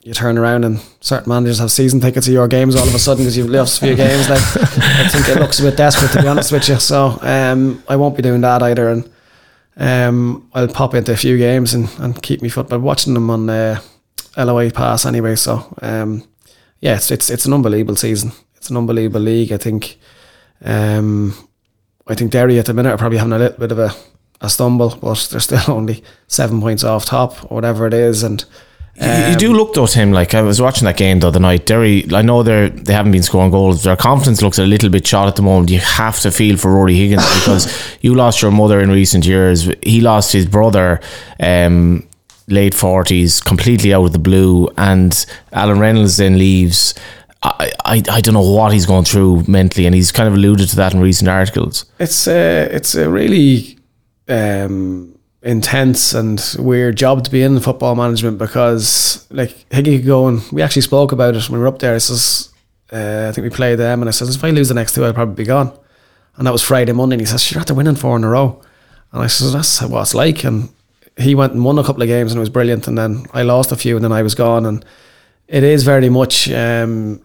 you 0.04 0.12
turn 0.12 0.36
around 0.36 0.64
and 0.66 0.80
certain 1.00 1.30
managers 1.30 1.58
have 1.58 1.70
season 1.72 1.98
tickets 1.98 2.26
to 2.26 2.32
your 2.32 2.46
games 2.46 2.76
all 2.76 2.86
of 2.86 2.94
a 2.94 2.98
sudden 2.98 3.24
because 3.24 3.38
you've 3.38 3.48
lost 3.48 3.78
a 3.78 3.86
few 3.86 3.96
games. 3.96 4.28
Like, 4.28 4.38
I 4.38 5.08
think 5.08 5.28
it 5.30 5.40
looks 5.40 5.60
a 5.60 5.62
bit 5.62 5.78
desperate 5.78 6.12
to 6.12 6.20
be 6.20 6.28
honest 6.28 6.52
with 6.52 6.68
you. 6.68 6.78
So, 6.78 7.18
um, 7.22 7.82
I 7.88 7.96
won't 7.96 8.14
be 8.14 8.22
doing 8.22 8.42
that 8.42 8.62
either. 8.62 8.90
And 8.90 9.10
um, 9.78 10.50
I'll 10.52 10.68
pop 10.68 10.94
into 10.94 11.12
a 11.12 11.16
few 11.16 11.38
games 11.38 11.72
and, 11.72 11.88
and 12.00 12.22
keep 12.22 12.42
me 12.42 12.50
foot. 12.50 12.68
But 12.68 12.80
watching 12.80 13.14
them 13.14 13.30
on 13.30 13.48
uh, 13.48 13.80
LOI 14.36 14.70
Pass 14.70 15.06
anyway. 15.06 15.36
So, 15.36 15.74
um, 15.80 16.22
yeah, 16.80 16.96
it's, 16.96 17.10
it's 17.10 17.30
it's 17.30 17.46
an 17.46 17.54
unbelievable 17.54 17.96
season. 17.96 18.32
It's 18.56 18.68
an 18.68 18.76
unbelievable 18.76 19.22
league. 19.22 19.52
I 19.52 19.56
think. 19.56 19.98
Um, 20.62 21.34
I 22.06 22.14
think 22.14 22.30
Derry 22.30 22.58
at 22.58 22.66
the 22.66 22.74
minute 22.74 22.92
are 22.92 22.98
probably 22.98 23.18
having 23.18 23.32
a 23.32 23.38
little 23.38 23.58
bit 23.58 23.72
of 23.72 23.78
a, 23.78 23.90
a 24.42 24.50
stumble, 24.50 24.98
but 25.00 25.28
they're 25.30 25.40
still 25.40 25.62
only 25.68 26.04
seven 26.26 26.60
points 26.60 26.84
off 26.84 27.06
top 27.06 27.50
or 27.50 27.54
whatever 27.54 27.86
it 27.86 27.94
is. 27.94 28.22
And 28.22 28.44
You- 29.00 29.30
you 29.30 29.36
do 29.36 29.52
look 29.52 29.74
though, 29.74 29.86
Tim. 29.86 30.12
Like 30.12 30.34
I 30.34 30.42
was 30.42 30.60
watching 30.60 30.84
that 30.86 30.96
game 30.96 31.18
the 31.20 31.26
other 31.28 31.40
night. 31.40 31.66
Derry, 31.66 32.06
I 32.12 32.22
know 32.22 32.42
they're 32.42 32.68
they 32.68 32.92
haven't 32.92 33.12
been 33.12 33.22
scoring 33.24 33.50
goals. 33.50 33.82
Their 33.82 33.96
confidence 33.96 34.40
looks 34.40 34.58
a 34.58 34.64
little 34.66 34.88
bit 34.88 35.06
shot 35.06 35.26
at 35.28 35.34
the 35.36 35.42
moment. 35.42 35.70
You 35.70 35.80
have 35.80 36.20
to 36.20 36.30
feel 36.30 36.56
for 36.56 36.72
Rory 36.72 36.94
Higgins 36.94 37.24
because 37.34 37.66
you 38.02 38.14
lost 38.14 38.40
your 38.42 38.50
mother 38.52 38.80
in 38.80 38.90
recent 38.90 39.26
years. 39.26 39.68
He 39.82 40.00
lost 40.00 40.32
his 40.32 40.46
brother, 40.46 41.00
um, 41.40 42.06
late 42.46 42.74
forties, 42.74 43.40
completely 43.40 43.92
out 43.92 44.04
of 44.04 44.12
the 44.12 44.18
blue, 44.20 44.68
and 44.78 45.26
Alan 45.52 45.80
Reynolds 45.80 46.16
then 46.18 46.38
leaves. 46.38 46.94
I, 47.42 47.72
I, 47.84 48.02
I 48.10 48.20
don't 48.22 48.32
know 48.34 48.50
what 48.52 48.72
he's 48.72 48.86
going 48.86 49.04
through 49.04 49.44
mentally, 49.48 49.84
and 49.86 49.94
he's 49.94 50.12
kind 50.12 50.28
of 50.28 50.34
alluded 50.34 50.68
to 50.70 50.76
that 50.76 50.94
in 50.94 51.00
recent 51.00 51.28
articles. 51.28 51.84
it's 51.98 52.26
a 52.28 52.68
it's 52.72 52.94
a 52.94 53.10
really 53.10 53.76
um, 54.28 55.13
intense 55.44 56.14
and 56.14 56.56
weird 56.58 56.96
job 56.96 57.22
to 57.22 57.30
be 57.30 57.42
in 57.42 57.60
football 57.60 57.94
management 57.94 58.38
because 58.38 59.26
like 59.30 59.50
Higgy 59.68 59.98
could 59.98 60.06
go 60.06 60.26
and 60.26 60.42
we 60.50 60.62
actually 60.62 60.82
spoke 60.82 61.12
about 61.12 61.36
it 61.36 61.48
when 61.48 61.58
we 61.58 61.62
were 61.62 61.68
up 61.68 61.78
there. 61.78 61.94
I 61.94 61.98
says 61.98 62.52
uh, 62.90 63.26
I 63.28 63.32
think 63.32 63.44
we 63.44 63.50
played 63.50 63.78
them 63.78 64.00
and 64.00 64.08
I 64.08 64.12
says 64.12 64.34
if 64.34 64.42
I 64.42 64.50
lose 64.50 64.68
the 64.68 64.74
next 64.74 64.94
two 64.94 65.04
I'll 65.04 65.12
probably 65.12 65.34
be 65.34 65.44
gone. 65.44 65.78
And 66.36 66.46
that 66.46 66.52
was 66.52 66.62
Friday 66.62 66.92
Monday 66.92 67.14
and 67.14 67.20
he 67.20 67.26
says 67.26 67.50
you're 67.50 67.60
after 67.60 67.74
winning 67.74 67.94
four 67.94 68.16
in 68.16 68.24
a 68.24 68.28
row. 68.28 68.60
And 69.12 69.22
I 69.22 69.26
says 69.26 69.52
that's 69.52 69.82
what 69.82 70.00
it's 70.00 70.14
like 70.14 70.44
and 70.44 70.70
he 71.18 71.34
went 71.34 71.52
and 71.52 71.62
won 71.62 71.78
a 71.78 71.84
couple 71.84 72.02
of 72.02 72.08
games 72.08 72.32
and 72.32 72.38
it 72.38 72.40
was 72.40 72.48
brilliant 72.48 72.88
and 72.88 72.96
then 72.96 73.26
I 73.34 73.42
lost 73.42 73.70
a 73.70 73.76
few 73.76 73.96
and 73.96 74.04
then 74.04 74.12
I 74.12 74.22
was 74.22 74.34
gone 74.34 74.64
and 74.64 74.84
it 75.46 75.62
is 75.62 75.84
very 75.84 76.08
much 76.08 76.50
um, 76.50 77.22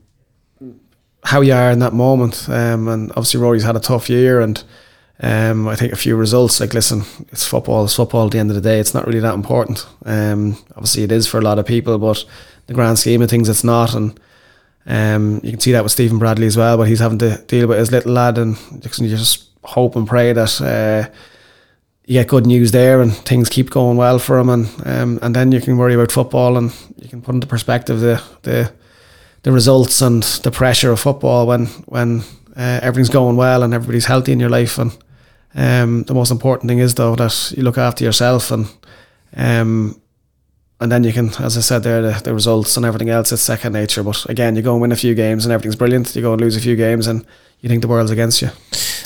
how 1.24 1.40
you 1.40 1.54
are 1.54 1.72
in 1.72 1.80
that 1.80 1.94
moment. 1.94 2.50
Um, 2.50 2.90
and 2.90 3.12
obviously 3.12 3.40
Rory's 3.40 3.64
had 3.64 3.78
a 3.78 3.80
tough 3.80 4.10
year 4.10 4.42
and 4.42 4.62
um, 5.22 5.68
I 5.68 5.76
think 5.76 5.92
a 5.92 5.98
few 5.98 6.16
results. 6.16 6.60
Like, 6.60 6.74
listen, 6.74 7.04
it's 7.32 7.46
football. 7.46 7.84
It's 7.84 7.96
football. 7.96 8.26
At 8.26 8.32
the 8.32 8.40
end 8.40 8.52
of 8.52 8.56
the 8.56 8.62
day, 8.62 8.80
it's 8.80 8.94
not 8.94 9.06
really 9.06 9.20
that 9.20 9.34
important. 9.34 9.86
Um, 10.06 10.58
obviously, 10.72 11.04
it 11.04 11.12
is 11.12 11.28
for 11.28 11.40
a 11.40 11.44
lot 11.44 11.60
of 11.60 11.66
people, 11.66 11.98
but 11.98 12.24
the 12.68 12.74
grand 12.74 13.00
scheme 13.00 13.22
of 13.22 13.30
things, 13.30 13.50
it's 13.50 13.64
not. 13.64 13.94
And 13.94 14.20
um, 14.86 15.42
you 15.44 15.52
can 15.52 15.60
see 15.60 15.74
that 15.74 15.84
with 15.84 15.92
Stephen 15.92 16.20
Bradley 16.20 16.48
as 16.48 16.56
well. 16.56 16.78
But 16.78 16.88
he's 16.88 17.00
having 17.00 17.20
to 17.20 17.38
deal 17.48 17.68
with 17.68 17.80
his 17.80 17.92
little 17.92 18.14
lad, 18.14 18.38
and 18.38 18.58
you 18.72 19.10
just 19.10 19.50
hope 19.64 19.96
and 19.98 20.08
pray 20.08 20.32
that 20.32 20.62
uh, 20.62 21.10
you 22.06 22.14
get 22.14 22.28
good 22.28 22.48
news 22.48 22.72
there 22.72 23.02
and 23.02 23.14
things 23.14 23.50
keep 23.50 23.70
going 23.70 23.98
well 23.98 24.20
for 24.20 24.40
him, 24.40 24.50
and 24.50 24.68
um, 24.86 25.20
and 25.22 25.36
then 25.36 25.52
you 25.52 25.60
can 25.60 25.78
worry 25.78 25.96
about 25.96 26.12
football 26.14 26.58
and 26.58 26.74
you 26.98 27.10
can 27.10 27.22
put 27.22 27.36
into 27.36 27.46
perspective 27.46 28.00
the 28.00 28.24
the 28.44 28.72
the 29.44 29.52
results 29.52 30.02
and 30.02 30.24
the 30.24 30.52
pressure 30.52 30.92
of 30.92 31.00
football 31.00 31.46
when 31.46 31.66
when 31.88 32.22
uh, 32.56 32.80
everything's 32.82 33.10
going 33.10 33.36
well 33.36 33.64
and 33.64 33.74
everybody's 33.74 34.06
healthy 34.06 34.32
in 34.32 34.40
your 34.40 34.50
life. 34.50 34.78
And 34.78 34.98
um, 35.56 36.04
the 36.04 36.14
most 36.14 36.32
important 36.32 36.70
thing 36.70 36.80
is 36.80 36.96
though 36.96 37.16
that 37.16 37.54
you 37.56 37.64
look 37.64 37.78
after 37.78 38.04
yourself 38.04 38.52
and 38.52 38.68
um, 39.36 40.02
and 40.82 40.92
then 40.92 41.04
you 41.04 41.12
can, 41.12 41.30
as 41.40 41.58
I 41.58 41.62
said 41.62 41.84
there, 41.84 42.02
the, 42.02 42.22
the 42.24 42.34
results 42.34 42.78
and 42.78 42.86
everything 42.86 43.10
else, 43.10 43.34
is 43.34 43.42
second 43.42 43.74
nature. 43.74 44.02
But 44.02 44.26
again, 44.30 44.56
you 44.56 44.62
go 44.62 44.74
and 44.74 44.82
win 44.82 44.94
a 44.94 44.96
few 44.96 45.14
games 45.14 45.46
and 45.46 45.52
everything's 45.52 45.76
brilliant. 45.76 46.16
You 46.16 46.22
go 46.22 46.32
and 46.32 46.42
lose 46.42 46.56
a 46.56 46.62
few 46.62 46.78
games 46.78 47.06
and 47.06 47.26
you 47.60 47.68
think 47.68 47.82
the 47.82 47.90
world's 47.90 48.12
against 48.12 48.42
you. 48.42 48.50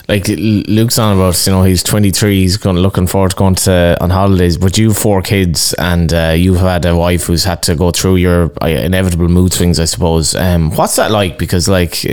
like 0.07 0.27
Luke's 0.27 0.99
on 0.99 1.17
about, 1.17 1.45
you 1.47 1.51
know, 1.51 1.63
he's 1.63 1.81
23, 1.81 2.41
he's 2.41 2.57
going 2.57 2.77
looking 2.77 3.07
forward 3.07 3.31
to 3.31 3.37
going 3.37 3.55
to 3.55 3.97
on 3.99 4.11
holidays. 4.11 4.57
But 4.57 4.77
you 4.77 4.89
have 4.89 4.97
four 4.97 5.23
kids, 5.23 5.73
and 5.79 6.13
uh, 6.13 6.35
you've 6.35 6.59
had 6.59 6.85
a 6.85 6.95
wife 6.95 7.25
who's 7.25 7.43
had 7.43 7.63
to 7.63 7.75
go 7.75 7.89
through 7.89 8.17
your 8.17 8.51
uh, 8.61 8.67
inevitable 8.67 9.29
mood 9.29 9.53
swings, 9.53 9.79
I 9.79 9.85
suppose. 9.85 10.35
Um, 10.35 10.71
what's 10.71 10.95
that 10.97 11.11
like? 11.11 11.37
Because 11.37 11.67
like. 11.67 12.05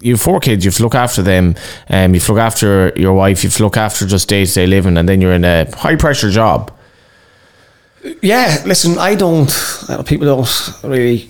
You 0.00 0.12
have 0.14 0.20
four 0.22 0.40
kids. 0.40 0.64
You 0.64 0.70
have 0.70 0.76
to 0.76 0.82
look 0.82 0.94
after 0.94 1.22
them. 1.22 1.54
Um, 1.88 2.14
you 2.14 2.20
have 2.20 2.26
to 2.26 2.32
look 2.32 2.42
after 2.42 2.92
your 2.96 3.14
wife. 3.14 3.42
You 3.42 3.50
have 3.50 3.56
to 3.56 3.64
look 3.64 3.76
after 3.76 4.06
just 4.06 4.28
day 4.28 4.44
to 4.44 4.52
day 4.52 4.66
living, 4.66 4.96
and 4.96 5.08
then 5.08 5.20
you're 5.20 5.32
in 5.32 5.44
a 5.44 5.68
high 5.76 5.96
pressure 5.96 6.30
job. 6.30 6.72
Yeah, 8.22 8.62
listen, 8.64 8.96
I 8.98 9.16
don't. 9.16 9.50
Uh, 9.88 10.02
people 10.04 10.26
don't 10.26 10.72
really 10.84 11.28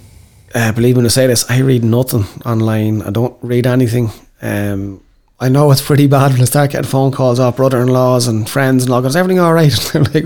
uh, 0.54 0.72
believe 0.72 0.96
me 0.96 0.98
when 0.98 1.06
I 1.06 1.08
say 1.08 1.26
this. 1.26 1.50
I 1.50 1.60
read 1.60 1.82
nothing 1.82 2.24
online. 2.44 3.02
I 3.02 3.10
don't 3.10 3.36
read 3.42 3.66
anything. 3.66 4.10
Um, 4.42 5.02
I 5.40 5.48
know 5.48 5.70
it's 5.70 5.80
pretty 5.80 6.08
bad 6.08 6.32
when 6.32 6.42
I 6.42 6.44
start 6.44 6.72
getting 6.72 6.88
phone 6.88 7.12
calls 7.12 7.38
off 7.38 7.56
brother-in-laws 7.56 8.26
and 8.26 8.48
friends 8.48 8.84
and 8.84 8.92
all. 8.92 9.00
Goes 9.00 9.16
everything 9.16 9.38
all 9.38 9.52
right? 9.54 9.72
Like, 10.14 10.24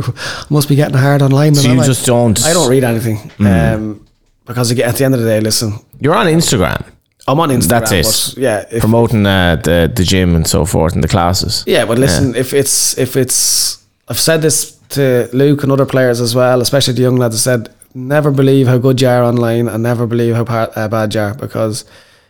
must 0.50 0.68
be 0.68 0.74
getting 0.74 0.96
hard 0.96 1.22
online. 1.22 1.54
So 1.54 1.70
you 1.70 1.80
I? 1.80 1.86
just 1.86 2.06
don't. 2.06 2.42
I 2.44 2.52
don't 2.54 2.70
read 2.70 2.82
anything. 2.82 3.30
Um, 3.38 4.06
because 4.46 4.72
at 4.72 4.96
the 4.96 5.04
end 5.04 5.14
of 5.14 5.20
the 5.20 5.26
day, 5.26 5.40
listen, 5.40 5.74
You're 6.00 6.14
on 6.14 6.26
Instagram 6.26 6.84
I'm 7.28 7.38
on 7.40 7.50
Instagram. 7.50 7.68
That's 7.88 7.92
it. 7.92 8.04
but 8.34 8.42
yeah, 8.42 8.64
if, 8.70 8.80
promoting 8.80 9.26
uh, 9.26 9.56
the 9.56 9.90
the 9.94 10.04
gym 10.04 10.34
and 10.34 10.46
so 10.46 10.64
forth 10.64 10.94
and 10.94 11.02
the 11.04 11.08
classes. 11.08 11.64
Yeah, 11.66 11.84
but 11.86 11.98
listen, 11.98 12.34
if 12.34 12.52
it's 12.52 12.98
if 12.98 13.16
it's 13.16 13.84
I've 14.08 14.18
said 14.20 14.42
this 14.42 14.72
to 14.90 15.28
Luke 15.32 15.62
and 15.62 15.72
other 15.72 15.86
players 15.86 16.20
as 16.20 16.34
well, 16.34 16.60
especially 16.60 16.94
the 16.94 17.02
young 17.02 17.16
lads, 17.16 17.36
I 17.36 17.38
said 17.38 17.68
never 17.94 18.30
believe 18.30 18.66
how 18.66 18.78
good 18.78 19.00
you 19.00 19.08
are 19.08 19.22
online 19.22 19.68
and 19.68 19.82
never 19.82 20.06
believe 20.06 20.34
how 20.34 20.44
par- 20.44 20.70
uh, 20.74 20.88
bad 20.88 21.14
you 21.14 21.20
are 21.20 21.34
because 21.34 21.84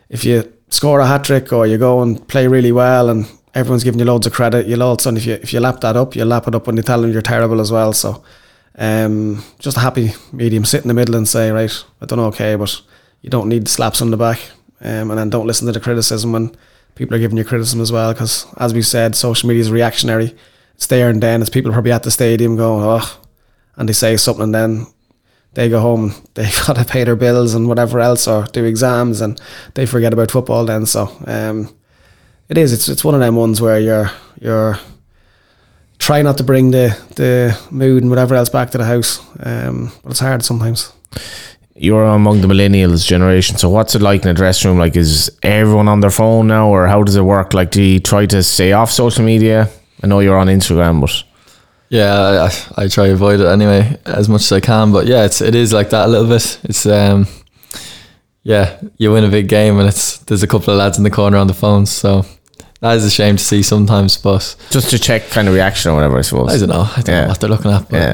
if 0.09 0.25
you 0.25 0.43
score 0.69 0.99
a 0.99 1.07
hat 1.07 1.23
trick 1.23 1.53
or 1.53 1.65
you 1.65 1.77
go 1.77 2.01
and 2.01 2.27
play 2.27 2.47
really 2.47 2.71
well 2.71 3.09
and 3.09 3.25
everyone's 3.55 3.83
giving 3.83 3.99
you 3.99 4.05
loads 4.05 4.27
of 4.27 4.33
credit, 4.33 4.67
you'll 4.67 4.83
all 4.83 4.93
of 4.93 4.99
a 4.99 5.01
sudden 5.01 5.17
if 5.17 5.25
you 5.25 5.33
if 5.33 5.53
you 5.53 5.59
lap 5.59 5.81
that 5.81 5.95
up, 5.95 6.15
you'll 6.15 6.27
lap 6.27 6.47
it 6.47 6.55
up 6.55 6.67
when 6.67 6.77
you 6.77 6.83
tell 6.83 7.01
them 7.01 7.11
you're 7.11 7.21
terrible 7.21 7.61
as 7.61 7.71
well. 7.71 7.93
So 7.93 8.23
um, 8.77 9.43
just 9.59 9.77
a 9.77 9.81
happy 9.81 10.11
medium, 10.31 10.65
sit 10.65 10.81
in 10.83 10.87
the 10.87 10.93
middle 10.93 11.15
and 11.15 11.27
say, 11.27 11.51
right, 11.51 11.83
I 12.01 12.05
done 12.05 12.19
okay, 12.19 12.55
but 12.55 12.81
you 13.21 13.29
don't 13.29 13.49
need 13.49 13.67
slaps 13.67 14.01
on 14.01 14.11
the 14.11 14.17
back, 14.17 14.39
um, 14.83 15.09
and 15.09 15.17
then 15.17 15.29
don't 15.29 15.47
listen 15.47 15.65
to 15.67 15.73
the 15.73 15.79
criticism 15.79 16.33
when 16.33 16.55
people 16.95 17.15
are 17.15 17.19
giving 17.19 17.37
you 17.37 17.43
criticism 17.43 17.81
as 17.81 17.91
well. 17.91 18.13
Because 18.13 18.45
as 18.57 18.73
we 18.73 18.81
said, 18.81 19.15
social 19.15 19.47
media 19.47 19.61
is 19.61 19.71
reactionary. 19.71 20.35
It's 20.75 20.87
there 20.87 21.09
and 21.09 21.21
then. 21.21 21.41
It's 21.41 21.49
people 21.49 21.71
probably 21.71 21.91
at 21.91 22.03
the 22.03 22.11
stadium 22.11 22.55
going, 22.55 22.83
oh, 22.83 23.19
and 23.75 23.87
they 23.87 23.93
say 23.93 24.17
something, 24.17 24.43
and 24.43 24.55
then 24.55 24.87
they 25.53 25.69
go 25.69 25.79
home 25.79 26.03
and 26.11 26.27
they 26.33 26.49
got 26.67 26.75
to 26.75 26.85
pay 26.85 27.03
their 27.03 27.15
bills 27.15 27.53
and 27.53 27.67
whatever 27.67 27.99
else, 27.99 28.27
or 28.27 28.45
do 28.45 28.65
exams, 28.65 29.21
and 29.21 29.39
they 29.75 29.85
forget 29.85 30.13
about 30.13 30.31
football. 30.31 30.65
Then, 30.65 30.85
so 30.85 31.09
um, 31.25 31.73
it 32.49 32.57
is. 32.57 32.73
It's 32.73 32.89
it's 32.89 33.03
one 33.03 33.15
of 33.15 33.21
them 33.21 33.35
ones 33.35 33.61
where 33.61 33.79
you're 33.79 34.11
you're 34.39 34.79
try 35.99 36.21
not 36.21 36.37
to 36.37 36.43
bring 36.43 36.71
the 36.71 36.97
the 37.15 37.57
mood 37.71 38.03
and 38.03 38.09
whatever 38.09 38.35
else 38.35 38.49
back 38.49 38.71
to 38.71 38.77
the 38.77 38.85
house. 38.85 39.19
Um, 39.39 39.91
but 40.03 40.11
it's 40.11 40.19
hard 40.19 40.43
sometimes. 40.43 40.91
You're 41.75 42.05
among 42.05 42.41
the 42.41 42.47
millennials 42.47 43.05
generation, 43.05 43.57
so 43.57 43.69
what's 43.69 43.95
it 43.95 44.01
like 44.01 44.23
in 44.23 44.29
a 44.29 44.33
dressing 44.33 44.69
room? 44.69 44.79
Like, 44.79 44.95
is 44.95 45.31
everyone 45.41 45.87
on 45.87 46.01
their 46.01 46.11
phone 46.11 46.47
now, 46.47 46.69
or 46.69 46.87
how 46.87 47.01
does 47.01 47.15
it 47.15 47.23
work? 47.23 47.53
Like, 47.53 47.71
do 47.71 47.81
you 47.81 47.99
try 47.99 48.27
to 48.27 48.43
stay 48.43 48.73
off 48.73 48.91
social 48.91 49.25
media? 49.25 49.69
I 50.03 50.07
know 50.07 50.19
you're 50.19 50.37
on 50.37 50.47
Instagram, 50.47 51.01
but 51.01 51.23
Yeah, 51.89 52.49
I, 52.77 52.83
I 52.83 52.87
try 52.87 53.07
to 53.07 53.13
avoid 53.13 53.39
it 53.39 53.47
anyway 53.47 53.99
as 54.05 54.27
much 54.27 54.41
as 54.41 54.51
I 54.51 54.59
can. 54.59 54.91
But 54.91 55.07
yeah, 55.07 55.25
it's 55.25 55.41
it 55.41 55.55
is 55.55 55.73
like 55.73 55.89
that 55.91 56.05
a 56.07 56.09
little 56.09 56.27
bit. 56.27 56.59
It's 56.63 56.85
um, 56.85 57.27
yeah, 58.43 58.79
you 58.97 59.11
win 59.11 59.23
a 59.23 59.29
big 59.29 59.47
game 59.47 59.79
and 59.79 59.87
it's 59.87 60.17
there's 60.19 60.43
a 60.43 60.47
couple 60.47 60.73
of 60.73 60.79
lads 60.79 60.97
in 60.97 61.03
the 61.03 61.11
corner 61.11 61.37
on 61.37 61.47
the 61.47 61.53
phones, 61.53 61.89
so 61.91 62.25
that 62.83 62.97
is 62.97 63.05
a 63.05 63.09
shame 63.09 63.37
to 63.37 63.43
see 63.43 63.63
sometimes. 63.63 64.17
But 64.17 64.55
just 64.69 64.89
to 64.89 64.99
check 64.99 65.29
kind 65.29 65.47
of 65.47 65.53
reaction 65.53 65.91
or 65.91 65.95
whatever, 65.95 66.17
I 66.17 66.21
suppose. 66.21 66.49
I 66.53 66.57
don't 66.57 66.69
know. 66.69 66.81
I 66.97 67.01
don't 67.01 67.15
Yeah. 67.15 67.21
know 67.21 67.27
what 67.29 67.39
they're 67.39 67.49
looking 67.49 67.71
at, 67.71 67.89
but 67.89 67.97
Yeah. 67.97 68.13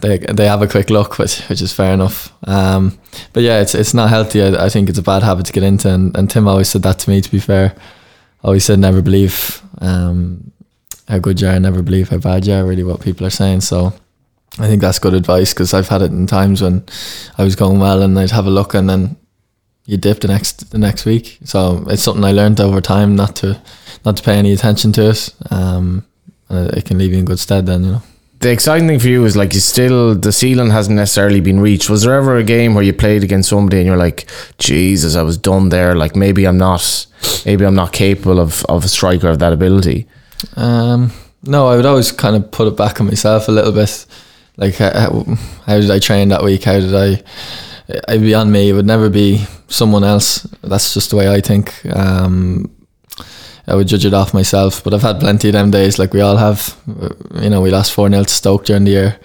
they, 0.00 0.18
they 0.18 0.32
they 0.32 0.46
have 0.46 0.62
a 0.62 0.68
quick 0.68 0.88
look, 0.88 1.18
which 1.18 1.40
which 1.48 1.60
is 1.60 1.72
fair 1.72 1.92
enough. 1.92 2.32
Um, 2.44 2.96
but 3.32 3.42
yeah, 3.42 3.60
it's 3.60 3.74
it's 3.74 3.94
not 3.94 4.08
healthy. 4.08 4.40
I, 4.42 4.66
I 4.66 4.68
think 4.68 4.88
it's 4.88 4.98
a 4.98 5.02
bad 5.02 5.22
habit 5.24 5.46
to 5.46 5.52
get 5.52 5.62
into, 5.64 5.88
and, 5.92 6.16
and 6.16 6.30
Tim 6.30 6.46
always 6.48 6.68
said 6.68 6.82
that 6.84 6.98
to 7.00 7.10
me. 7.10 7.20
To 7.20 7.30
be 7.30 7.40
fair, 7.40 7.74
always 8.42 8.64
said 8.64 8.78
never 8.78 9.02
believe 9.02 9.60
um, 9.80 10.52
how 11.08 11.18
good 11.18 11.40
you 11.40 11.48
are, 11.48 11.58
never 11.60 11.82
believe 11.82 12.08
how 12.10 12.18
bad 12.18 12.46
you 12.46 12.54
are. 12.54 12.64
Really, 12.64 12.84
what 12.84 13.00
people 13.00 13.26
are 13.26 13.30
saying. 13.42 13.62
So. 13.62 13.92
I 14.60 14.66
think 14.66 14.80
that's 14.82 14.98
good 14.98 15.14
advice 15.14 15.52
because 15.54 15.72
I've 15.72 15.88
had 15.88 16.02
it 16.02 16.10
in 16.10 16.26
times 16.26 16.60
when 16.62 16.82
I 17.36 17.44
was 17.44 17.54
going 17.54 17.78
well 17.78 18.02
and 18.02 18.18
I'd 18.18 18.32
have 18.32 18.46
a 18.46 18.50
look 18.50 18.74
and 18.74 18.88
then 18.90 19.16
you 19.86 19.96
dip 19.96 20.18
the 20.20 20.26
next 20.26 20.70
the 20.72 20.78
next 20.78 21.04
week. 21.04 21.38
So 21.44 21.84
it's 21.88 22.02
something 22.02 22.24
I 22.24 22.32
learned 22.32 22.60
over 22.60 22.80
time 22.80 23.14
not 23.14 23.36
to 23.36 23.60
not 24.08 24.16
to 24.16 24.22
pay 24.22 24.36
any 24.38 24.52
attention 24.52 24.92
to 24.92 25.10
it. 25.10 25.20
Um, 25.50 26.04
and 26.48 26.70
it 26.78 26.84
can 26.86 26.98
leave 26.98 27.12
you 27.12 27.18
in 27.18 27.24
good 27.24 27.38
stead 27.38 27.66
then, 27.66 27.84
you 27.84 27.92
know. 27.92 28.02
the 28.40 28.50
exciting 28.50 28.86
thing 28.88 29.00
for 29.00 29.08
you 29.08 29.24
is 29.24 29.36
like 29.36 29.52
you 29.54 29.60
still 29.60 30.14
the 30.14 30.32
ceiling 30.32 30.70
hasn't 30.70 30.96
necessarily 30.96 31.40
been 31.40 31.60
reached. 31.60 31.90
Was 31.90 32.02
there 32.02 32.14
ever 32.14 32.36
a 32.36 32.44
game 32.44 32.74
where 32.74 32.84
you 32.84 32.92
played 32.92 33.22
against 33.24 33.48
somebody 33.48 33.78
and 33.78 33.86
you're 33.86 34.04
like, 34.08 34.30
Jesus, 34.58 35.16
I 35.16 35.22
was 35.22 35.36
done 35.36 35.68
there. 35.70 35.94
Like 35.94 36.16
maybe 36.16 36.46
I'm 36.46 36.58
not, 36.58 37.06
maybe 37.44 37.64
I'm 37.66 37.74
not 37.74 37.92
capable 37.92 38.38
of 38.40 38.64
of 38.66 38.84
a 38.84 38.88
striker 38.88 39.28
of 39.28 39.38
that 39.40 39.52
ability. 39.52 40.06
Um, 40.56 41.10
no, 41.42 41.68
I 41.68 41.76
would 41.76 41.86
always 41.86 42.12
kind 42.12 42.36
of 42.36 42.50
put 42.50 42.68
it 42.68 42.76
back 42.76 43.00
on 43.00 43.06
myself 43.06 43.48
a 43.48 43.52
little 43.52 43.72
bit. 43.72 44.06
Like, 44.56 44.76
how, 44.76 45.24
how 45.66 45.80
did 45.80 45.90
I 45.90 45.98
train 45.98 46.28
that 46.30 46.42
week? 46.42 46.64
How 46.64 46.80
did 46.80 46.94
I? 46.94 47.22
It'd 48.08 48.22
be 48.22 48.34
on 48.34 48.50
me. 48.50 48.70
It 48.70 48.72
would 48.72 48.86
never 48.86 49.08
be 49.10 49.44
someone 49.68 50.04
else. 50.04 50.42
That's 50.62 50.94
just 50.94 51.10
the 51.10 51.16
way 51.16 51.28
I 51.28 51.40
think. 51.40 51.74
Um, 51.94 52.70
I 53.68 53.74
would 53.74 53.86
judge 53.86 54.06
it 54.06 54.14
off 54.14 54.34
myself. 54.34 54.82
But 54.82 54.94
I've 54.94 55.02
had 55.02 55.20
plenty 55.20 55.48
of 55.48 55.52
them 55.52 55.70
days, 55.70 55.98
like 55.98 56.12
we 56.12 56.20
all 56.20 56.36
have. 56.36 56.76
Uh, 56.88 57.10
you 57.40 57.50
know, 57.50 57.60
we 57.60 57.70
lost 57.70 57.92
4 57.92 58.10
0 58.10 58.24
to 58.24 58.30
Stoke 58.30 58.64
during 58.64 58.84
the 58.84 58.90
year 58.92 59.18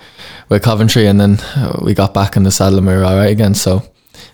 with 0.50 0.62
Coventry, 0.64 1.08
and 1.08 1.20
then 1.20 1.40
uh, 1.56 1.80
we 1.82 1.94
got 1.94 2.14
back 2.14 2.36
in 2.36 2.44
the 2.44 2.52
saddle 2.52 2.78
and 2.78 2.88
we 2.88 2.94
were 2.94 3.04
all 3.04 3.16
right 3.16 3.32
again. 3.32 3.56
So, 3.56 3.84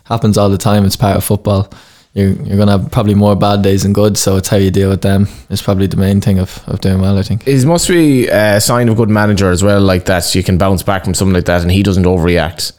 happens 0.06 0.38
all 0.38 0.50
the 0.50 0.58
time. 0.58 0.86
It's 0.86 0.96
part 0.96 1.16
of 1.16 1.24
football. 1.24 1.72
You're, 2.14 2.32
you're 2.32 2.58
going 2.58 2.68
to 2.68 2.80
have 2.80 2.92
probably 2.92 3.14
more 3.14 3.36
bad 3.36 3.62
days 3.62 3.84
than 3.84 3.94
good. 3.94 4.18
So, 4.18 4.38
it's 4.38 4.48
how 4.50 4.58
you 4.58 4.72
deal 4.72 4.90
with 4.90 5.02
them 5.02 5.28
is 5.50 5.62
probably 5.62 5.88
the 5.88 5.98
main 5.98 6.22
thing 6.22 6.40
of, 6.40 6.64
of 6.68 6.82
doing 6.82 7.00
well, 7.00 7.18
I 7.18 7.24
think. 7.24 7.48
It 7.48 7.66
must 7.66 7.88
be 7.88 8.28
a 8.28 8.60
sign 8.60 8.90
of 8.90 8.98
good 8.98 9.10
manager 9.10 9.52
as 9.52 9.64
well, 9.64 9.80
like 9.80 10.06
that 10.06 10.20
So 10.20 10.40
you 10.40 10.44
can 10.44 10.58
bounce 10.58 10.84
back 10.84 11.06
from 11.06 11.14
something 11.14 11.36
like 11.36 11.46
that 11.46 11.62
and 11.62 11.72
he 11.72 11.84
doesn't 11.84 12.04
overreact. 12.06 12.74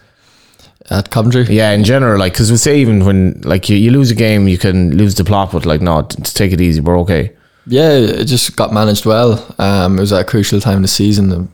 At 0.91 1.11
Coventry? 1.11 1.45
Yeah, 1.45 1.71
in 1.71 1.85
general, 1.85 2.19
like 2.19 2.33
because 2.33 2.51
we 2.51 2.57
say 2.57 2.81
even 2.81 3.05
when 3.05 3.41
like 3.43 3.69
you, 3.69 3.77
you 3.77 3.93
lose 3.93 4.11
a 4.11 4.15
game, 4.17 4.49
you 4.49 4.59
can 4.59 4.97
lose 4.97 5.15
the 5.15 5.25
plot, 5.25 5.53
but 5.53 5.65
like 5.65 5.81
no, 5.81 6.03
take 6.03 6.53
it 6.53 6.61
easy, 6.61 6.81
we're 6.81 6.99
okay. 7.01 7.33
Yeah, 7.67 7.91
it 7.93 8.25
just 8.25 8.57
got 8.57 8.73
managed 8.73 9.07
well. 9.07 9.55
Um, 9.59 9.99
it 9.99 10.01
was 10.01 10.13
at 10.13 10.23
a 10.23 10.25
crucial 10.25 10.61
time 10.61 10.77
of 10.77 10.83
the 10.83 10.89
season, 10.89 11.49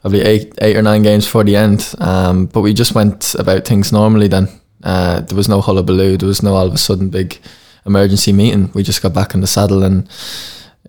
probably 0.00 0.22
eight, 0.22 0.52
eight 0.60 0.76
or 0.76 0.82
nine 0.82 1.02
games 1.02 1.24
before 1.24 1.44
the 1.44 1.54
end. 1.54 1.94
Um, 1.98 2.46
but 2.46 2.62
we 2.62 2.74
just 2.74 2.94
went 2.94 3.36
about 3.36 3.64
things 3.64 3.92
normally. 3.92 4.26
Then 4.26 4.48
uh, 4.82 5.20
there 5.20 5.36
was 5.36 5.48
no 5.48 5.60
hullabaloo. 5.60 6.16
There 6.16 6.26
was 6.26 6.42
no 6.42 6.54
all 6.54 6.66
of 6.66 6.74
a 6.74 6.78
sudden 6.78 7.08
big 7.10 7.38
emergency 7.84 8.32
meeting. 8.32 8.72
We 8.74 8.82
just 8.82 9.02
got 9.02 9.14
back 9.14 9.34
in 9.34 9.40
the 9.40 9.46
saddle, 9.46 9.84
and 9.84 10.08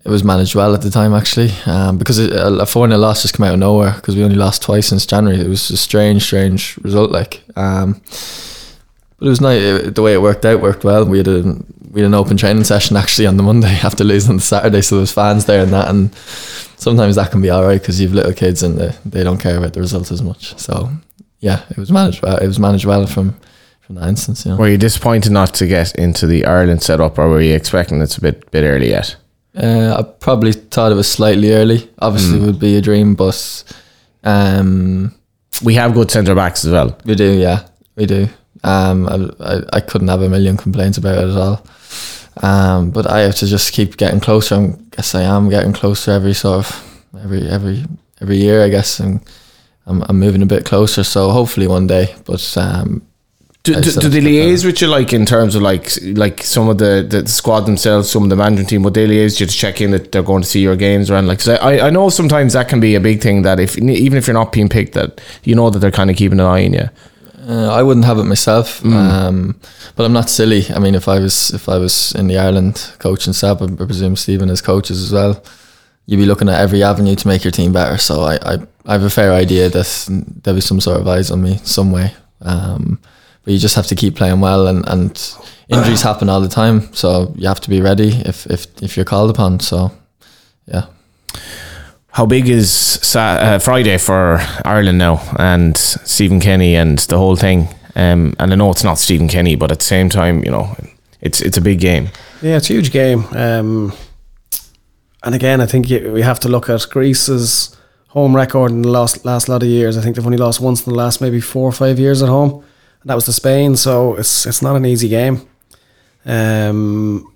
it 0.04 0.08
was 0.08 0.24
managed 0.24 0.54
well 0.54 0.74
at 0.74 0.82
the 0.82 0.90
time 0.90 1.12
actually. 1.12 1.50
Um, 1.66 1.98
because 1.98 2.18
it, 2.18 2.32
a 2.32 2.66
four 2.66 2.86
0 2.86 2.98
loss 2.98 3.22
just 3.22 3.36
came 3.36 3.46
out 3.46 3.54
of 3.54 3.58
nowhere 3.58 3.92
because 3.94 4.16
we 4.16 4.24
only 4.24 4.36
lost 4.36 4.62
twice 4.62 4.88
since 4.88 5.06
January. 5.06 5.40
It 5.40 5.48
was 5.48 5.70
a 5.70 5.76
strange, 5.76 6.22
strange 6.22 6.76
result. 6.78 7.10
Like, 7.10 7.42
um, 7.56 8.00
but 9.18 9.26
it 9.26 9.30
was 9.30 9.40
nice. 9.40 9.60
It, 9.62 9.94
the 9.94 10.02
way 10.02 10.14
it 10.14 10.22
worked 10.22 10.44
out 10.44 10.60
worked 10.60 10.84
well. 10.84 11.04
We 11.04 11.18
had 11.18 11.28
a 11.28 11.56
we 11.90 12.02
had 12.02 12.08
an 12.08 12.14
open 12.14 12.36
training 12.36 12.64
session 12.64 12.96
actually 12.96 13.26
on 13.26 13.36
the 13.36 13.42
Monday 13.42 13.68
after 13.82 14.04
losing 14.04 14.30
on 14.30 14.36
the 14.36 14.42
Saturday, 14.42 14.80
so 14.82 14.96
there 14.96 15.00
was 15.00 15.12
fans 15.12 15.46
there 15.46 15.62
and 15.62 15.72
that. 15.72 15.88
And 15.88 16.14
sometimes 16.14 17.16
that 17.16 17.30
can 17.30 17.42
be 17.42 17.50
all 17.50 17.64
right 17.64 17.80
because 17.80 18.00
you've 18.00 18.14
little 18.14 18.32
kids 18.32 18.62
and 18.62 18.78
they, 18.78 18.92
they 19.04 19.24
don't 19.24 19.40
care 19.40 19.58
about 19.58 19.72
the 19.72 19.80
result 19.80 20.10
as 20.12 20.22
much. 20.22 20.56
So 20.58 20.90
yeah, 21.40 21.64
it 21.70 21.76
was 21.76 21.90
managed 21.90 22.22
well. 22.22 22.36
It 22.36 22.46
was 22.46 22.58
managed 22.58 22.84
well 22.84 23.06
from 23.06 23.36
from 23.80 23.96
that 23.96 24.08
instance. 24.08 24.44
Know. 24.44 24.56
Were 24.56 24.68
you 24.68 24.78
disappointed 24.78 25.32
not 25.32 25.54
to 25.54 25.66
get 25.66 25.94
into 25.94 26.26
the 26.26 26.44
Ireland 26.44 26.82
setup, 26.82 27.18
or 27.18 27.28
were 27.28 27.40
you 27.40 27.54
expecting 27.54 28.00
it's 28.00 28.18
a 28.18 28.20
bit 28.20 28.50
bit 28.50 28.64
early 28.64 28.90
yet? 28.90 29.16
Uh, 29.56 29.96
I 29.98 30.02
probably 30.02 30.52
thought 30.52 30.92
it 30.92 30.96
was 30.96 31.10
slightly 31.10 31.52
early. 31.52 31.88
Obviously, 31.98 32.38
it 32.38 32.42
would 32.46 32.58
be 32.60 32.76
a 32.76 32.80
dream, 32.80 33.14
but 33.14 33.64
um, 34.24 35.14
We 35.64 35.74
have 35.74 35.94
good 35.94 36.10
centre 36.10 36.34
backs 36.34 36.64
as 36.64 36.72
well. 36.72 36.96
we 37.04 37.14
do. 37.14 37.32
Yeah, 37.38 37.66
we 37.96 38.06
do. 38.06 38.28
Um, 38.64 39.06
I, 39.08 39.54
I, 39.54 39.62
I 39.74 39.80
couldn't 39.80 40.08
have 40.08 40.22
a 40.22 40.28
million 40.28 40.56
complaints 40.56 40.98
about 40.98 41.18
it 41.18 41.30
at 41.30 41.36
all. 41.36 41.66
Um, 42.42 42.90
but 42.90 43.10
I 43.10 43.20
have 43.20 43.34
to 43.36 43.46
just 43.46 43.72
keep 43.72 43.96
getting 43.96 44.20
closer. 44.20 44.54
I 44.56 44.74
guess 44.92 45.14
I 45.14 45.22
am 45.22 45.48
getting 45.48 45.72
closer 45.72 46.12
every 46.12 46.34
sort 46.34 46.66
of 46.66 47.02
every 47.24 47.48
every 47.48 47.84
every 48.20 48.36
year. 48.36 48.62
I 48.62 48.68
guess, 48.68 49.00
and 49.00 49.20
I'm 49.86 50.02
I'm 50.08 50.18
moving 50.20 50.42
a 50.42 50.46
bit 50.46 50.64
closer. 50.64 51.02
So 51.02 51.30
hopefully 51.30 51.66
one 51.66 51.86
day. 51.88 52.14
But 52.24 52.56
um, 52.56 53.02
Do, 53.64 53.74
I 53.74 53.80
do, 53.80 53.90
do 53.90 54.08
they 54.08 54.20
to 54.20 54.30
get 54.30 54.46
liaise 54.46 54.64
with 54.64 54.80
you 54.80 54.86
like 54.88 55.12
in 55.12 55.26
terms 55.26 55.54
of 55.54 55.60
like 55.62 55.90
like 56.14 56.42
some 56.42 56.68
of 56.68 56.78
the, 56.78 57.06
the 57.08 57.26
squad 57.28 57.60
themselves, 57.66 58.08
some 58.10 58.22
of 58.22 58.30
the 58.30 58.36
management 58.36 58.68
team? 58.70 58.82
Would 58.84 58.94
they 58.94 59.06
liaise 59.06 59.32
with 59.32 59.40
you 59.40 59.46
to 59.46 59.52
check 59.52 59.80
in 59.80 59.90
that 59.90 60.10
they're 60.12 60.22
going 60.22 60.42
to 60.42 60.48
see 60.48 60.60
your 60.60 60.76
games 60.76 61.10
around? 61.10 61.26
Like, 61.26 61.40
'cause 61.40 61.48
I 61.48 61.88
I 61.88 61.90
know 61.90 62.08
sometimes 62.08 62.52
that 62.54 62.68
can 62.68 62.80
be 62.80 62.94
a 62.94 63.00
big 63.00 63.20
thing 63.20 63.42
that 63.42 63.60
if 63.60 63.76
even 63.76 64.16
if 64.16 64.26
you're 64.26 64.34
not 64.34 64.52
being 64.52 64.68
picked, 64.68 64.94
that 64.94 65.20
you 65.44 65.54
know 65.54 65.68
that 65.70 65.80
they're 65.80 65.90
kind 65.90 66.08
of 66.10 66.16
keeping 66.16 66.40
an 66.40 66.46
eye 66.46 66.64
on 66.64 66.72
you. 66.72 66.88
Uh, 67.46 67.68
I 67.72 67.82
wouldn't 67.82 68.04
have 68.06 68.18
it 68.18 68.24
myself, 68.24 68.84
um, 68.84 69.56
but 69.96 70.04
I'm 70.04 70.12
not 70.12 70.28
silly. 70.28 70.64
I 70.74 70.78
mean, 70.78 70.94
if 70.94 71.08
I 71.08 71.18
was 71.18 71.50
if 71.50 71.68
I 71.68 71.78
was 71.78 72.12
in 72.14 72.26
the 72.28 72.38
Ireland 72.38 72.92
coaching 72.98 73.32
staff, 73.32 73.60
I 73.62 73.66
presume 73.66 74.16
Stephen 74.16 74.50
as 74.50 74.60
coaches 74.60 75.02
as 75.02 75.12
well, 75.12 75.42
you'd 76.06 76.18
be 76.18 76.26
looking 76.26 76.48
at 76.48 76.60
every 76.60 76.82
avenue 76.82 77.16
to 77.16 77.28
make 77.28 77.44
your 77.44 77.50
team 77.50 77.72
better. 77.72 77.96
So 77.98 78.20
I, 78.22 78.34
I, 78.36 78.58
I 78.86 78.92
have 78.92 79.02
a 79.02 79.10
fair 79.10 79.32
idea 79.32 79.68
that 79.70 80.08
there'll 80.42 80.56
be 80.58 80.60
some 80.60 80.80
sort 80.80 81.00
of 81.00 81.08
eyes 81.08 81.30
on 81.30 81.42
me 81.42 81.58
some 81.64 81.90
way. 81.90 82.12
Um, 82.42 82.98
but 83.48 83.54
you 83.54 83.58
just 83.58 83.76
have 83.76 83.86
to 83.86 83.94
keep 83.94 84.14
playing 84.14 84.40
well, 84.40 84.66
and, 84.66 84.86
and 84.88 85.34
injuries 85.70 86.02
happen 86.10 86.28
all 86.28 86.42
the 86.42 86.50
time. 86.50 86.92
So 86.92 87.32
you 87.34 87.48
have 87.48 87.60
to 87.60 87.70
be 87.70 87.80
ready 87.80 88.10
if 88.26 88.44
if 88.46 88.66
if 88.82 88.94
you're 88.94 89.06
called 89.06 89.30
upon. 89.30 89.60
So 89.60 89.90
yeah. 90.66 90.84
How 92.08 92.26
big 92.26 92.46
is 92.50 92.70
Sa- 92.70 93.38
uh, 93.40 93.58
Friday 93.58 93.96
for 93.96 94.38
Ireland 94.66 94.98
now 94.98 95.22
and 95.38 95.78
Stephen 95.78 96.40
Kenny 96.40 96.76
and 96.76 96.98
the 96.98 97.16
whole 97.16 97.36
thing? 97.36 97.68
Um, 97.96 98.34
and 98.38 98.52
I 98.52 98.54
know 98.54 98.70
it's 98.70 98.84
not 98.84 98.98
Stephen 98.98 99.28
Kenny, 99.28 99.56
but 99.56 99.72
at 99.72 99.78
the 99.78 99.84
same 99.84 100.10
time, 100.10 100.44
you 100.44 100.50
know, 100.50 100.76
it's 101.22 101.40
it's 101.40 101.56
a 101.56 101.62
big 101.62 101.80
game. 101.80 102.08
Yeah, 102.42 102.58
it's 102.58 102.68
a 102.68 102.74
huge 102.74 102.90
game. 102.90 103.24
Um, 103.34 103.94
and 105.22 105.34
again, 105.34 105.62
I 105.62 105.66
think 105.66 105.88
we 105.88 106.20
have 106.20 106.38
to 106.40 106.50
look 106.50 106.68
at 106.68 106.86
Greece's 106.90 107.74
home 108.08 108.36
record 108.36 108.72
in 108.72 108.82
the 108.82 108.90
last 108.90 109.24
last 109.24 109.48
lot 109.48 109.62
of 109.62 109.68
years. 109.68 109.96
I 109.96 110.02
think 110.02 110.16
they've 110.16 110.26
only 110.26 110.44
lost 110.44 110.60
once 110.60 110.86
in 110.86 110.92
the 110.92 110.98
last 110.98 111.22
maybe 111.22 111.40
four 111.40 111.66
or 111.66 111.72
five 111.72 111.98
years 111.98 112.22
at 112.22 112.28
home, 112.28 112.62
and 113.00 113.10
that 113.10 113.14
was 113.14 113.24
to 113.26 113.32
Spain. 113.32 113.76
So 113.76 114.14
it's 114.14 114.46
it's 114.46 114.62
not 114.62 114.76
an 114.76 114.86
easy 114.86 115.08
game. 115.08 115.46
Um, 116.24 117.32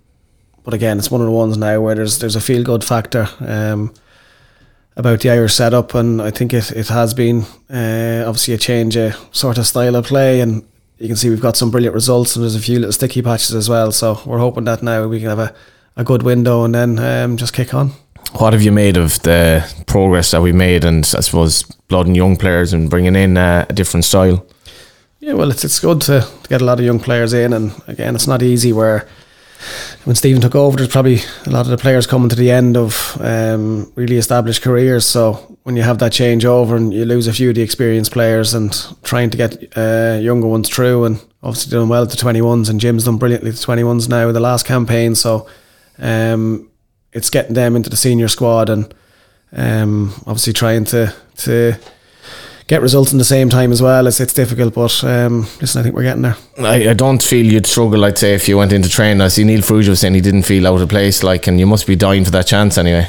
but 0.64 0.74
again, 0.74 0.98
it's 0.98 1.10
one 1.10 1.20
of 1.20 1.26
the 1.26 1.32
ones 1.32 1.56
now 1.56 1.80
where 1.80 1.94
there's 1.94 2.18
there's 2.18 2.36
a 2.36 2.40
feel 2.40 2.62
good 2.62 2.84
factor. 2.84 3.28
Um, 3.40 3.94
about 4.96 5.20
the 5.20 5.30
Irish 5.30 5.54
setup, 5.54 5.94
and 5.94 6.20
I 6.20 6.30
think 6.30 6.52
it, 6.52 6.70
it 6.72 6.88
has 6.88 7.14
been 7.14 7.44
uh, 7.70 8.24
obviously 8.26 8.54
a 8.54 8.58
change 8.58 8.96
of 8.96 9.16
sort 9.32 9.58
of 9.58 9.66
style 9.66 9.96
of 9.96 10.06
play, 10.06 10.40
and 10.40 10.66
you 10.98 11.06
can 11.06 11.16
see 11.16 11.30
we've 11.30 11.40
got 11.40 11.56
some 11.56 11.70
brilliant 11.70 11.94
results, 11.94 12.36
and 12.36 12.42
there's 12.42 12.54
a 12.54 12.60
few 12.60 12.78
little 12.78 12.92
sticky 12.92 13.22
patches 13.22 13.54
as 13.54 13.68
well. 13.68 13.92
So 13.92 14.20
we're 14.26 14.38
hoping 14.38 14.64
that 14.64 14.82
now 14.82 15.06
we 15.08 15.20
can 15.20 15.30
have 15.30 15.38
a, 15.38 15.54
a 15.96 16.04
good 16.04 16.22
window 16.22 16.64
and 16.64 16.74
then 16.74 16.98
um, 16.98 17.36
just 17.36 17.54
kick 17.54 17.74
on. 17.74 17.92
What 18.34 18.52
have 18.52 18.62
you 18.62 18.72
made 18.72 18.96
of 18.96 19.20
the 19.22 19.66
progress 19.86 20.30
that 20.30 20.42
we 20.42 20.52
made, 20.52 20.84
and 20.84 20.98
I 21.16 21.20
suppose 21.20 21.62
blood 21.88 22.06
and 22.06 22.16
young 22.16 22.36
players 22.36 22.72
and 22.72 22.88
bringing 22.88 23.16
in 23.16 23.36
uh, 23.36 23.66
a 23.68 23.72
different 23.72 24.04
style? 24.04 24.46
Yeah, 25.22 25.34
well, 25.34 25.52
it's 25.52 25.64
it's 25.64 25.78
good 25.78 26.00
to, 26.00 26.22
to 26.42 26.48
get 26.48 26.62
a 26.62 26.64
lot 26.64 26.80
of 26.80 26.84
young 26.84 26.98
players 26.98 27.32
in, 27.32 27.52
and 27.52 27.72
again, 27.86 28.16
it's 28.16 28.26
not 28.26 28.42
easy. 28.42 28.72
Where 28.72 29.06
when 30.02 30.16
Stephen 30.16 30.42
took 30.42 30.56
over, 30.56 30.76
there's 30.76 30.88
probably 30.88 31.20
a 31.46 31.50
lot 31.50 31.60
of 31.60 31.68
the 31.68 31.76
players 31.76 32.08
coming 32.08 32.28
to 32.28 32.34
the 32.34 32.50
end 32.50 32.76
of 32.76 33.16
um, 33.20 33.92
really 33.94 34.16
established 34.16 34.62
careers. 34.62 35.06
So 35.06 35.34
when 35.62 35.76
you 35.76 35.82
have 35.82 36.00
that 36.00 36.10
changeover 36.10 36.76
and 36.76 36.92
you 36.92 37.04
lose 37.04 37.28
a 37.28 37.32
few 37.32 37.50
of 37.50 37.54
the 37.54 37.62
experienced 37.62 38.10
players, 38.10 38.52
and 38.52 38.76
trying 39.04 39.30
to 39.30 39.36
get 39.36 39.78
uh, 39.78 40.18
younger 40.20 40.48
ones 40.48 40.68
through, 40.68 41.04
and 41.04 41.24
obviously 41.40 41.70
doing 41.70 41.88
well 41.88 42.02
at 42.02 42.10
the 42.10 42.16
21s, 42.16 42.68
and 42.68 42.80
Jim's 42.80 43.04
done 43.04 43.18
brilliantly 43.18 43.52
the 43.52 43.56
21s 43.56 44.08
now 44.08 44.26
in 44.26 44.34
the 44.34 44.40
last 44.40 44.66
campaign. 44.66 45.14
So 45.14 45.46
um, 45.98 46.68
it's 47.12 47.30
getting 47.30 47.54
them 47.54 47.76
into 47.76 47.90
the 47.90 47.96
senior 47.96 48.26
squad, 48.26 48.68
and 48.68 48.92
um, 49.52 50.14
obviously 50.26 50.52
trying 50.52 50.84
to 50.86 51.14
to 51.36 51.78
get 52.72 52.80
results 52.80 53.12
in 53.12 53.18
the 53.18 53.24
same 53.24 53.50
time 53.50 53.70
as 53.70 53.82
well. 53.82 54.06
It's 54.06 54.18
it's 54.18 54.32
difficult, 54.32 54.72
but 54.72 55.04
um, 55.04 55.42
listen, 55.60 55.78
I 55.78 55.82
think 55.82 55.94
we're 55.94 56.04
getting 56.04 56.22
there. 56.22 56.36
I, 56.58 56.88
I 56.88 56.94
don't 56.94 57.22
feel 57.22 57.44
you'd 57.44 57.66
struggle. 57.66 58.02
I'd 58.02 58.16
say 58.16 58.32
if 58.32 58.48
you 58.48 58.56
went 58.56 58.72
into 58.72 58.88
training, 58.88 59.20
I 59.20 59.28
see 59.28 59.44
Neil 59.44 59.60
Farrugia 59.60 59.90
was 59.90 60.00
saying 60.00 60.14
he 60.14 60.22
didn't 60.22 60.44
feel 60.44 60.66
out 60.66 60.80
of 60.80 60.88
place. 60.88 61.22
Like, 61.22 61.46
and 61.46 61.60
you 61.60 61.66
must 61.66 61.86
be 61.86 61.96
dying 61.96 62.24
for 62.24 62.30
that 62.30 62.46
chance 62.46 62.78
anyway. 62.78 63.08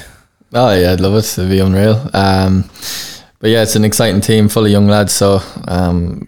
Oh 0.51 0.73
yeah, 0.73 0.91
I'd 0.91 0.99
love 0.99 1.15
it. 1.15 1.37
It'd 1.37 1.49
be 1.49 1.59
unreal. 1.59 2.09
Um, 2.13 2.69
but 3.39 3.51
yeah, 3.51 3.63
it's 3.63 3.77
an 3.77 3.85
exciting 3.85 4.19
team 4.19 4.49
full 4.49 4.65
of 4.65 4.71
young 4.71 4.87
lads. 4.87 5.13
So 5.13 5.39
um, 5.69 6.27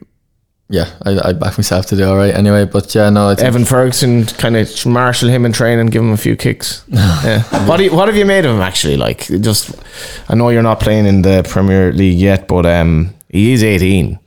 yeah, 0.70 0.94
I, 1.04 1.30
I 1.30 1.34
back 1.34 1.58
myself 1.58 1.88
to 1.88 1.98
do 1.98 2.08
all 2.08 2.16
right 2.16 2.34
anyway. 2.34 2.64
But 2.64 2.96
yeah, 2.96 3.10
no, 3.10 3.28
I 3.28 3.34
Evan 3.34 3.66
Ferguson 3.66 4.28
kind 4.28 4.56
of 4.56 4.86
marshal 4.86 5.28
him 5.28 5.46
in 5.46 5.52
training, 5.52 5.88
give 5.88 6.02
him 6.02 6.12
a 6.14 6.18
few 6.18 6.38
kicks. 6.38 6.86
yeah. 6.90 7.44
What 7.68 7.78
do 7.78 7.84
you, 7.84 7.94
what 7.94 8.08
have 8.08 8.16
you 8.16 8.26
made 8.26 8.46
of 8.46 8.56
him 8.56 8.62
actually? 8.62 8.96
Like, 8.96 9.28
just 9.42 9.76
I 10.30 10.36
know 10.36 10.48
you're 10.52 10.64
not 10.64 10.80
playing 10.80 11.06
in 11.06 11.22
the 11.22 11.46
Premier 11.50 11.92
League 11.92 12.18
yet, 12.18 12.48
but 12.48 12.66
um, 12.66 13.15
he 13.36 13.54
is 13.54 13.64
18. 13.64 14.20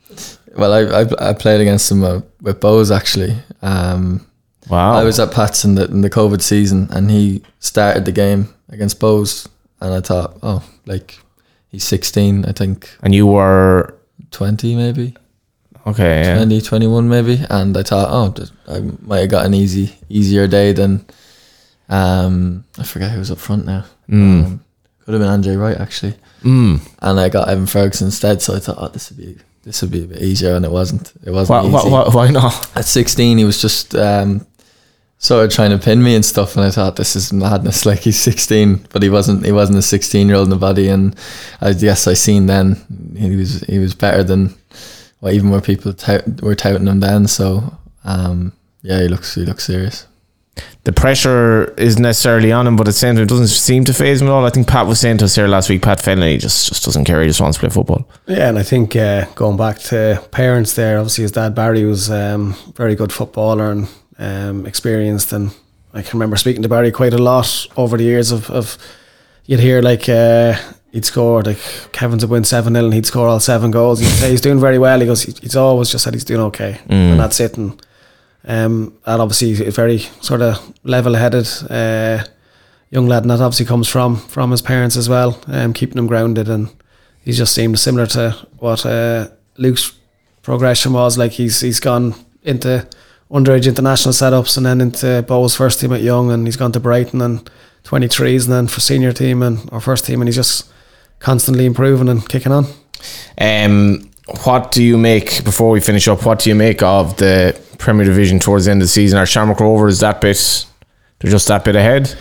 well, 0.59 0.71
I, 0.73 0.81
I 1.01 1.29
I 1.29 1.33
played 1.33 1.61
against 1.61 1.91
him 1.91 2.03
uh, 2.03 2.21
with 2.41 2.59
Bohs 2.59 2.89
actually. 2.99 3.33
Um, 3.61 4.25
Wow. 4.69 4.93
I 5.01 5.03
was 5.03 5.19
at 5.19 5.31
Pats 5.33 5.65
in 5.65 5.73
the 5.75 5.85
in 5.85 6.01
the 6.01 6.11
COVID 6.11 6.41
season, 6.41 6.87
and 6.91 7.09
he 7.09 7.41
started 7.59 8.05
the 8.05 8.11
game 8.11 8.41
against 8.69 8.99
Bohs, 8.99 9.47
and 9.81 9.91
I 9.95 10.01
thought, 10.01 10.37
oh, 10.43 10.61
like 10.85 11.17
he's 11.71 11.83
16, 11.85 12.45
I 12.45 12.51
think 12.51 12.87
and 13.01 13.15
you 13.15 13.25
were 13.25 13.95
20 14.29 14.75
maybe. 14.75 15.15
okay. 15.87 16.21
Yeah. 16.21 16.35
20, 16.35 16.61
21 16.61 17.09
maybe, 17.09 17.41
and 17.49 17.75
I 17.75 17.81
thought, 17.83 18.09
oh, 18.11 18.29
I 18.67 18.79
might 19.01 19.21
have 19.21 19.31
got 19.31 19.45
an 19.47 19.53
easy, 19.55 19.95
easier 20.07 20.45
day 20.47 20.71
than, 20.73 21.03
um, 21.89 22.63
I 22.77 22.83
forget 22.83 23.09
who 23.11 23.17
was 23.19 23.31
up 23.31 23.39
front 23.39 23.65
now. 23.65 23.85
Mm. 24.07 24.45
Um, 24.45 24.63
could 24.99 25.13
have 25.15 25.21
been 25.21 25.33
Andre 25.33 25.55
Wright 25.55 25.77
actually, 25.81 26.13
Mm. 26.43 26.81
and 27.01 27.19
I 27.19 27.29
got 27.29 27.49
Evan 27.49 27.67
Ferguson 27.67 28.07
instead. 28.07 28.41
So 28.41 28.55
I 28.55 28.59
thought, 28.59 28.77
oh, 28.79 28.87
this 28.89 29.09
would 29.09 29.17
be 29.17 29.37
this 29.63 29.81
would 29.81 29.91
be 29.91 30.03
a 30.03 30.07
bit 30.07 30.21
easier, 30.21 30.55
and 30.55 30.65
it 30.65 30.71
wasn't. 30.71 31.13
It 31.25 31.31
wasn't 31.31 31.71
Why, 31.71 31.79
easy. 31.79 31.89
why, 31.89 32.09
why, 32.09 32.31
not? 32.31 32.77
At 32.77 32.85
sixteen, 32.85 33.37
he 33.37 33.43
was 33.43 33.61
just 33.61 33.93
um, 33.95 34.45
sort 35.17 35.45
of 35.45 35.51
trying 35.51 35.71
to 35.71 35.77
pin 35.77 36.01
me 36.01 36.15
and 36.15 36.23
stuff, 36.25 36.55
and 36.55 36.65
I 36.65 36.71
thought 36.71 36.95
this 36.95 37.15
is 37.15 37.33
madness. 37.33 37.85
Like 37.85 37.99
he's 37.99 38.19
sixteen, 38.19 38.85
but 38.91 39.03
he 39.03 39.09
wasn't. 39.09 39.45
He 39.45 39.51
wasn't 39.51 39.77
a 39.77 39.81
sixteen-year-old 39.81 40.45
in 40.47 40.49
the 40.49 40.55
body, 40.55 40.87
and 40.87 41.15
I 41.61 41.73
guess 41.73 42.07
I 42.07 42.13
seen 42.13 42.45
then 42.45 42.77
he 43.17 43.35
was 43.35 43.61
he 43.61 43.79
was 43.79 43.93
better 43.93 44.23
than 44.23 44.55
what 45.19 45.33
even 45.33 45.49
more 45.49 45.61
people 45.61 45.93
tout, 45.93 46.41
were 46.41 46.55
touting 46.55 46.87
him 46.87 47.01
then. 47.01 47.27
So 47.27 47.77
um, 48.05 48.53
yeah, 48.81 49.01
he 49.01 49.07
looks 49.09 49.35
he 49.35 49.45
looks 49.45 49.65
serious. 49.65 50.07
The 50.85 50.91
pressure 50.93 51.73
isn't 51.77 52.01
necessarily 52.01 52.51
on 52.51 52.65
him, 52.65 52.75
but 52.75 52.83
at 52.87 52.91
the 52.91 52.93
same 52.93 53.15
time, 53.15 53.23
it 53.23 53.29
doesn't 53.29 53.47
seem 53.47 53.83
to 53.85 53.93
phase 53.93 54.21
him 54.21 54.27
at 54.27 54.31
all. 54.31 54.45
I 54.45 54.49
think 54.49 54.67
Pat 54.67 54.87
was 54.87 54.99
saying 54.99 55.17
to 55.19 55.25
us 55.25 55.35
here 55.35 55.47
last 55.47 55.69
week, 55.69 55.81
Pat 55.81 55.99
Fenlon 55.99 56.39
just, 56.39 56.69
just 56.69 56.85
doesn't 56.85 57.03
care. 57.05 57.21
He 57.21 57.27
just 57.27 57.41
wants 57.41 57.57
to 57.57 57.61
play 57.61 57.69
football. 57.69 58.07
Yeah, 58.27 58.49
and 58.49 58.57
I 58.57 58.63
think 58.63 58.95
uh, 58.95 59.25
going 59.35 59.57
back 59.57 59.79
to 59.89 60.23
parents 60.31 60.73
there, 60.75 60.97
obviously 60.97 61.23
his 61.23 61.31
dad 61.33 61.53
Barry 61.53 61.83
was 61.85 62.09
um, 62.09 62.55
very 62.75 62.95
good 62.95 63.11
footballer 63.11 63.71
and 63.71 63.87
um, 64.17 64.65
experienced, 64.65 65.33
and 65.33 65.51
I 65.93 66.01
can 66.01 66.17
remember 66.17 66.37
speaking 66.37 66.63
to 66.63 66.69
Barry 66.69 66.91
quite 66.91 67.13
a 67.13 67.17
lot 67.17 67.67
over 67.77 67.97
the 67.97 68.03
years 68.05 68.31
of, 68.31 68.49
of 68.49 68.77
you'd 69.45 69.59
hear 69.59 69.81
like 69.81 70.07
uh, 70.09 70.55
he'd 70.91 71.05
score 71.05 71.43
like 71.43 71.59
Kevin's 71.91 72.23
would 72.23 72.31
win 72.31 72.43
seven 72.45 72.73
0 72.73 72.85
and 72.85 72.93
he'd 72.93 73.05
score 73.05 73.27
all 73.27 73.39
seven 73.39 73.69
goals. 73.69 73.99
He'd 73.99 74.07
say 74.07 74.31
he's 74.31 74.41
doing 74.41 74.59
very 74.59 74.79
well. 74.79 74.99
He 74.99 75.05
goes, 75.05 75.23
he- 75.23 75.35
he's 75.41 75.55
always 75.55 75.89
just 75.91 76.03
said 76.05 76.13
he's 76.13 76.23
doing 76.23 76.41
okay, 76.41 76.79
Mm. 76.87 77.11
and 77.11 77.19
that's 77.19 77.39
it. 77.39 77.57
And 77.57 77.79
um, 78.45 78.97
that 79.05 79.19
obviously 79.19 79.65
a 79.65 79.71
very 79.71 79.99
sort 80.21 80.41
of 80.41 80.73
level 80.83 81.15
headed. 81.15 81.47
Uh, 81.69 82.23
Young 82.91 83.05
lad, 83.05 83.21
and 83.21 83.29
that 83.29 83.39
obviously 83.39 83.67
comes 83.67 83.87
from 83.87 84.15
from 84.15 84.49
his 84.49 84.63
parents 84.63 84.97
as 84.97 85.07
well, 85.07 85.39
um, 85.45 85.73
keeping 85.73 85.99
him 85.99 86.07
grounded, 86.07 86.49
and 86.49 86.69
he's 87.23 87.37
just 87.37 87.53
seemed 87.53 87.77
similar 87.77 88.07
to 88.07 88.31
what 88.57 88.83
uh, 88.83 89.27
Luke's 89.57 89.93
progression 90.41 90.93
was. 90.93 91.15
Like 91.15 91.33
he's 91.33 91.61
he's 91.61 91.79
gone 91.79 92.15
into 92.41 92.87
underage 93.29 93.67
international 93.67 94.13
setups 94.13 94.57
and 94.57 94.65
then 94.65 94.81
into 94.81 95.23
Bohs 95.27 95.55
first 95.55 95.79
team 95.79 95.93
at 95.93 96.01
Young, 96.01 96.31
and 96.31 96.47
he's 96.47 96.57
gone 96.57 96.71
to 96.71 96.79
Brighton 96.79 97.21
and 97.21 97.47
23s, 97.83 98.45
and 98.45 98.53
then 98.53 98.67
for 98.67 98.79
senior 98.79 99.11
team 99.11 99.43
and 99.43 99.69
our 99.71 99.81
first 99.81 100.05
team, 100.05 100.21
and 100.21 100.27
he's 100.27 100.35
just 100.35 100.71
constantly 101.19 101.65
improving 101.65 102.09
and 102.09 102.27
kicking 102.27 102.51
on. 102.51 102.65
Um, 103.39 104.09
what 104.43 104.71
do 104.71 104.83
you 104.83 104.97
make 104.97 105.43
before 105.43 105.69
we 105.69 105.79
finish 105.79 106.07
up? 106.07 106.25
What 106.25 106.39
do 106.39 106.49
you 106.49 106.55
make 106.55 106.81
of 106.83 107.17
the 107.17 107.59
Premier 107.77 108.05
Division 108.05 108.39
towards 108.39 108.65
the 108.65 108.71
end 108.71 108.81
of 108.81 108.85
the 108.85 108.89
season? 108.91 109.19
Are 109.19 109.25
Shamrock 109.25 109.59
Rovers 109.59 109.99
that 109.99 110.21
bit? 110.21 110.65
They're 111.19 111.31
just 111.31 111.47
that 111.47 111.63
bit 111.65 111.75
ahead. 111.75 112.15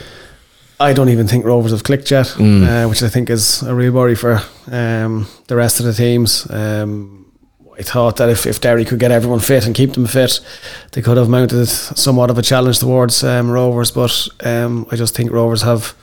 I 0.81 0.93
don't 0.93 1.09
even 1.09 1.27
think 1.27 1.45
Rovers 1.45 1.73
have 1.73 1.83
clicked 1.83 2.11
yet, 2.11 2.37
uh, 2.39 2.87
which 2.87 3.03
I 3.03 3.09
think 3.09 3.31
is 3.31 3.63
a 3.63 3.75
real 3.75 3.93
worry 3.93 4.15
for 4.15 4.41
um, 4.71 5.27
the 5.49 5.57
rest 5.57 5.81
of 5.81 5.87
the 5.87 5.93
teams. 5.93 6.49
Um, 6.51 7.33
I 7.77 7.83
thought 7.83 8.17
that 8.17 8.29
if, 8.29 8.47
if 8.47 8.61
Derry 8.61 8.85
could 8.85 8.99
get 8.99 9.11
everyone 9.11 9.41
fit 9.41 9.67
and 9.67 9.75
keep 9.75 9.93
them 9.93 10.07
fit, 10.07 10.41
they 10.93 11.03
could 11.03 11.17
have 11.17 11.29
mounted 11.29 11.67
somewhat 11.67 12.31
of 12.31 12.39
a 12.39 12.43
challenge 12.43 12.79
towards 12.81 13.23
um, 13.25 13.51
Rovers. 13.51 13.91
But 13.91 14.29
um, 14.45 14.87
I 14.91 14.97
just 14.97 15.15
think 15.17 15.31
Rovers 15.31 15.63
have 15.63 15.95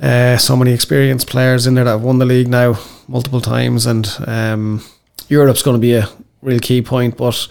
uh, 0.00 0.36
so 0.38 0.56
many 0.56 0.72
experienced 0.72 1.28
players 1.28 1.66
in 1.66 1.74
there 1.74 1.84
that 1.84 1.90
have 1.90 2.02
won 2.02 2.18
the 2.18 2.26
league 2.26 2.48
now 2.48 2.78
multiple 3.06 3.40
times, 3.40 3.86
and 3.86 4.08
um, 4.26 4.84
Europe's 5.28 5.62
going 5.62 5.76
to 5.76 5.80
be 5.80 5.94
a 5.94 6.08
real 6.42 6.58
key 6.60 6.82
point. 6.82 7.16
But 7.16 7.48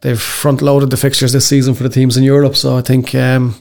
they've 0.00 0.20
front 0.20 0.62
loaded 0.62 0.90
the 0.90 0.96
fixtures 0.96 1.32
this 1.32 1.46
season 1.46 1.74
for 1.74 1.82
the 1.82 1.88
teams 1.88 2.16
in 2.16 2.24
Europe, 2.24 2.56
so 2.56 2.76
I 2.76 2.82
think. 2.82 3.14
Um, 3.14 3.56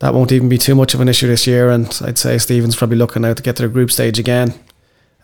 that 0.00 0.14
won't 0.14 0.32
even 0.32 0.48
be 0.48 0.58
too 0.58 0.74
much 0.74 0.94
of 0.94 1.00
an 1.00 1.08
issue 1.08 1.28
this 1.28 1.46
year. 1.46 1.70
And 1.70 1.86
I'd 2.02 2.18
say 2.18 2.38
Stevens 2.38 2.74
probably 2.74 2.96
looking 2.96 3.24
out 3.24 3.36
to 3.36 3.42
get 3.42 3.56
to 3.56 3.62
the 3.62 3.68
group 3.68 3.90
stage 3.90 4.18
again. 4.18 4.54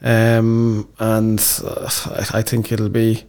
Um, 0.02 0.88
and 0.98 1.40
uh, 1.64 1.90
I 2.06 2.38
I 2.38 2.42
think 2.42 2.70
it'll 2.70 2.90
be 2.90 3.24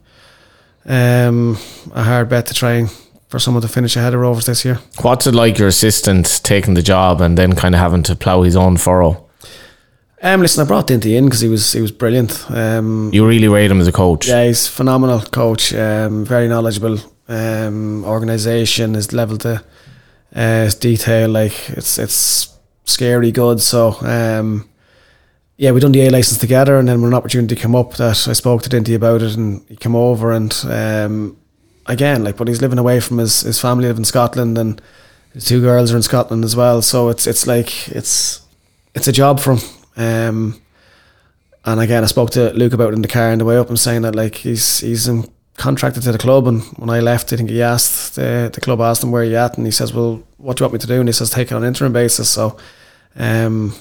um, 0.86 1.58
a 1.94 2.04
hard 2.04 2.30
bet 2.30 2.46
to 2.48 2.54
try 2.54 2.74
and 2.74 2.90
for 3.30 3.40
someone 3.40 3.62
to 3.62 3.68
finish 3.68 3.96
ahead 3.96 4.14
of 4.14 4.20
Rovers 4.20 4.46
this 4.46 4.64
year. 4.64 4.80
What's 5.02 5.28
it 5.28 5.36
like 5.36 5.58
your 5.58 5.68
assistant 5.68 6.42
taking 6.44 6.76
the 6.76 6.82
job 6.82 7.20
and 7.22 7.38
then 7.38 7.56
kind 7.56 7.76
of 7.76 7.80
having 7.80 8.04
to 8.04 8.16
plough 8.16 8.44
his 8.44 8.56
own 8.56 8.78
furrow? 8.78 9.27
Um, 10.22 10.42
listen, 10.42 10.64
I 10.64 10.68
brought 10.68 10.88
Dinty 10.88 11.16
in 11.16 11.26
because 11.26 11.42
he 11.42 11.48
was 11.50 11.74
he 11.74 11.82
was 11.82 11.92
brilliant. 11.92 12.46
Um, 12.50 13.12
You 13.14 13.28
really 13.28 13.48
rate 13.48 13.70
him 13.72 13.80
as 13.82 13.88
a 13.88 13.92
coach. 13.92 14.28
yeah, 14.28 14.46
he's 14.46 14.68
a 14.68 14.72
phenomenal 14.72 15.22
coach. 15.22 15.74
Um, 15.74 16.26
very 16.26 16.48
knowledgeable. 16.48 16.98
Um, 17.28 18.04
organization 18.06 18.96
is 18.96 19.14
level 19.14 19.38
to 19.40 19.64
uh, 20.36 20.64
his 20.64 20.76
detail. 20.76 21.30
Like 21.30 21.70
it's 21.70 22.00
it's 22.00 22.50
scary 22.86 23.32
good. 23.32 23.62
So 23.62 23.96
um, 24.02 24.68
yeah, 25.58 25.72
we 25.72 25.80
done 25.80 25.92
the 25.92 26.02
A 26.08 26.10
license 26.10 26.40
together, 26.40 26.78
and 26.78 26.88
then 26.88 27.02
when 27.02 27.12
an 27.12 27.18
opportunity 27.18 27.56
came 27.56 27.76
up 27.76 27.94
that 27.98 28.28
I 28.28 28.34
spoke 28.34 28.64
to 28.64 28.70
Dinty 28.70 28.96
about 28.96 29.22
it, 29.22 29.36
and 29.36 29.64
he 29.70 29.76
came 29.76 29.96
over, 29.96 30.32
and 30.32 30.52
um, 30.68 31.38
again, 31.86 32.24
like, 32.24 32.38
but 32.38 32.48
he's 32.48 32.62
living 32.62 32.80
away 32.80 33.00
from 33.02 33.20
his 33.20 33.42
his 33.42 33.60
family, 33.60 33.88
live 33.88 33.98
in 34.00 34.06
Scotland, 34.06 34.58
and 34.58 34.82
his 35.34 35.46
two 35.46 35.62
girls 35.62 35.92
are 35.94 35.98
in 35.98 36.02
Scotland 36.04 36.44
as 36.44 36.56
well. 36.56 36.82
So 36.82 37.10
it's 37.10 37.28
it's 37.28 37.46
like 37.46 37.88
it's 37.90 38.42
it's 38.96 39.08
a 39.08 39.12
job 39.12 39.40
for 39.40 39.54
him. 39.54 39.60
Um, 39.98 40.62
and 41.66 41.82
again, 41.82 42.04
I 42.04 42.08
spoke 42.08 42.30
to 42.32 42.52
Luke 42.54 42.74
about 42.74 42.90
it 42.90 42.96
in 42.96 43.02
the 43.02 43.08
car 43.10 43.32
on 43.32 43.40
the 43.40 43.46
way 43.46 43.58
up 43.58 43.68
and 43.68 43.78
saying 43.80 44.04
that 44.04 44.16
like 44.16 44.36
he's 44.36 44.80
he's 44.80 45.08
in, 45.08 45.30
contracted 45.58 46.04
to 46.04 46.12
the 46.12 46.18
club. 46.18 46.48
And 46.48 46.62
when 46.78 46.90
I 46.90 47.00
left, 47.02 47.34
I 47.34 47.36
think 47.36 47.50
he 47.50 47.62
asked 47.62 48.16
the 48.16 48.50
the 48.54 48.62
club 48.62 48.80
asked 48.80 49.04
him 49.04 49.12
where 49.12 49.24
you 49.26 49.36
at, 49.36 49.58
and 49.58 49.66
he 49.66 49.72
says, 49.72 49.94
"Well, 49.94 50.24
what 50.38 50.56
do 50.56 50.62
you 50.62 50.66
want 50.66 50.74
me 50.74 50.80
to 50.80 50.88
do?" 50.88 51.00
And 51.00 51.10
he 51.10 51.14
says, 51.14 51.30
"Take 51.30 51.52
it 51.52 51.56
on 51.56 51.64
an 51.64 51.68
interim 51.68 51.92
basis." 51.94 52.30
So, 52.30 52.58
um, 53.18 53.74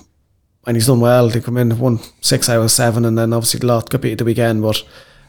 and 0.67 0.77
he's 0.77 0.87
done 0.89 1.01
well. 1.01 1.29
They 1.29 1.41
come 1.41 1.59
in 1.59 1.79
won 1.79 2.01
six 2.23 2.49
out 2.49 2.63
of 2.63 2.71
seven, 2.73 3.05
and 3.05 3.17
then 3.17 3.33
obviously 3.33 3.61
the 3.61 3.67
lot 3.67 3.89
got 3.89 4.01
beat 4.01 4.13
at 4.13 4.19
the 4.19 4.25
weekend. 4.25 4.63
But 4.63 4.83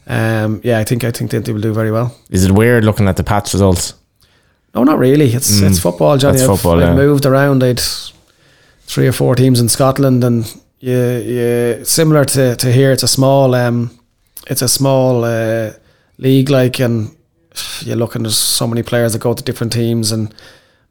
um, 0.08 0.62
yeah, 0.64 0.80
I 0.80 0.84
think 0.84 1.04
I 1.04 1.12
think 1.12 1.30
Dinty 1.32 1.54
will 1.54 1.62
do 1.62 1.74
very 1.74 1.92
well. 1.92 2.16
Is 2.32 2.46
it 2.46 2.52
weird 2.54 2.86
looking 2.86 3.08
at 3.08 3.18
the 3.18 3.24
patch 3.24 3.54
results? 3.54 3.94
No, 4.74 4.84
not 4.84 4.98
really. 5.00 5.32
It's 5.34 5.60
Mm, 5.62 5.70
it's 5.70 5.80
football, 5.80 6.18
Johnny. 6.18 6.38
that's 6.38 6.50
I've, 6.50 6.58
football, 6.58 6.80
I've 6.80 6.90
yeah. 6.90 6.96
moved 6.96 7.26
around. 7.26 7.64
I'd 7.64 7.82
three 8.86 9.08
or 9.08 9.12
four 9.12 9.36
teams 9.36 9.60
in 9.60 9.70
Scotland, 9.70 10.24
and 10.24 10.46
you, 10.80 10.98
you 10.98 11.86
similar 11.86 12.26
to, 12.26 12.56
to 12.56 12.72
here. 12.72 12.92
It's 12.92 13.04
a 13.04 13.08
small 13.08 13.56
um, 13.56 13.98
it's 14.48 14.62
a 14.62 14.68
small 14.68 15.24
uh, 15.24 15.74
league, 16.18 16.50
like, 16.50 16.80
and 16.80 17.16
you're 17.82 17.96
looking 17.96 18.24
there's 18.24 18.38
so 18.38 18.68
many 18.68 18.84
players 18.84 19.14
that 19.14 19.20
go 19.20 19.34
to 19.34 19.44
different 19.44 19.74
teams 19.74 20.12
and 20.12 20.34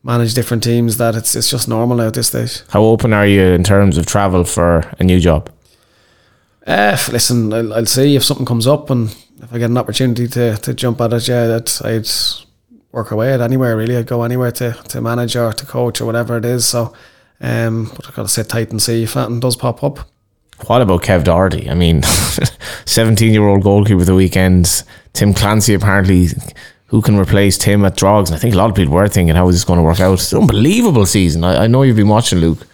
manage 0.03 0.34
different 0.34 0.62
teams 0.62 0.97
that 0.99 1.14
it's 1.14 1.34
it's 1.34 1.51
just 1.51 1.68
normal 1.68 1.97
now 1.97 2.07
at 2.07 2.14
this 2.14 2.28
stage. 2.28 2.62
How 2.70 2.82
open 2.82 3.12
are 3.12 3.26
you 3.26 3.43
in 3.43 3.64
terms 3.64 3.99
of 3.99 4.07
travel 4.07 4.45
for 4.45 4.91
a 4.99 5.05
new 5.05 5.20
job? 5.20 5.51
Uh, 6.66 6.99
listen, 7.12 7.53
I'll, 7.53 7.72
I'll 7.74 7.87
see 7.87 8.16
if 8.16 8.24
something 8.24 8.47
comes 8.47 8.66
up 8.66 8.91
and 8.91 9.14
if 9.43 9.53
I 9.53 9.59
get 9.59 9.70
an 9.70 9.78
opportunity 9.78 10.26
to, 10.28 10.57
to 10.57 10.74
jump 10.74 11.01
at 11.01 11.12
it, 11.12 11.28
yeah, 11.28 11.47
that 11.47 11.80
I'd 11.84 12.09
work 12.91 13.12
away 13.12 13.32
at 13.32 13.41
anywhere 13.41 13.76
really. 13.76 13.97
I'd 13.97 14.07
go 14.07 14.22
anywhere 14.22 14.51
to, 14.53 14.72
to 14.72 15.01
manage 15.01 15.37
or 15.37 15.53
to 15.53 15.66
coach 15.66 16.01
or 16.01 16.07
whatever 16.07 16.37
it 16.37 16.45
is. 16.45 16.66
So, 16.66 16.93
um, 17.41 17.91
but 17.97 18.09
I've 18.09 18.14
got 18.14 18.22
to 18.22 18.28
sit 18.28 18.49
tight 18.49 18.70
and 18.70 18.80
see 18.80 19.03
if 19.03 19.14
that 19.14 19.41
does 19.41 19.57
pop 19.57 19.82
up. 19.84 20.09
What 20.66 20.80
about 20.80 21.03
Kev 21.03 21.24
Doherty? 21.24 21.68
I 21.68 21.74
mean, 21.74 22.03
17 22.87 23.32
year 23.32 23.47
old 23.47 23.62
goalkeeper 23.62 24.01
of 24.01 24.07
the 24.07 24.14
weekend. 24.14 24.84
Tim 25.12 25.34
Clancy 25.34 25.74
apparently, 25.74 26.28
who 26.87 27.03
can 27.03 27.18
replace 27.18 27.59
Tim 27.59 27.84
at 27.84 27.97
Drogs? 27.97 28.30
And 28.30 28.37
I 28.37 28.39
think 28.39 28.55
a 28.55 28.59
lot 28.59 28.70
of 28.70 28.76
people 28.76 28.95
were 28.95 29.09
thinking, 29.09 29.34
how 29.34 29.49
is 29.49 29.57
this 29.57 29.64
going 29.64 29.78
to 29.78 29.82
work 29.82 30.01
out? 30.01 30.14
It's 30.14 30.32
an 30.32 30.41
unbelievable 30.41 31.05
season. 31.05 31.45
I, 31.45 31.64
I 31.64 31.66
know 31.66 31.82
you've 31.82 31.97
been 31.97 32.09
watching, 32.09 32.39
Luke. 32.39 32.66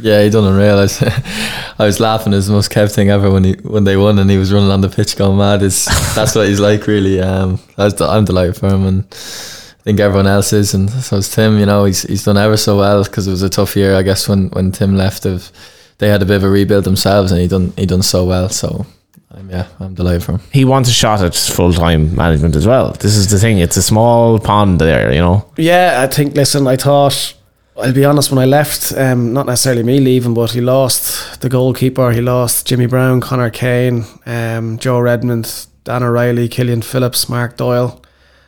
Yeah, 0.00 0.22
he 0.22 0.30
done 0.30 0.44
unreal. 0.44 0.78
I 0.78 0.82
was, 0.82 1.02
I 1.78 1.84
was 1.86 2.00
laughing. 2.00 2.32
It's 2.32 2.46
the 2.46 2.52
most 2.52 2.70
Kev 2.70 2.94
thing 2.94 3.10
ever 3.10 3.30
when 3.30 3.44
he 3.44 3.52
when 3.62 3.84
they 3.84 3.96
won 3.96 4.18
and 4.18 4.30
he 4.30 4.36
was 4.36 4.52
running 4.52 4.70
on 4.70 4.82
the 4.82 4.88
pitch 4.88 5.16
going 5.16 5.38
mad. 5.38 5.62
Is 5.62 5.86
that's 6.14 6.34
what 6.34 6.48
he's 6.48 6.60
like 6.60 6.86
really. 6.86 7.20
Um, 7.20 7.58
I 7.78 7.84
was, 7.84 8.00
I'm 8.00 8.24
delighted 8.24 8.56
for 8.56 8.68
him 8.68 8.84
and 8.84 9.04
I 9.04 9.65
think 9.86 10.00
everyone 10.00 10.26
else 10.26 10.52
is. 10.52 10.74
And 10.74 10.90
so 10.90 11.16
is 11.16 11.32
Tim. 11.34 11.58
You 11.58 11.66
know, 11.66 11.84
he's 11.84 12.02
he's 12.02 12.24
done 12.24 12.36
ever 12.36 12.56
so 12.56 12.76
well 12.76 13.04
because 13.04 13.26
it 13.26 13.30
was 13.30 13.42
a 13.42 13.48
tough 13.48 13.76
year. 13.76 13.94
I 13.94 14.02
guess 14.02 14.28
when 14.28 14.48
when 14.48 14.72
Tim 14.72 14.96
left, 14.96 15.24
of 15.24 15.50
they 15.98 16.08
had 16.08 16.22
a 16.22 16.26
bit 16.26 16.36
of 16.36 16.44
a 16.44 16.48
rebuild 16.50 16.84
themselves 16.84 17.32
and 17.32 17.40
he 17.40 17.48
done 17.48 17.72
he 17.76 17.86
done 17.86 18.02
so 18.02 18.24
well. 18.24 18.48
So 18.48 18.84
um, 19.30 19.48
yeah, 19.48 19.68
I'm 19.78 19.94
delighted 19.94 20.24
for 20.24 20.32
him. 20.32 20.40
He 20.52 20.64
wants 20.64 20.88
a 20.88 20.92
shot 20.92 21.22
at 21.22 21.34
full 21.34 21.72
time 21.72 22.14
management 22.16 22.56
as 22.56 22.66
well. 22.66 22.92
This 22.92 23.16
is 23.16 23.30
the 23.30 23.38
thing. 23.38 23.58
It's 23.58 23.76
a 23.76 23.82
small 23.82 24.40
pond 24.40 24.80
there, 24.80 25.12
you 25.12 25.20
know. 25.20 25.48
Yeah, 25.56 26.02
I 26.02 26.12
think. 26.12 26.34
Listen, 26.34 26.66
I 26.66 26.76
thought. 26.76 27.34
I'll 27.78 27.92
be 27.92 28.06
honest. 28.06 28.30
When 28.30 28.38
I 28.38 28.46
left, 28.46 28.92
um, 28.96 29.34
not 29.34 29.44
necessarily 29.44 29.82
me 29.82 30.00
leaving, 30.00 30.32
but 30.32 30.52
he 30.52 30.62
lost 30.62 31.42
the 31.42 31.50
goalkeeper. 31.50 32.10
He 32.10 32.22
lost 32.22 32.66
Jimmy 32.66 32.86
Brown, 32.86 33.20
Connor 33.20 33.50
Kane, 33.50 34.06
um, 34.24 34.78
Joe 34.78 34.98
Redmond, 34.98 35.66
Dan 35.84 36.02
O'Reilly, 36.02 36.48
Killian 36.48 36.80
Phillips, 36.80 37.28
Mark 37.28 37.58
Doyle. 37.58 38.00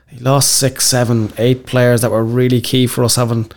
He 0.08 0.18
lost 0.20 0.52
six, 0.52 0.86
seven, 0.86 1.32
eight 1.38 1.66
players 1.66 2.00
that 2.00 2.10
were 2.10 2.24
really 2.24 2.60
key 2.60 2.86
for 2.86 3.04
us 3.04 3.16
having 3.16 3.50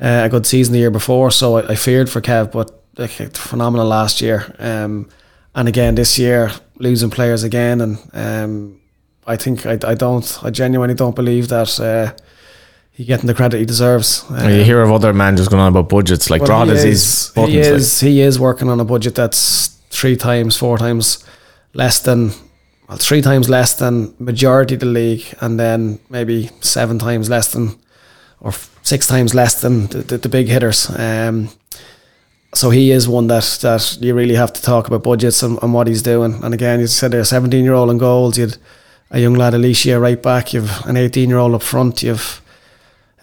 uh, 0.00 0.22
a 0.24 0.28
good 0.28 0.46
season 0.46 0.72
the 0.72 0.78
year 0.78 0.90
before. 0.90 1.30
So 1.30 1.58
I, 1.58 1.72
I 1.72 1.74
feared 1.74 2.08
for 2.08 2.20
Kev, 2.20 2.52
but 2.52 2.70
like, 2.96 3.10
phenomenal 3.36 3.86
last 3.86 4.20
year. 4.20 4.54
Um, 4.58 5.08
and 5.54 5.68
again 5.68 5.94
this 5.94 6.18
year, 6.18 6.50
losing 6.76 7.10
players 7.10 7.42
again, 7.42 7.80
and 7.80 7.98
um, 8.12 8.80
I 9.26 9.36
think 9.36 9.66
I, 9.66 9.72
I 9.72 9.94
don't, 9.94 10.38
I 10.42 10.50
genuinely 10.50 10.94
don't 10.94 11.16
believe 11.16 11.48
that. 11.48 11.80
Uh, 11.80 12.12
he 12.98 13.04
getting 13.04 13.28
the 13.28 13.34
credit 13.34 13.58
he 13.58 13.64
deserves. 13.64 14.24
Um, 14.28 14.50
you 14.50 14.64
hear 14.64 14.82
of 14.82 14.90
other 14.90 15.12
managers 15.12 15.46
going 15.46 15.60
on 15.62 15.68
about 15.68 15.88
budgets 15.88 16.30
like 16.30 16.40
well, 16.40 16.64
Drogheda 16.64 16.82
he 16.82 16.88
is. 16.88 17.32
is, 17.36 17.46
he 17.46 17.58
is 17.58 18.00
he 18.00 18.20
is 18.20 18.40
working 18.40 18.68
on 18.68 18.80
a 18.80 18.84
budget 18.84 19.14
that's 19.14 19.68
three 19.90 20.16
times, 20.16 20.56
four 20.56 20.78
times 20.78 21.24
less 21.74 22.00
than 22.00 22.32
well, 22.88 22.98
three 22.98 23.20
times 23.20 23.48
less 23.48 23.74
than 23.74 24.14
majority 24.18 24.74
of 24.74 24.80
the 24.80 24.86
league, 24.86 25.24
and 25.40 25.60
then 25.60 25.98
maybe 26.08 26.50
seven 26.60 26.98
times 26.98 27.28
less 27.28 27.52
than, 27.52 27.76
or 28.40 28.52
six 28.82 29.06
times 29.06 29.34
less 29.34 29.60
than 29.60 29.88
the, 29.88 29.98
the, 29.98 30.18
the 30.18 30.28
big 30.28 30.48
hitters. 30.48 30.90
Um, 30.98 31.50
so 32.54 32.70
he 32.70 32.90
is 32.90 33.06
one 33.06 33.26
that 33.26 33.58
that 33.60 33.98
you 34.00 34.14
really 34.14 34.34
have 34.34 34.52
to 34.54 34.62
talk 34.62 34.86
about 34.86 35.02
budgets 35.02 35.42
and, 35.42 35.62
and 35.62 35.74
what 35.74 35.86
he's 35.86 36.02
doing. 36.02 36.42
And 36.42 36.54
again, 36.54 36.80
you 36.80 36.86
said 36.86 37.12
a 37.12 37.24
17 37.24 37.62
year 37.62 37.74
old 37.74 37.90
in 37.90 37.98
goals, 37.98 38.38
you'd 38.38 38.56
a 39.10 39.20
young 39.20 39.34
lad 39.34 39.54
Alicia 39.54 40.00
right 40.00 40.22
back, 40.22 40.54
you've 40.54 40.84
an 40.86 40.96
18 40.96 41.28
year 41.28 41.38
old 41.38 41.54
up 41.54 41.62
front, 41.62 42.02
you've 42.02 42.40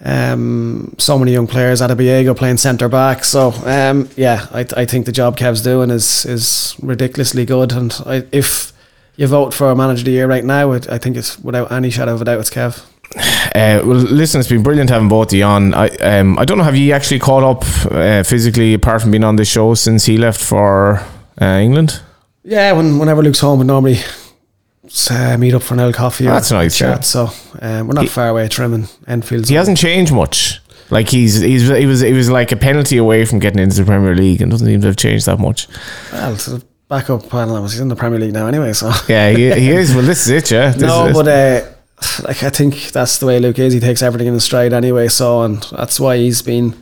um, 0.04 0.94
so 0.98 1.18
many 1.18 1.32
young 1.32 1.46
players 1.46 1.80
at 1.80 1.90
Abiego 1.90 2.34
playing 2.34 2.58
centre 2.58 2.88
back. 2.88 3.24
So 3.24 3.52
um, 3.64 4.08
yeah, 4.16 4.46
I, 4.52 4.66
I 4.76 4.84
think 4.84 5.06
the 5.06 5.12
job 5.12 5.36
Kev's 5.36 5.62
doing 5.62 5.90
is 5.90 6.24
is 6.24 6.76
ridiculously 6.80 7.44
good. 7.44 7.72
And 7.72 7.92
I, 8.06 8.24
if 8.30 8.72
you 9.16 9.26
vote 9.26 9.52
for 9.54 9.70
a 9.70 9.76
manager 9.76 10.00
of 10.00 10.04
the 10.06 10.10
year 10.12 10.26
right 10.26 10.44
now, 10.44 10.72
it, 10.72 10.88
I 10.90 10.98
think 10.98 11.16
it's 11.16 11.38
without 11.38 11.70
any 11.72 11.90
shadow 11.90 12.14
of 12.14 12.22
a 12.22 12.24
doubt, 12.24 12.40
it's 12.40 12.50
Kev. 12.50 12.84
Uh, 13.56 13.80
well, 13.86 13.94
listen, 13.96 14.38
it's 14.40 14.50
been 14.50 14.62
brilliant 14.62 14.90
having 14.90 15.08
both 15.08 15.28
of 15.28 15.32
you 15.32 15.42
on. 15.44 15.72
I 15.72 15.88
um, 15.88 16.38
I 16.38 16.44
don't 16.44 16.58
know, 16.58 16.64
have 16.64 16.76
you 16.76 16.92
actually 16.92 17.18
caught 17.20 17.42
up 17.42 17.64
uh, 17.90 18.22
physically 18.22 18.74
apart 18.74 19.00
from 19.00 19.12
being 19.12 19.24
on 19.24 19.36
the 19.36 19.46
show 19.46 19.72
since 19.72 20.04
he 20.04 20.18
left 20.18 20.38
for 20.42 20.98
uh, 21.40 21.44
England? 21.62 22.02
Yeah, 22.44 22.72
when, 22.72 22.98
whenever 22.98 23.22
Luke's 23.22 23.40
home, 23.40 23.60
we 23.60 23.64
normally 23.64 23.96
uh, 25.10 25.36
meet 25.38 25.54
up 25.54 25.62
for 25.62 25.72
an 25.74 25.80
old 25.80 25.94
coffee. 25.94 26.26
or 26.26 26.30
That's 26.32 26.50
nice, 26.50 26.76
Chat. 26.76 26.88
yeah. 26.98 27.00
So 27.00 27.30
um, 27.62 27.86
we're 27.88 27.94
not 27.94 28.02
He- 28.02 28.08
far 28.08 28.28
away, 28.28 28.46
Trim 28.48 28.86
Enfield. 29.06 29.48
He 29.48 29.54
hasn't 29.54 29.78
changed 29.78 30.12
much. 30.12 30.60
Like 30.90 31.08
he's 31.08 31.40
he's 31.40 31.66
he 31.68 31.86
was 31.86 32.00
he 32.00 32.12
was 32.12 32.28
like 32.30 32.52
a 32.52 32.56
penalty 32.56 32.96
away 32.98 33.24
from 33.24 33.38
getting 33.38 33.58
into 33.60 33.76
the 33.76 33.84
Premier 33.86 34.14
League 34.14 34.42
and 34.42 34.50
doesn't 34.50 34.66
seem 34.66 34.80
to 34.82 34.86
have 34.88 34.96
changed 34.96 35.26
that 35.26 35.38
much. 35.40 35.66
Well, 36.12 36.36
backup 36.88 37.28
panel, 37.28 37.62
he's 37.62 37.80
in 37.80 37.88
the 37.88 37.96
Premier 37.96 38.18
League 38.18 38.32
now 38.32 38.46
anyway. 38.46 38.72
So 38.72 38.90
Yeah, 39.08 39.30
he, 39.30 39.52
he 39.52 39.70
is. 39.70 39.94
Well, 39.94 40.04
this 40.04 40.26
is 40.26 40.30
it, 40.30 40.50
yeah. 40.50 40.70
This 40.70 40.82
no, 40.82 41.12
but 41.12 41.28
uh, 41.28 41.66
like 42.26 42.42
I 42.42 42.50
think 42.50 42.92
that's 42.92 43.18
the 43.18 43.26
way 43.26 43.38
Luke 43.38 43.58
is. 43.58 43.72
He 43.72 43.80
takes 43.80 44.02
everything 44.02 44.28
in 44.28 44.34
his 44.34 44.44
stride 44.44 44.72
anyway. 44.72 45.08
So 45.08 45.42
and 45.42 45.62
that's 45.72 45.98
why 45.98 46.16
he's 46.16 46.42
been 46.42 46.74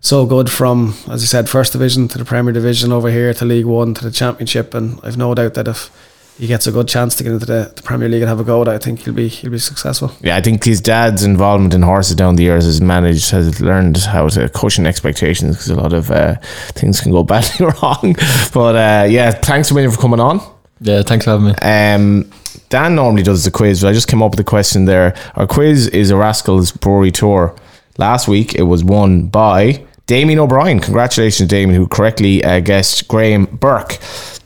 so 0.00 0.26
good 0.26 0.50
from, 0.50 0.94
as 1.10 1.22
you 1.22 1.26
said, 1.26 1.48
first 1.48 1.72
division 1.72 2.08
to 2.08 2.18
the 2.18 2.24
Premier 2.24 2.52
Division 2.52 2.92
over 2.92 3.10
here 3.10 3.34
to 3.34 3.44
League 3.44 3.66
One 3.66 3.94
to 3.94 4.04
the 4.04 4.10
Championship. 4.10 4.74
And 4.74 5.00
I've 5.02 5.16
no 5.16 5.34
doubt 5.34 5.54
that 5.54 5.68
if 5.68 5.90
he 6.38 6.46
gets 6.46 6.66
a 6.68 6.72
good 6.72 6.86
chance 6.86 7.16
to 7.16 7.24
get 7.24 7.32
into 7.32 7.46
the, 7.46 7.72
the 7.74 7.82
Premier 7.82 8.08
League 8.08 8.22
and 8.22 8.28
have 8.28 8.38
a 8.38 8.44
go 8.44 8.62
at 8.62 8.68
it, 8.68 8.70
I 8.70 8.78
think 8.78 9.00
he'll 9.00 9.12
be 9.12 9.28
he'll 9.28 9.50
be 9.50 9.58
successful. 9.58 10.12
Yeah, 10.20 10.36
I 10.36 10.40
think 10.40 10.64
his 10.64 10.80
dad's 10.80 11.24
involvement 11.24 11.74
in 11.74 11.82
horses 11.82 12.14
down 12.14 12.36
the 12.36 12.44
years 12.44 12.64
has 12.64 12.80
managed, 12.80 13.30
has 13.30 13.60
learned 13.60 13.96
how 13.98 14.28
to 14.28 14.48
cushion 14.50 14.86
expectations 14.86 15.56
because 15.56 15.70
a 15.70 15.74
lot 15.74 15.92
of 15.92 16.10
uh, 16.10 16.36
things 16.74 17.00
can 17.00 17.10
go 17.10 17.22
badly 17.24 17.66
wrong. 17.66 18.14
But 18.54 18.76
uh, 18.76 19.06
yeah, 19.08 19.32
thanks 19.32 19.70
a 19.70 19.74
million 19.74 19.90
for 19.90 20.00
coming 20.00 20.20
on. 20.20 20.40
Yeah, 20.80 21.02
thanks 21.02 21.24
for 21.24 21.32
having 21.32 21.46
me. 21.46 21.54
Um, 21.60 22.30
Dan 22.68 22.94
normally 22.94 23.24
does 23.24 23.44
the 23.44 23.50
quiz, 23.50 23.82
but 23.82 23.88
I 23.88 23.92
just 23.92 24.06
came 24.08 24.22
up 24.22 24.30
with 24.30 24.40
a 24.40 24.44
question 24.44 24.84
there. 24.84 25.16
Our 25.34 25.46
quiz 25.46 25.88
is 25.88 26.10
a 26.10 26.16
Rascals 26.16 26.70
Brewery 26.70 27.10
Tour. 27.10 27.56
Last 27.96 28.28
week 28.28 28.54
it 28.54 28.62
was 28.62 28.84
won 28.84 29.26
by 29.26 29.84
Damien 30.08 30.38
O'Brien. 30.38 30.80
Congratulations, 30.80 31.50
Damien, 31.50 31.76
who 31.76 31.86
correctly 31.86 32.42
uh, 32.42 32.60
guessed 32.60 33.06
Graham 33.08 33.44
Burke. 33.44 33.98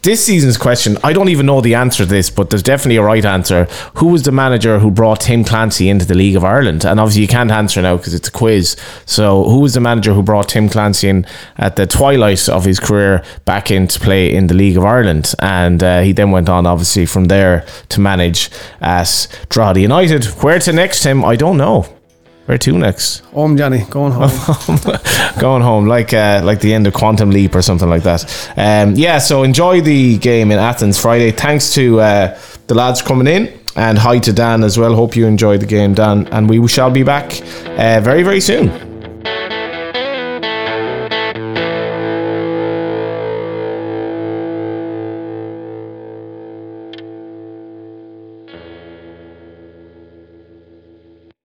This 0.02 0.24
season's 0.24 0.58
question, 0.58 0.98
I 1.04 1.12
don't 1.12 1.28
even 1.28 1.46
know 1.46 1.60
the 1.60 1.76
answer 1.76 2.02
to 2.02 2.10
this, 2.10 2.30
but 2.30 2.50
there's 2.50 2.64
definitely 2.64 2.96
a 2.96 3.04
right 3.04 3.24
answer. 3.24 3.68
Who 3.98 4.08
was 4.08 4.24
the 4.24 4.32
manager 4.32 4.80
who 4.80 4.90
brought 4.90 5.20
Tim 5.20 5.44
Clancy 5.44 5.88
into 5.88 6.04
the 6.04 6.16
League 6.16 6.34
of 6.34 6.42
Ireland? 6.42 6.84
And 6.84 6.98
obviously, 6.98 7.22
you 7.22 7.28
can't 7.28 7.52
answer 7.52 7.80
now 7.80 7.96
because 7.96 8.12
it's 8.12 8.26
a 8.26 8.32
quiz. 8.32 8.76
So, 9.06 9.44
who 9.44 9.60
was 9.60 9.74
the 9.74 9.80
manager 9.80 10.14
who 10.14 10.24
brought 10.24 10.48
Tim 10.48 10.68
Clancy 10.68 11.08
in 11.08 11.24
at 11.56 11.76
the 11.76 11.86
twilight 11.86 12.48
of 12.48 12.64
his 12.64 12.80
career 12.80 13.22
back 13.44 13.70
into 13.70 14.00
play 14.00 14.34
in 14.34 14.48
the 14.48 14.54
League 14.54 14.76
of 14.76 14.84
Ireland? 14.84 15.32
And 15.38 15.80
uh, 15.80 16.00
he 16.00 16.10
then 16.12 16.32
went 16.32 16.48
on, 16.48 16.66
obviously, 16.66 17.06
from 17.06 17.26
there 17.26 17.64
to 17.90 18.00
manage 18.00 18.50
at 18.80 19.28
Drogheda 19.48 19.78
United. 19.78 20.24
Where 20.42 20.58
to 20.58 20.72
next, 20.72 21.04
Tim? 21.04 21.24
I 21.24 21.36
don't 21.36 21.56
know. 21.56 21.86
Where 22.46 22.58
to 22.58 22.72
next? 22.76 23.20
Home, 23.26 23.56
Johnny, 23.56 23.84
going 23.88 24.12
home. 24.16 24.78
going 25.38 25.62
home 25.62 25.86
like 25.86 26.12
uh, 26.12 26.40
like 26.44 26.60
the 26.60 26.74
end 26.74 26.86
of 26.86 26.92
Quantum 26.92 27.30
Leap 27.30 27.54
or 27.54 27.62
something 27.62 27.88
like 27.88 28.02
that. 28.02 28.24
Um, 28.56 28.94
yeah, 28.94 29.18
so 29.18 29.42
enjoy 29.44 29.80
the 29.80 30.18
game 30.18 30.50
in 30.50 30.58
Athens 30.58 31.00
Friday. 31.00 31.30
Thanks 31.30 31.72
to 31.74 32.00
uh, 32.00 32.38
the 32.66 32.74
lads 32.74 33.00
coming 33.00 33.28
in 33.28 33.58
and 33.76 33.96
hi 33.96 34.18
to 34.18 34.32
Dan 34.32 34.64
as 34.64 34.76
well. 34.76 34.94
Hope 34.94 35.14
you 35.16 35.26
enjoyed 35.26 35.60
the 35.60 35.66
game, 35.66 35.94
Dan, 35.94 36.26
and 36.28 36.48
we 36.50 36.66
shall 36.68 36.90
be 36.90 37.04
back 37.04 37.40
uh, 37.78 38.00
very 38.00 38.22
very 38.22 38.40
soon. 38.40 38.91